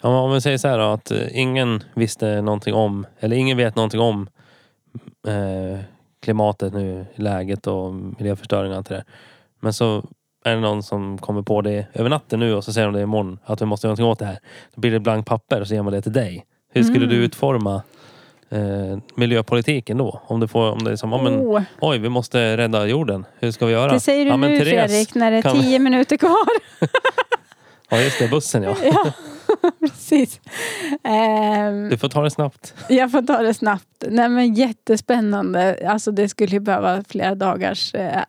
Ja, 0.00 0.20
om 0.20 0.32
vi 0.32 0.40
säger 0.40 0.58
så 0.58 0.68
här 0.68 0.78
då, 0.78 0.84
att 0.84 1.10
eh, 1.10 1.38
ingen 1.38 1.82
visste 1.94 2.42
någonting 2.42 2.74
om, 2.74 3.06
eller 3.18 3.36
ingen 3.36 3.56
vet 3.56 3.76
någonting 3.76 4.00
om 4.00 4.28
eh, 5.26 5.80
klimatet 6.20 6.72
nu, 6.72 7.06
läget 7.14 7.66
och 7.66 7.94
miljöförstöring 7.94 8.70
och 8.70 8.76
allt 8.76 8.88
det 8.88 8.94
där. 8.94 9.04
Men 9.60 9.72
så 9.72 10.08
är 10.46 10.54
det 10.54 10.60
någon 10.60 10.82
som 10.82 11.18
kommer 11.18 11.42
på 11.42 11.60
det 11.62 11.86
över 11.94 12.10
natten 12.10 12.40
nu 12.40 12.54
och 12.54 12.64
så 12.64 12.72
säger 12.72 12.86
de 12.86 12.94
det 12.94 13.02
imorgon 13.02 13.38
att 13.44 13.60
vi 13.62 13.66
måste 13.66 13.86
göra 13.86 13.90
någonting 13.90 14.06
åt 14.06 14.18
det 14.18 14.24
här. 14.26 14.38
Då 14.74 14.80
blir 14.80 14.90
det 14.90 15.00
blankt 15.00 15.28
papper 15.28 15.60
och 15.60 15.66
så 15.68 15.74
ger 15.74 15.82
man 15.82 15.92
det 15.92 16.02
till 16.02 16.12
dig. 16.12 16.44
Hur 16.72 16.82
skulle 16.82 17.04
Mm. 17.04 17.08
du 17.16 17.24
utforma 17.24 17.82
eh, 18.50 18.98
miljöpolitiken 19.14 19.98
då? 19.98 20.20
Om 20.26 20.40
du 20.40 20.48
får, 20.48 20.70
om 20.70 20.84
det 20.84 20.90
är 20.92 20.96
som, 20.96 21.12
ja, 21.12 21.22
men, 21.22 21.34
oh, 21.40 21.62
oj 21.80 21.98
vi 21.98 22.08
måste 22.08 22.56
rädda 22.56 22.86
jorden. 22.86 23.26
Hur 23.38 23.50
ska 23.50 23.66
vi 23.66 23.72
göra? 23.72 23.92
det 23.92 24.00
säger 24.00 24.24
du 24.24 24.30
ja, 24.30 24.36
nu 24.36 24.58
Therese, 24.58 24.68
Fredrik, 24.90 25.14
när 25.14 25.30
det 25.30 25.36
är 25.36 25.62
tio 25.62 25.78
minuter 25.78 26.16
kvar. 26.16 26.46
Ja 27.90 28.00
just 28.00 28.18
det, 28.18 28.28
bussen 28.28 28.62
ja. 28.62 28.76
ja, 28.84 29.12
precis. 29.80 30.40
Ehm, 31.04 31.88
Du 31.88 31.98
får 31.98 32.08
ta 32.08 32.22
det 32.22 32.30
snabbt. 32.30 32.74
Jag 32.88 33.10
får 33.10 33.22
ta 33.22 33.42
det 33.42 33.54
snabbt. 33.54 34.04
Nej 34.08 34.28
men 34.28 34.54
jättespännande. 34.54 35.78
Alltså 35.88 36.10
det 36.10 36.28
skulle 36.28 36.50
ju 36.50 36.60
behöva 36.60 37.04
flera 37.08 37.34
dagars 37.34 37.94
eh, 37.94 38.22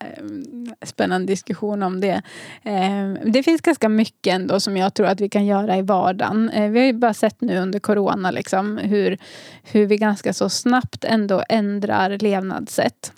spännande 0.86 1.28
diskussion 1.28 1.84
om 1.84 2.02
det. 2.02 2.22
Eh, 2.64 3.14
det 3.26 3.44
finns 3.44 3.62
ganska 3.62 3.90
mycket 3.90 4.34
ändå 4.34 4.60
som 4.60 4.78
jag 4.78 4.94
tror 4.94 5.08
att 5.08 5.22
vi 5.22 5.30
kan 5.30 5.46
göra 5.46 5.78
i 5.78 5.82
vardagen. 5.82 6.50
Eh, 6.50 6.70
vi 6.70 6.80
har 6.80 6.86
ju 6.86 6.94
bara 6.94 7.14
sett 7.14 7.42
nu 7.42 7.58
under 7.58 7.80
corona 7.80 8.32
liksom 8.32 8.78
hur, 8.78 9.18
hur 9.64 9.86
vi 9.86 9.98
ganska 9.98 10.34
så 10.34 10.50
snabbt 10.50 11.04
ändå 11.04 11.44
ändrar 11.50 12.18
levnadssätt. 12.18 13.14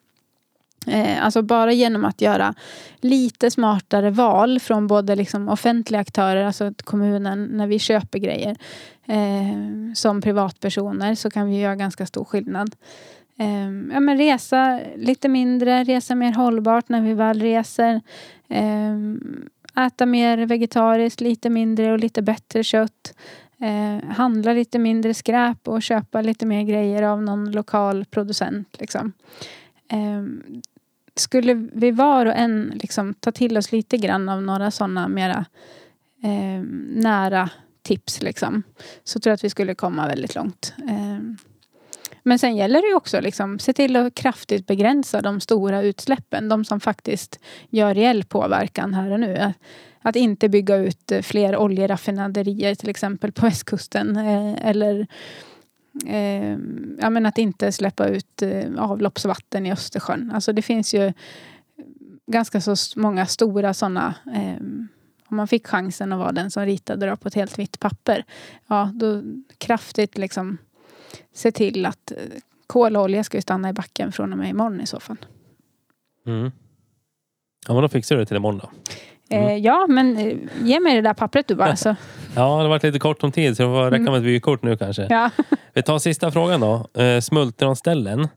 Eh, 0.87 1.25
alltså 1.25 1.41
bara 1.41 1.71
genom 1.73 2.05
att 2.05 2.21
göra 2.21 2.53
lite 3.01 3.51
smartare 3.51 4.09
val 4.09 4.59
från 4.59 4.87
både 4.87 5.15
liksom 5.15 5.49
offentliga 5.49 6.01
aktörer, 6.01 6.43
alltså 6.43 6.73
kommunen, 6.83 7.43
när 7.43 7.67
vi 7.67 7.79
köper 7.79 8.19
grejer 8.19 8.57
eh, 9.05 9.93
som 9.95 10.21
privatpersoner 10.21 11.15
så 11.15 11.29
kan 11.29 11.47
vi 11.47 11.59
göra 11.59 11.75
ganska 11.75 12.05
stor 12.05 12.25
skillnad. 12.25 12.75
Eh, 13.37 13.93
ja, 13.93 13.99
men 13.99 14.17
resa 14.17 14.79
lite 14.95 15.29
mindre, 15.29 15.83
resa 15.83 16.15
mer 16.15 16.33
hållbart 16.33 16.89
när 16.89 17.01
vi 17.01 17.13
väl 17.13 17.41
reser. 17.41 18.01
Eh, 18.47 18.95
äta 19.85 20.05
mer 20.05 20.37
vegetariskt, 20.37 21.21
lite 21.21 21.49
mindre 21.49 21.91
och 21.91 21.99
lite 21.99 22.21
bättre 22.21 22.63
kött. 22.63 23.13
Eh, 23.61 24.09
handla 24.09 24.53
lite 24.53 24.79
mindre 24.79 25.13
skräp 25.13 25.67
och 25.67 25.81
köpa 25.81 26.21
lite 26.21 26.45
mer 26.45 26.63
grejer 26.63 27.03
av 27.03 27.23
någon 27.23 27.51
lokal 27.51 28.05
producent. 28.05 28.75
Liksom. 28.79 29.13
Eh, 29.89 30.23
skulle 31.15 31.53
vi 31.53 31.91
var 31.91 32.25
och 32.25 32.35
en 32.35 32.73
liksom 32.75 33.13
ta 33.13 33.31
till 33.31 33.57
oss 33.57 33.71
lite 33.71 33.97
grann 33.97 34.29
av 34.29 34.43
några 34.43 34.71
sådana 34.71 35.07
mera 35.07 35.45
eh, 36.23 36.63
nära 36.89 37.49
tips 37.81 38.21
liksom, 38.21 38.63
så 39.03 39.19
tror 39.19 39.31
jag 39.31 39.35
att 39.35 39.43
vi 39.43 39.49
skulle 39.49 39.75
komma 39.75 40.07
väldigt 40.07 40.35
långt. 40.35 40.73
Eh, 40.89 41.19
men 42.23 42.39
sen 42.39 42.55
gäller 42.55 42.81
det 42.81 42.87
ju 42.87 42.95
också 42.95 43.21
liksom 43.21 43.59
se 43.59 43.73
till 43.73 43.95
att 43.95 44.15
kraftigt 44.15 44.67
begränsa 44.67 45.21
de 45.21 45.39
stora 45.39 45.81
utsläppen. 45.81 46.49
De 46.49 46.65
som 46.65 46.79
faktiskt 46.79 47.39
gör 47.69 47.93
reell 47.93 48.23
påverkan 48.23 48.93
här 48.93 49.11
och 49.11 49.19
nu. 49.19 49.53
Att 50.01 50.15
inte 50.15 50.49
bygga 50.49 50.75
ut 50.75 51.11
fler 51.21 51.57
oljeraffinaderier 51.57 52.75
till 52.75 52.89
exempel 52.89 53.31
på 53.31 53.41
västkusten. 53.45 54.17
Eh, 54.17 54.67
eller 54.67 55.07
eh, 56.05 56.57
ja, 56.99 57.09
men 57.09 57.25
att 57.25 57.37
inte 57.37 57.71
släppa 57.71 58.07
ut 58.07 58.41
eh, 58.41 58.75
avloppsvatten 58.77 59.65
i 59.65 59.71
Östersjön. 59.71 60.31
Alltså 60.35 60.53
det 60.53 60.61
finns 60.61 60.93
ju 60.93 61.13
ganska 62.27 62.61
så 62.61 62.75
många 62.99 63.25
stora 63.25 63.73
sådana 63.73 64.15
eh, 64.35 64.65
om 65.29 65.37
man 65.37 65.47
fick 65.47 65.67
chansen 65.67 66.13
att 66.13 66.19
vara 66.19 66.31
den 66.31 66.51
som 66.51 66.65
ritade 66.65 67.09
då 67.09 67.15
på 67.15 67.27
ett 67.27 67.33
helt 67.33 67.59
vitt 67.59 67.79
papper. 67.79 68.25
Ja, 68.67 68.91
då 68.93 69.23
kraftigt 69.57 70.17
liksom 70.17 70.57
se 71.33 71.51
till 71.51 71.85
att 71.85 72.11
eh, 72.11 72.17
kol 72.67 72.95
och 72.95 73.03
olja 73.03 73.23
ska 73.23 73.37
ju 73.37 73.41
stanna 73.41 73.69
i 73.69 73.73
backen 73.73 74.11
från 74.11 74.31
och 74.31 74.37
med 74.37 74.49
imorgon 74.49 74.81
i 74.81 74.87
så 74.87 74.99
fall. 74.99 75.17
Mm. 76.25 76.51
Ja 77.67 77.73
men 77.73 77.81
då 77.81 77.89
fixar 77.89 78.15
du 78.15 78.21
det 78.21 78.25
till 78.25 78.37
imorgon 78.37 78.59
då. 78.63 78.69
Mm. 79.29 79.47
Eh, 79.47 79.55
ja, 79.57 79.85
men 79.89 80.17
eh, 80.17 80.37
ge 80.63 80.79
mig 80.79 80.95
det 80.95 81.01
där 81.01 81.13
pappret 81.13 81.47
du 81.47 81.55
bara. 81.55 81.75
Så. 81.75 81.89
Ja, 82.35 82.41
det 82.41 82.47
har 82.61 82.67
varit 82.69 82.83
lite 82.83 82.99
kort 82.99 83.23
om 83.23 83.31
tid 83.31 83.57
så 83.57 83.63
det 83.63 83.69
får 83.69 83.83
räcka 83.85 83.95
Mm. 84.01 84.11
med 84.13 84.19
ett 84.19 84.25
vykort 84.25 84.63
nu 84.63 84.77
kanske. 84.77 85.07
Ja. 85.09 85.29
Vi 85.73 85.81
tar 85.83 85.99
sista 85.99 86.31
frågan 86.31 86.59
då. 86.61 87.01
Eh, 87.03 87.19
smultronställen. 87.21 88.27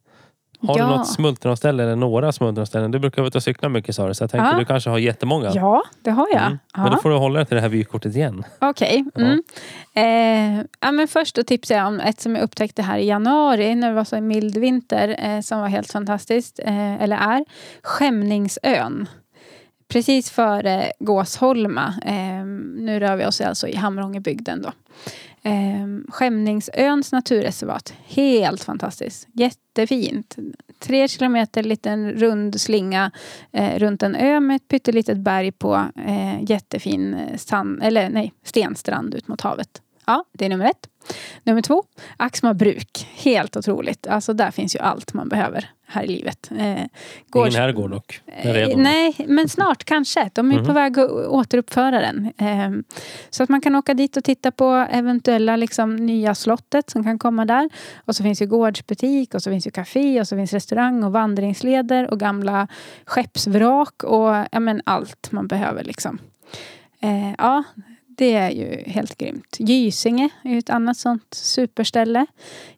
Har 0.69 0.79
Ja. 0.79 0.85
du 0.85 0.91
något 0.91 1.09
smultronställe 1.09 1.83
eller 1.83 1.97
några 1.97 2.33
smultronställen? 2.33 2.91
Du 2.91 2.99
brukar 2.99 3.23
vara 3.23 3.29
ute 3.29 3.39
och 3.39 3.43
cykla 3.43 3.69
mycket 3.69 3.95
sa 3.95 4.09
du, 4.09 4.15
så 4.15 4.23
jag 4.25 4.31
tänkte 4.31 4.51
Ja. 4.53 4.59
du 4.59 4.65
kanske 4.65 4.91
har 4.91 4.99
jättemånga. 4.99 5.51
ja, 5.55 5.83
det 6.03 6.11
har 6.11 6.27
jag. 6.33 6.43
Mm. 6.43 6.59
Men 6.77 6.91
då 6.91 6.97
får 6.99 7.11
du 7.11 7.17
hålla 7.17 7.39
dig 7.39 7.47
till 7.47 7.55
det 7.55 7.61
här 7.61 7.69
vykortet 7.69 8.17
igen. 8.17 8.45
Okej. 8.61 9.05
Ja. 9.15 9.21
Mm. 9.23 9.43
Eh, 10.59 10.65
ja, 10.81 10.93
men 10.93 11.09
först 11.09 11.35
då 11.37 11.43
tipsar 11.43 11.75
jag 11.75 11.87
om 11.87 12.01
ett 12.01 12.21
som 12.21 12.35
jag 12.37 12.45
upptäckte 12.45 12.83
här 12.83 12.99
i 12.99 13.07
januari 13.07 13.75
när 13.75 13.89
det 13.89 13.95
var 13.95 14.05
så 14.05 14.21
mild 14.21 14.57
vinter 14.57 15.17
eh, 15.19 15.41
som 15.41 15.61
var 15.61 15.69
helt 15.69 15.93
fantastiskt. 15.93 16.61
Eh, 16.65 17.03
eller 17.03 17.17
är. 17.17 17.45
Skämningsön. 17.83 19.07
Precis 19.93 20.31
före 20.31 20.93
Gåsholma. 20.99 21.95
Eh, 22.05 22.45
nu 22.77 23.01
rör 23.01 23.17
vi 23.17 23.27
oss 23.27 23.41
alltså 23.41 23.69
i 23.69 23.77
Hamrångebygden 23.77 24.63
då. 24.63 24.73
Eh, 25.43 25.87
Skämningsöns 26.09 27.13
naturreservat. 27.13 27.95
Helt 28.07 28.65
fantastiskt. 28.65 29.29
Jättefint. 29.33 30.37
Tre 30.79 31.09
kilometer 31.09 31.63
liten 31.63 32.11
rund 32.11 32.61
slinga 32.61 33.11
eh, 33.53 33.79
runt 33.79 34.03
en 34.03 34.15
ö 34.15 34.41
med 34.41 34.57
ett 34.57 34.69
pyttelitet 34.69 35.19
berg 35.19 35.53
på. 35.53 35.87
Eh, 36.07 36.43
jättefin 36.43 37.29
sand, 37.37 37.83
eller, 37.83 38.11
nej, 38.11 38.33
stenstrand 38.45 39.15
ut 39.15 39.29
mot 39.29 39.41
havet. 39.41 39.83
Ja, 40.07 40.25
det 40.33 40.45
är 40.45 40.49
nummer 40.49 40.65
ett. 40.65 40.89
Nummer 41.45 41.63
två, 41.63 41.85
Axma 42.17 42.55
bruk. 42.55 43.09
Helt 43.15 43.57
otroligt. 43.57 44.07
Alltså 44.07 44.33
där 44.33 44.51
finns 44.51 44.75
ju 44.75 44.79
allt 44.79 45.15
man 45.15 45.29
behöver 45.29 45.71
här 45.87 46.03
i 46.03 46.07
livet. 46.09 46.51
Eh, 46.59 46.65
gårds- 47.33 47.49
Ingen 47.49 47.61
herrgård 47.63 47.91
dock. 47.91 48.21
Eh. 48.27 48.77
Nej, 48.77 49.15
men 49.27 49.49
snart 49.49 49.85
kanske. 49.85 50.31
De 50.33 50.51
är 50.51 50.57
Mhm. 50.57 50.67
på 50.67 50.73
väg 50.73 50.99
att 50.99 51.11
återuppföra 51.11 52.01
den. 52.01 52.33
Ehm, 52.39 52.85
Så 53.31 53.43
att 53.43 53.49
man 53.49 53.61
kan 53.61 53.75
åka 53.75 53.95
dit 53.95 54.17
och 54.17 54.25
titta 54.25 54.51
på 54.51 54.87
eventuella 54.91 55.57
liksom, 55.57 55.97
nya 55.97 56.35
slottet 56.35 56.91
som 56.91 57.05
kan 57.05 57.19
komma 57.19 57.45
där. 57.45 57.71
Och 58.05 58.17
så 58.17 58.23
finns 58.23 58.43
ju 58.43 58.47
gårdsbutik 58.47 59.35
och 59.35 59.43
så 59.43 59.51
finns 59.51 59.67
ju 59.67 59.71
café 59.71 60.21
och 60.21 60.29
så 60.29 60.37
finns 60.37 60.53
restaurang 60.53 61.05
och 61.05 61.13
vandringsleder 61.13 62.11
och 62.11 62.21
gamla 62.21 62.69
skeppsvrak 63.07 64.03
och 64.05 64.35
ja, 64.53 64.61
men 64.61 64.83
allt 64.87 65.33
man 65.33 65.47
behöver. 65.47 65.85
Liksom. 65.85 66.19
Eh, 67.01 67.33
ja, 67.39 67.63
Det 68.23 68.35
är 68.35 68.51
ju 68.51 68.83
helt 68.87 69.19
grymt. 69.19 69.57
Gysinge 69.59 70.29
är 70.45 70.51
ju 70.51 70.59
ett 70.59 70.71
annat 70.71 70.97
sånt 70.97 71.35
superställe. 71.35 72.27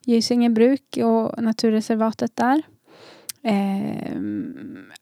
Gysinge 0.04 0.50
bruk 0.50 0.98
och 1.02 1.42
naturreservatet 1.42 2.36
där. 2.36 2.62
Eh, 3.42 4.14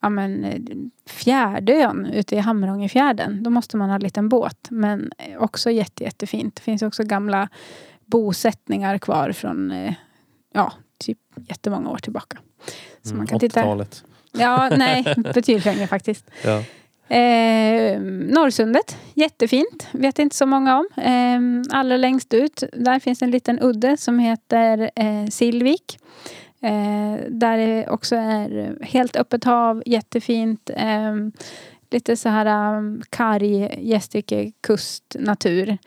ja, 0.01 0.09
men, 0.09 0.45
eh, 0.45 0.61
Fjärdön 1.07 2.07
ute 2.07 2.34
i 2.36 2.38
Hamrångefjärden. 2.38 3.43
Då 3.43 3.51
måste 3.51 3.76
man 3.76 3.88
ha 3.88 3.95
en 3.95 4.03
liten 4.03 4.28
båt. 4.28 4.66
Men 4.70 5.12
också 5.38 5.70
jätte, 5.70 6.05
jättefint. 6.05 6.57
Det 6.57 6.62
finns 6.62 6.82
också 6.82 7.05
gamla 7.05 7.49
bosättningar 8.05 8.99
kvar 8.99 9.32
från 9.32 9.70
eh, 9.70 9.95
ja, 10.55 10.72
typ 10.99 11.18
jättemånga 11.49 11.90
år 11.90 11.99
tillbaka. 11.99 12.38
Så 13.03 13.09
Mm, 13.11 13.18
man 13.18 13.26
kan 13.26 13.40
titta. 13.40 13.61
80-talet. 13.61 14.05
Ja, 14.32 14.70
nej, 14.76 15.14
betydligt 15.34 15.64
längre 15.64 15.86
faktiskt. 15.86 16.24
Ja. 16.45 16.62
Eh, 17.09 18.01
Norrsundet, 18.01 18.97
jättefint. 19.15 19.89
Vet 19.93 20.19
inte 20.19 20.37
så 20.37 20.47
många 20.47 20.79
om. 20.79 20.87
Eh, 20.97 21.77
allra 21.79 21.97
längst 21.97 22.35
ut, 22.35 22.63
där 22.73 22.99
finns 22.99 23.23
en 23.23 23.31
liten 23.31 23.59
udde 23.63 23.97
som 23.97 24.19
heter 24.19 24.91
eh, 24.97 25.27
Silvik. 25.27 25.99
Eh, 26.61 27.29
där 27.29 27.57
det 27.57 27.89
också 27.89 28.17
är 28.17 28.79
helt 28.83 29.17
öppet 29.17 29.45
hav, 29.45 29.83
jättefint. 29.87 30.71
Eh, 30.77 31.15
lite 31.91 32.17
så 32.17 32.29
här 32.29 32.77
um, 32.77 33.03
karg 33.11 33.89
Gästrike 33.91 34.53
kustnatur. 34.61 35.79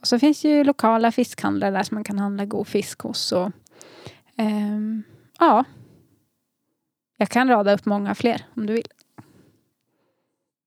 Och 0.00 0.06
så 0.06 0.18
finns 0.18 0.44
ju 0.44 0.64
lokala 0.64 1.12
fiskhandlare 1.12 1.70
där 1.70 1.82
som 1.82 1.94
man 1.94 2.04
kan 2.04 2.18
handla 2.18 2.44
god 2.44 2.68
fisk 2.68 3.00
hos. 3.00 3.32
Och, 3.32 3.50
eh, 4.36 4.78
ja. 5.38 5.64
Jag 7.16 7.28
kan 7.28 7.48
rada 7.48 7.74
upp 7.74 7.86
många 7.86 8.14
fler 8.14 8.46
om 8.56 8.66
du 8.66 8.72
vill 8.72 8.88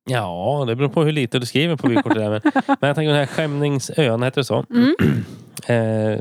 ja, 0.08 0.64
det 0.68 0.76
beror 0.76 0.90
på 0.90 1.04
hur 1.04 1.12
lite 1.12 1.40
du 1.40 1.46
skriver 1.46 1.76
på 1.76 1.88
vykortet. 1.88 2.18
men, 2.18 2.42
men 2.68 2.88
jag 2.88 2.96
tänker 2.96 3.10
den 3.10 3.20
här 3.20 3.26
Skämningsön, 3.26 4.24
heter 4.24 4.42
det 4.42 4.46
så? 4.46 4.66
Mm. 4.70 4.96
Eh, 5.68 6.20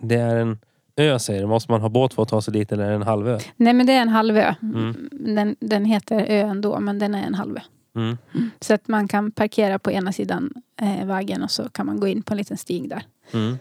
det 0.00 0.14
är 0.14 0.36
en 0.36 0.58
ö 0.96 1.18
säger 1.18 1.40
du. 1.40 1.46
Måste 1.46 1.70
man 1.70 1.80
ha 1.80 1.88
båt 1.88 2.14
för 2.14 2.22
att 2.22 2.28
ta 2.28 2.42
sig 2.42 2.52
dit 2.52 2.72
eller 2.72 2.84
är 2.84 2.88
det 2.88 2.94
en 2.94 3.02
halvö? 3.02 3.38
Nej 3.56 3.72
men 3.72 3.86
det 3.86 3.92
är 3.92 4.02
en 4.02 4.08
halvö. 4.08 4.54
Mm. 4.62 5.08
Den, 5.10 5.56
den 5.60 5.84
heter 5.84 6.26
ö 6.28 6.40
ändå 6.40 6.80
men 6.80 6.98
den 6.98 7.14
är 7.14 7.26
en 7.26 7.34
halvö. 7.34 7.60
Mm. 7.96 8.16
Så 8.60 8.74
att 8.74 8.88
man 8.88 9.08
kan 9.08 9.30
parkera 9.30 9.78
på 9.78 9.90
ena 9.90 10.12
sidan 10.12 10.52
eh, 10.80 11.06
vägen 11.06 11.42
och 11.42 11.50
så 11.50 11.68
kan 11.68 11.86
man 11.86 12.00
gå 12.00 12.06
in 12.06 12.22
på 12.22 12.32
en 12.32 12.36
liten 12.36 12.56
stig 12.56 12.88
där. 12.88 13.02
Mm. 13.32 13.58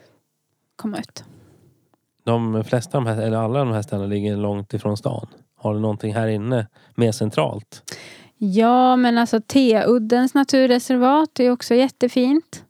Komma 0.76 0.98
ut. 0.98 1.24
De 2.24 2.64
flesta 2.64 2.98
av 2.98 3.04
de 3.04 3.10
här, 3.10 3.22
eller 3.22 3.38
alla 3.38 3.60
de 3.60 3.72
här 3.72 3.82
ställena 3.82 4.08
ligger 4.08 4.38
långt 4.38 4.74
ifrån 4.74 4.98
stan. 4.98 5.28
Har 5.56 5.74
du 5.74 5.80
någonting 5.80 6.14
här 6.14 6.28
inne 6.28 6.68
mer 6.96 7.12
centralt? 7.12 7.94
Ja 8.46 8.96
men 8.96 9.18
alltså 9.18 9.41
T-uddens 9.41 10.34
naturreservat 10.34 11.39
är 11.39 11.52
också 11.52 11.76
jättefint. 11.76 12.64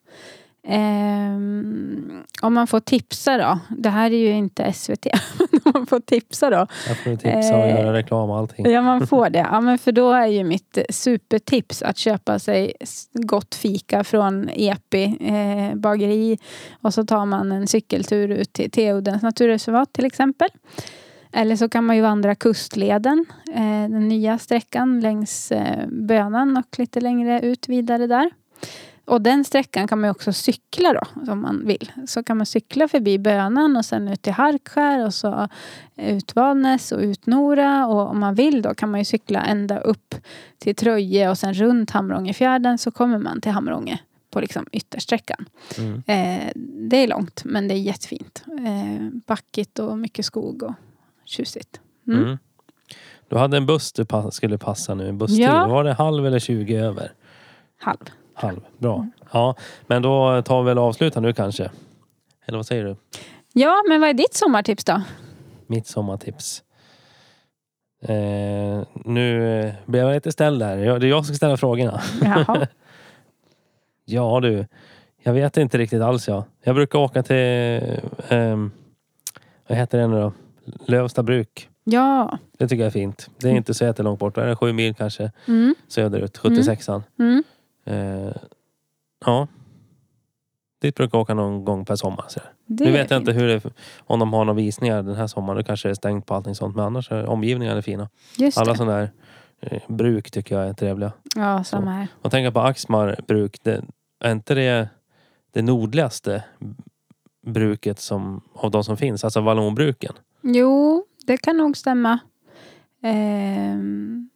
Ehm, 0.68 2.24
om 2.42 2.54
man 2.54 2.68
får 2.68 2.80
tipsa 2.80 3.38
då. 3.38 3.60
Det 3.78 3.90
här 3.90 4.12
är 4.12 4.18
ju 4.18 4.32
inte 4.32 4.74
SVT. 4.74 5.08
men 5.40 5.62
om 5.64 5.72
man 5.74 5.86
får 5.86 6.00
tipsa 6.00 6.50
då. 6.50 6.68
Jag 6.88 6.98
får 6.98 7.16
tipsa 7.16 7.58
och 7.58 7.64
Eh, 7.64 7.80
göra 7.80 7.94
reklam 7.94 8.30
och 8.30 8.38
allting. 8.38 8.72
Ja, 8.72 8.82
man 8.82 9.08
får 9.08 9.30
det. 9.30 9.48
Ja, 9.52 9.62
men 9.62 9.78
för 9.78 9.92
då 9.92 10.12
är 10.12 10.28
ju 10.28 10.44
mitt 10.44 10.78
supertips 10.90 11.82
att 11.82 11.98
köpa 11.98 12.40
sig 12.40 12.74
gott 13.14 13.56
fika 13.56 14.04
från 14.04 14.50
Epi 14.50 15.18
eh, 15.20 15.76
bageri. 15.76 16.38
Och 16.82 16.94
så 16.94 17.06
tar 17.06 17.26
man 17.26 17.52
en 17.52 17.68
cykeltur 17.68 18.32
ut 18.32 18.54
till 18.54 18.72
Teoddens 18.72 19.24
naturreservat 19.24 19.94
till 19.94 20.06
exempel. 20.06 20.50
Eller 21.34 21.56
så 21.56 21.70
kan 21.70 21.86
man 21.86 21.96
ju 21.96 22.02
vandra 22.02 22.36
kustleden, 22.36 23.26
eh, 23.48 23.90
den 23.90 24.08
nya 24.08 24.38
sträckan 24.38 25.00
längs 25.00 25.52
eh, 25.52 25.88
Bönan 25.88 26.58
och 26.58 26.80
lite 26.80 27.02
längre 27.02 27.42
ut 27.42 27.70
vidare 27.70 28.08
där. 28.08 28.32
Och 29.06 29.22
den 29.22 29.44
sträckan 29.44 29.88
kan 29.88 30.02
man 30.02 30.10
också 30.10 30.34
cykla 30.34 30.94
då, 30.94 31.32
om 31.32 31.42
man 31.42 31.66
vill. 31.66 31.92
Så 32.08 32.24
kan 32.24 32.38
man 32.38 32.46
cykla 32.46 32.88
förbi 32.88 33.20
Bönan 33.20 33.78
och 33.78 33.86
sen 33.86 34.08
ut 34.08 34.22
till 34.22 34.34
Harkskär 34.34 35.06
och 35.06 35.14
så 35.14 35.48
ut 35.96 36.36
Valnäs 36.36 36.92
och 36.92 37.00
ut 37.00 37.26
Nora. 37.26 37.88
Och 37.88 38.10
om 38.10 38.20
man 38.20 38.36
vill 38.36 38.62
då 38.62 38.74
kan 38.74 38.92
man 38.92 39.00
ju 39.00 39.06
cykla 39.06 39.42
ända 39.42 39.80
upp 39.80 40.16
till 40.58 40.76
Tröje 40.76 41.30
och 41.30 41.38
sen 41.38 41.54
runt 41.54 41.92
Hamrångefjärden 41.92 42.78
så 42.78 42.92
kommer 42.92 43.18
man 43.18 43.42
till 43.42 43.52
Hamrånge 43.52 44.00
på 44.30 44.42
liksom 44.42 44.66
yttersträckan. 44.72 45.46
Mm. 45.78 46.04
Eh, 46.08 46.52
det 46.90 46.98
är 46.98 47.08
långt 47.08 47.42
men 47.46 47.68
det 47.68 47.74
är 47.74 47.80
jättefint. 47.80 48.44
Eh, 48.48 49.08
backigt 49.28 49.80
och 49.80 49.98
mycket 49.98 50.26
skog 50.26 50.64
och 50.64 50.74
tjusigt. 51.34 51.82
Mm. 52.08 52.24
Mm. 52.24 52.38
Du 53.30 53.38
hade 53.38 53.58
en 53.58 53.66
buss 53.66 53.94
du 53.94 54.06
pass, 54.06 54.36
skulle 54.36 54.58
passa 54.58 54.96
nu. 54.96 55.10
En 55.10 55.18
busstid. 55.18 55.40
Ja. 55.40 55.68
Var 55.68 55.84
det 55.84 55.94
halv 55.94 56.26
eller 56.26 56.40
20 56.40 56.76
över? 56.78 57.12
Halv. 57.80 57.98
Halv. 58.34 58.60
Bra. 58.78 58.96
Mm. 58.96 59.12
Ja, 59.32 59.56
men 59.88 60.02
då 60.02 60.42
tar 60.42 60.62
vi 60.64 60.68
väl 60.68 60.78
och 60.78 60.84
avslutar 60.84 61.22
nu 61.22 61.34
kanske. 61.34 61.72
Eller 62.46 62.58
vad 62.58 62.66
säger 62.66 62.84
du? 62.84 62.96
Ja, 63.54 63.84
men 63.90 64.02
vad 64.02 64.10
är 64.10 64.14
ditt 64.14 64.34
sommartips 64.34 64.84
då? 64.84 65.02
Mitt 65.68 65.88
sommartips. 65.88 66.64
Eh, 68.02 68.84
nu 69.06 69.60
eh, 69.60 69.74
blev 69.86 70.04
jag 70.06 70.14
lite 70.14 70.32
ställd 70.32 70.60
där. 70.60 70.78
Det 71.00 71.08
är 71.08 71.10
jag 71.10 71.26
som 71.26 71.36
ska 71.36 71.38
ställa 71.38 71.58
frågorna. 71.58 72.02
Jaha. 72.22 72.68
Ja 74.06 74.40
du, 74.40 74.68
jag 75.24 75.34
vet 75.34 75.58
inte 75.58 75.78
riktigt 75.78 76.02
alls 76.02 76.28
jag. 76.28 76.44
Jag 76.64 76.76
brukar 76.76 77.00
åka 77.00 77.24
till, 77.24 77.36
ehm, 78.30 78.72
vad 79.68 79.78
heter 79.78 79.98
det 79.98 80.08
nu 80.08 80.20
då? 80.22 80.34
Lövsta 80.66 81.24
bruk. 81.24 81.70
Ja. 81.84 82.38
Det 82.58 82.68
tycker 82.68 82.82
jag 82.84 82.88
är 82.88 82.92
fint. 82.92 83.30
Det 83.38 83.50
är 83.50 83.54
inte 83.56 83.74
så 83.74 83.84
jättelångt 83.86 84.20
bort. 84.20 84.36
Det 84.36 84.44
är 84.44 84.56
sju 84.56 84.74
mil 84.74 84.94
kanske 84.96 85.32
Mm. 85.48 85.76
söderut. 85.88 86.38
76an. 86.38 87.04
Mm. 87.20 87.44
Eh, 87.86 88.34
ja. 89.26 89.48
Dit 90.82 90.96
brukar 90.96 91.18
jag 91.18 91.22
åka 91.22 91.34
någon 91.34 91.66
gång 91.66 91.86
per 91.86 91.96
sommar. 91.96 92.26
Så. 92.28 92.40
Det 92.66 92.86
Nu 92.86 92.92
vet 92.92 93.12
jag 93.12 93.20
inte 93.22 93.32
hur 93.32 93.48
det, 93.48 93.62
om 94.00 94.20
de 94.20 94.34
har 94.34 94.46
några 94.46 94.58
visningar 94.58 95.04
den 95.04 95.16
här 95.16 95.28
sommaren. 95.28 95.58
Det 95.58 95.64
kanske 95.64 95.90
är 95.90 95.94
stängt 95.94 96.26
på 96.26 96.34
allting 96.34 96.56
sånt. 96.56 96.76
Men 96.76 96.86
annars 96.86 97.12
är 97.12 97.26
omgivningarna 97.26 97.82
fina. 97.82 98.10
Just 98.38 98.58
Alla 98.58 98.72
det. 98.72 98.78
sådana 98.78 98.98
där 98.98 99.12
eh, 99.62 99.82
bruk 99.88 100.32
tycker 100.32 100.60
jag 100.60 100.70
är 100.70 100.74
trevliga. 100.74 101.12
Ja, 101.36 101.64
samma 101.64 101.92
här. 101.92 102.08
Och 102.22 102.32
tänka 102.32 102.52
på 102.52 102.60
Axmar 102.60 103.20
bruk. 103.28 103.58
Det, 103.64 103.82
är 104.20 104.32
inte 104.32 104.54
det 104.56 104.88
det 105.52 105.62
nordligaste 105.62 106.44
bruket 107.46 108.00
som, 108.00 108.42
av 108.54 108.72
de 108.72 108.84
som 108.84 108.98
finns? 108.98 109.24
Alltså 109.24 109.42
vallonbruken. 109.42 110.14
Jo, 110.44 111.06
det 111.26 111.38
kan 111.38 111.58
nog 111.58 111.78
stämma. 111.78 112.20
Ehm, 113.04 114.30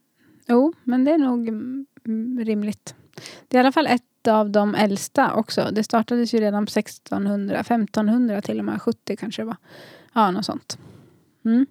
jo, 0.46 0.72
men 0.84 1.04
det 1.04 1.10
är 1.10 1.18
nog 1.18 1.48
mm, 1.48 1.86
rimligt. 2.44 2.94
Det 3.48 3.56
är 3.56 3.58
i 3.58 3.60
alla 3.60 3.72
fall 3.72 3.86
ett 3.86 4.28
av 4.28 4.50
de 4.50 4.74
äldsta 4.74 5.34
också. 5.34 5.68
Det 5.72 5.84
startades 5.84 6.34
ju 6.34 6.40
redan 6.40 6.66
på 6.66 6.70
1600, 6.70 7.58
1500 7.60 8.42
till 8.42 8.58
och 8.58 8.64
med, 8.64 8.82
70 8.82 9.16
kanske 9.16 9.42
det 9.42 9.46
var. 9.46 9.56
Ja, 10.14 10.30
något 10.30 10.44
sånt. 10.44 10.78
Mm. 11.44 11.66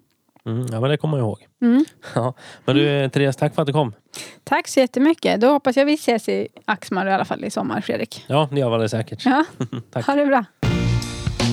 Mm, 0.46 0.66
ja 0.72 0.82
men 0.82 0.90
det 0.90 0.98
kommer 0.98 1.18
jag 1.18 1.26
ihåg. 1.26 1.48
Mm. 1.62 1.86
Ja. 2.16 2.34
Men 2.66 2.76
du 2.76 3.10
Therese, 3.10 3.36
tack 3.36 3.56
för 3.56 3.62
att 3.62 3.66
du 3.68 3.74
kom. 3.74 3.94
Tack 4.44 4.68
så 4.68 4.80
jättemycket. 4.80 5.42
Då 5.42 5.48
hoppas 5.48 5.78
jag 5.78 5.86
vi 5.86 5.94
ses 5.94 6.30
i 6.30 6.48
Axmar 6.66 7.06
i 7.08 7.12
alla 7.12 7.26
fall 7.26 7.46
i 7.46 7.50
sommar, 7.50 7.82
Fredrik. 7.82 8.26
Ja, 8.28 8.50
det 8.52 8.60
gör 8.60 8.78
vi 8.78 8.84
det 8.84 8.90
säkert. 8.90 9.26
Ja, 9.26 9.46
Tack. 9.92 10.06
ha 10.06 10.16
det 10.16 10.26
bra. 10.26 10.46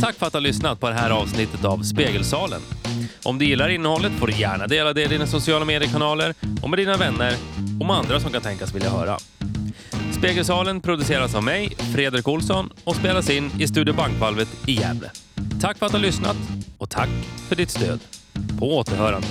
Tack 0.04 0.16
för 0.16 0.26
att 0.26 0.32
du 0.32 0.36
har 0.36 0.42
lyssnat 0.42 0.80
på 0.80 0.88
det 0.88 0.94
här 0.94 1.10
avsnittet 1.10 1.64
av 1.64 1.82
Spegelsalen. 1.82 2.60
Om 3.22 3.38
du 3.38 3.44
gillar 3.44 3.68
innehållet 3.68 4.12
får 4.12 4.26
du 4.26 4.32
gärna 4.32 4.66
dela 4.66 4.92
det 4.92 5.02
i 5.02 5.06
dina 5.06 5.26
sociala 5.26 5.64
mediekanaler 5.64 6.34
och 6.62 6.70
med 6.70 6.78
dina 6.78 6.96
vänner 6.96 7.34
och 7.80 7.86
med 7.86 7.96
andra 7.96 8.20
som 8.20 8.32
kan 8.32 8.42
tänkas 8.42 8.74
vilja 8.74 8.90
höra. 8.90 9.18
Spegelsalen 10.18 10.80
produceras 10.80 11.34
av 11.34 11.42
mig, 11.42 11.68
Fredrik 11.94 12.28
Olsson 12.28 12.70
och 12.84 12.96
spelas 12.96 13.30
in 13.30 13.50
i 13.60 13.68
Studio 13.68 13.94
Bankvalvet 13.94 14.48
i 14.66 14.72
Gävle. 14.72 15.10
Tack 15.60 15.78
för 15.78 15.86
att 15.86 15.92
du 15.92 15.98
har 15.98 16.04
lyssnat 16.04 16.36
och 16.78 16.90
tack 16.90 17.10
för 17.48 17.56
ditt 17.56 17.70
stöd. 17.70 18.00
På 18.58 18.76
återhörande. 18.76 19.28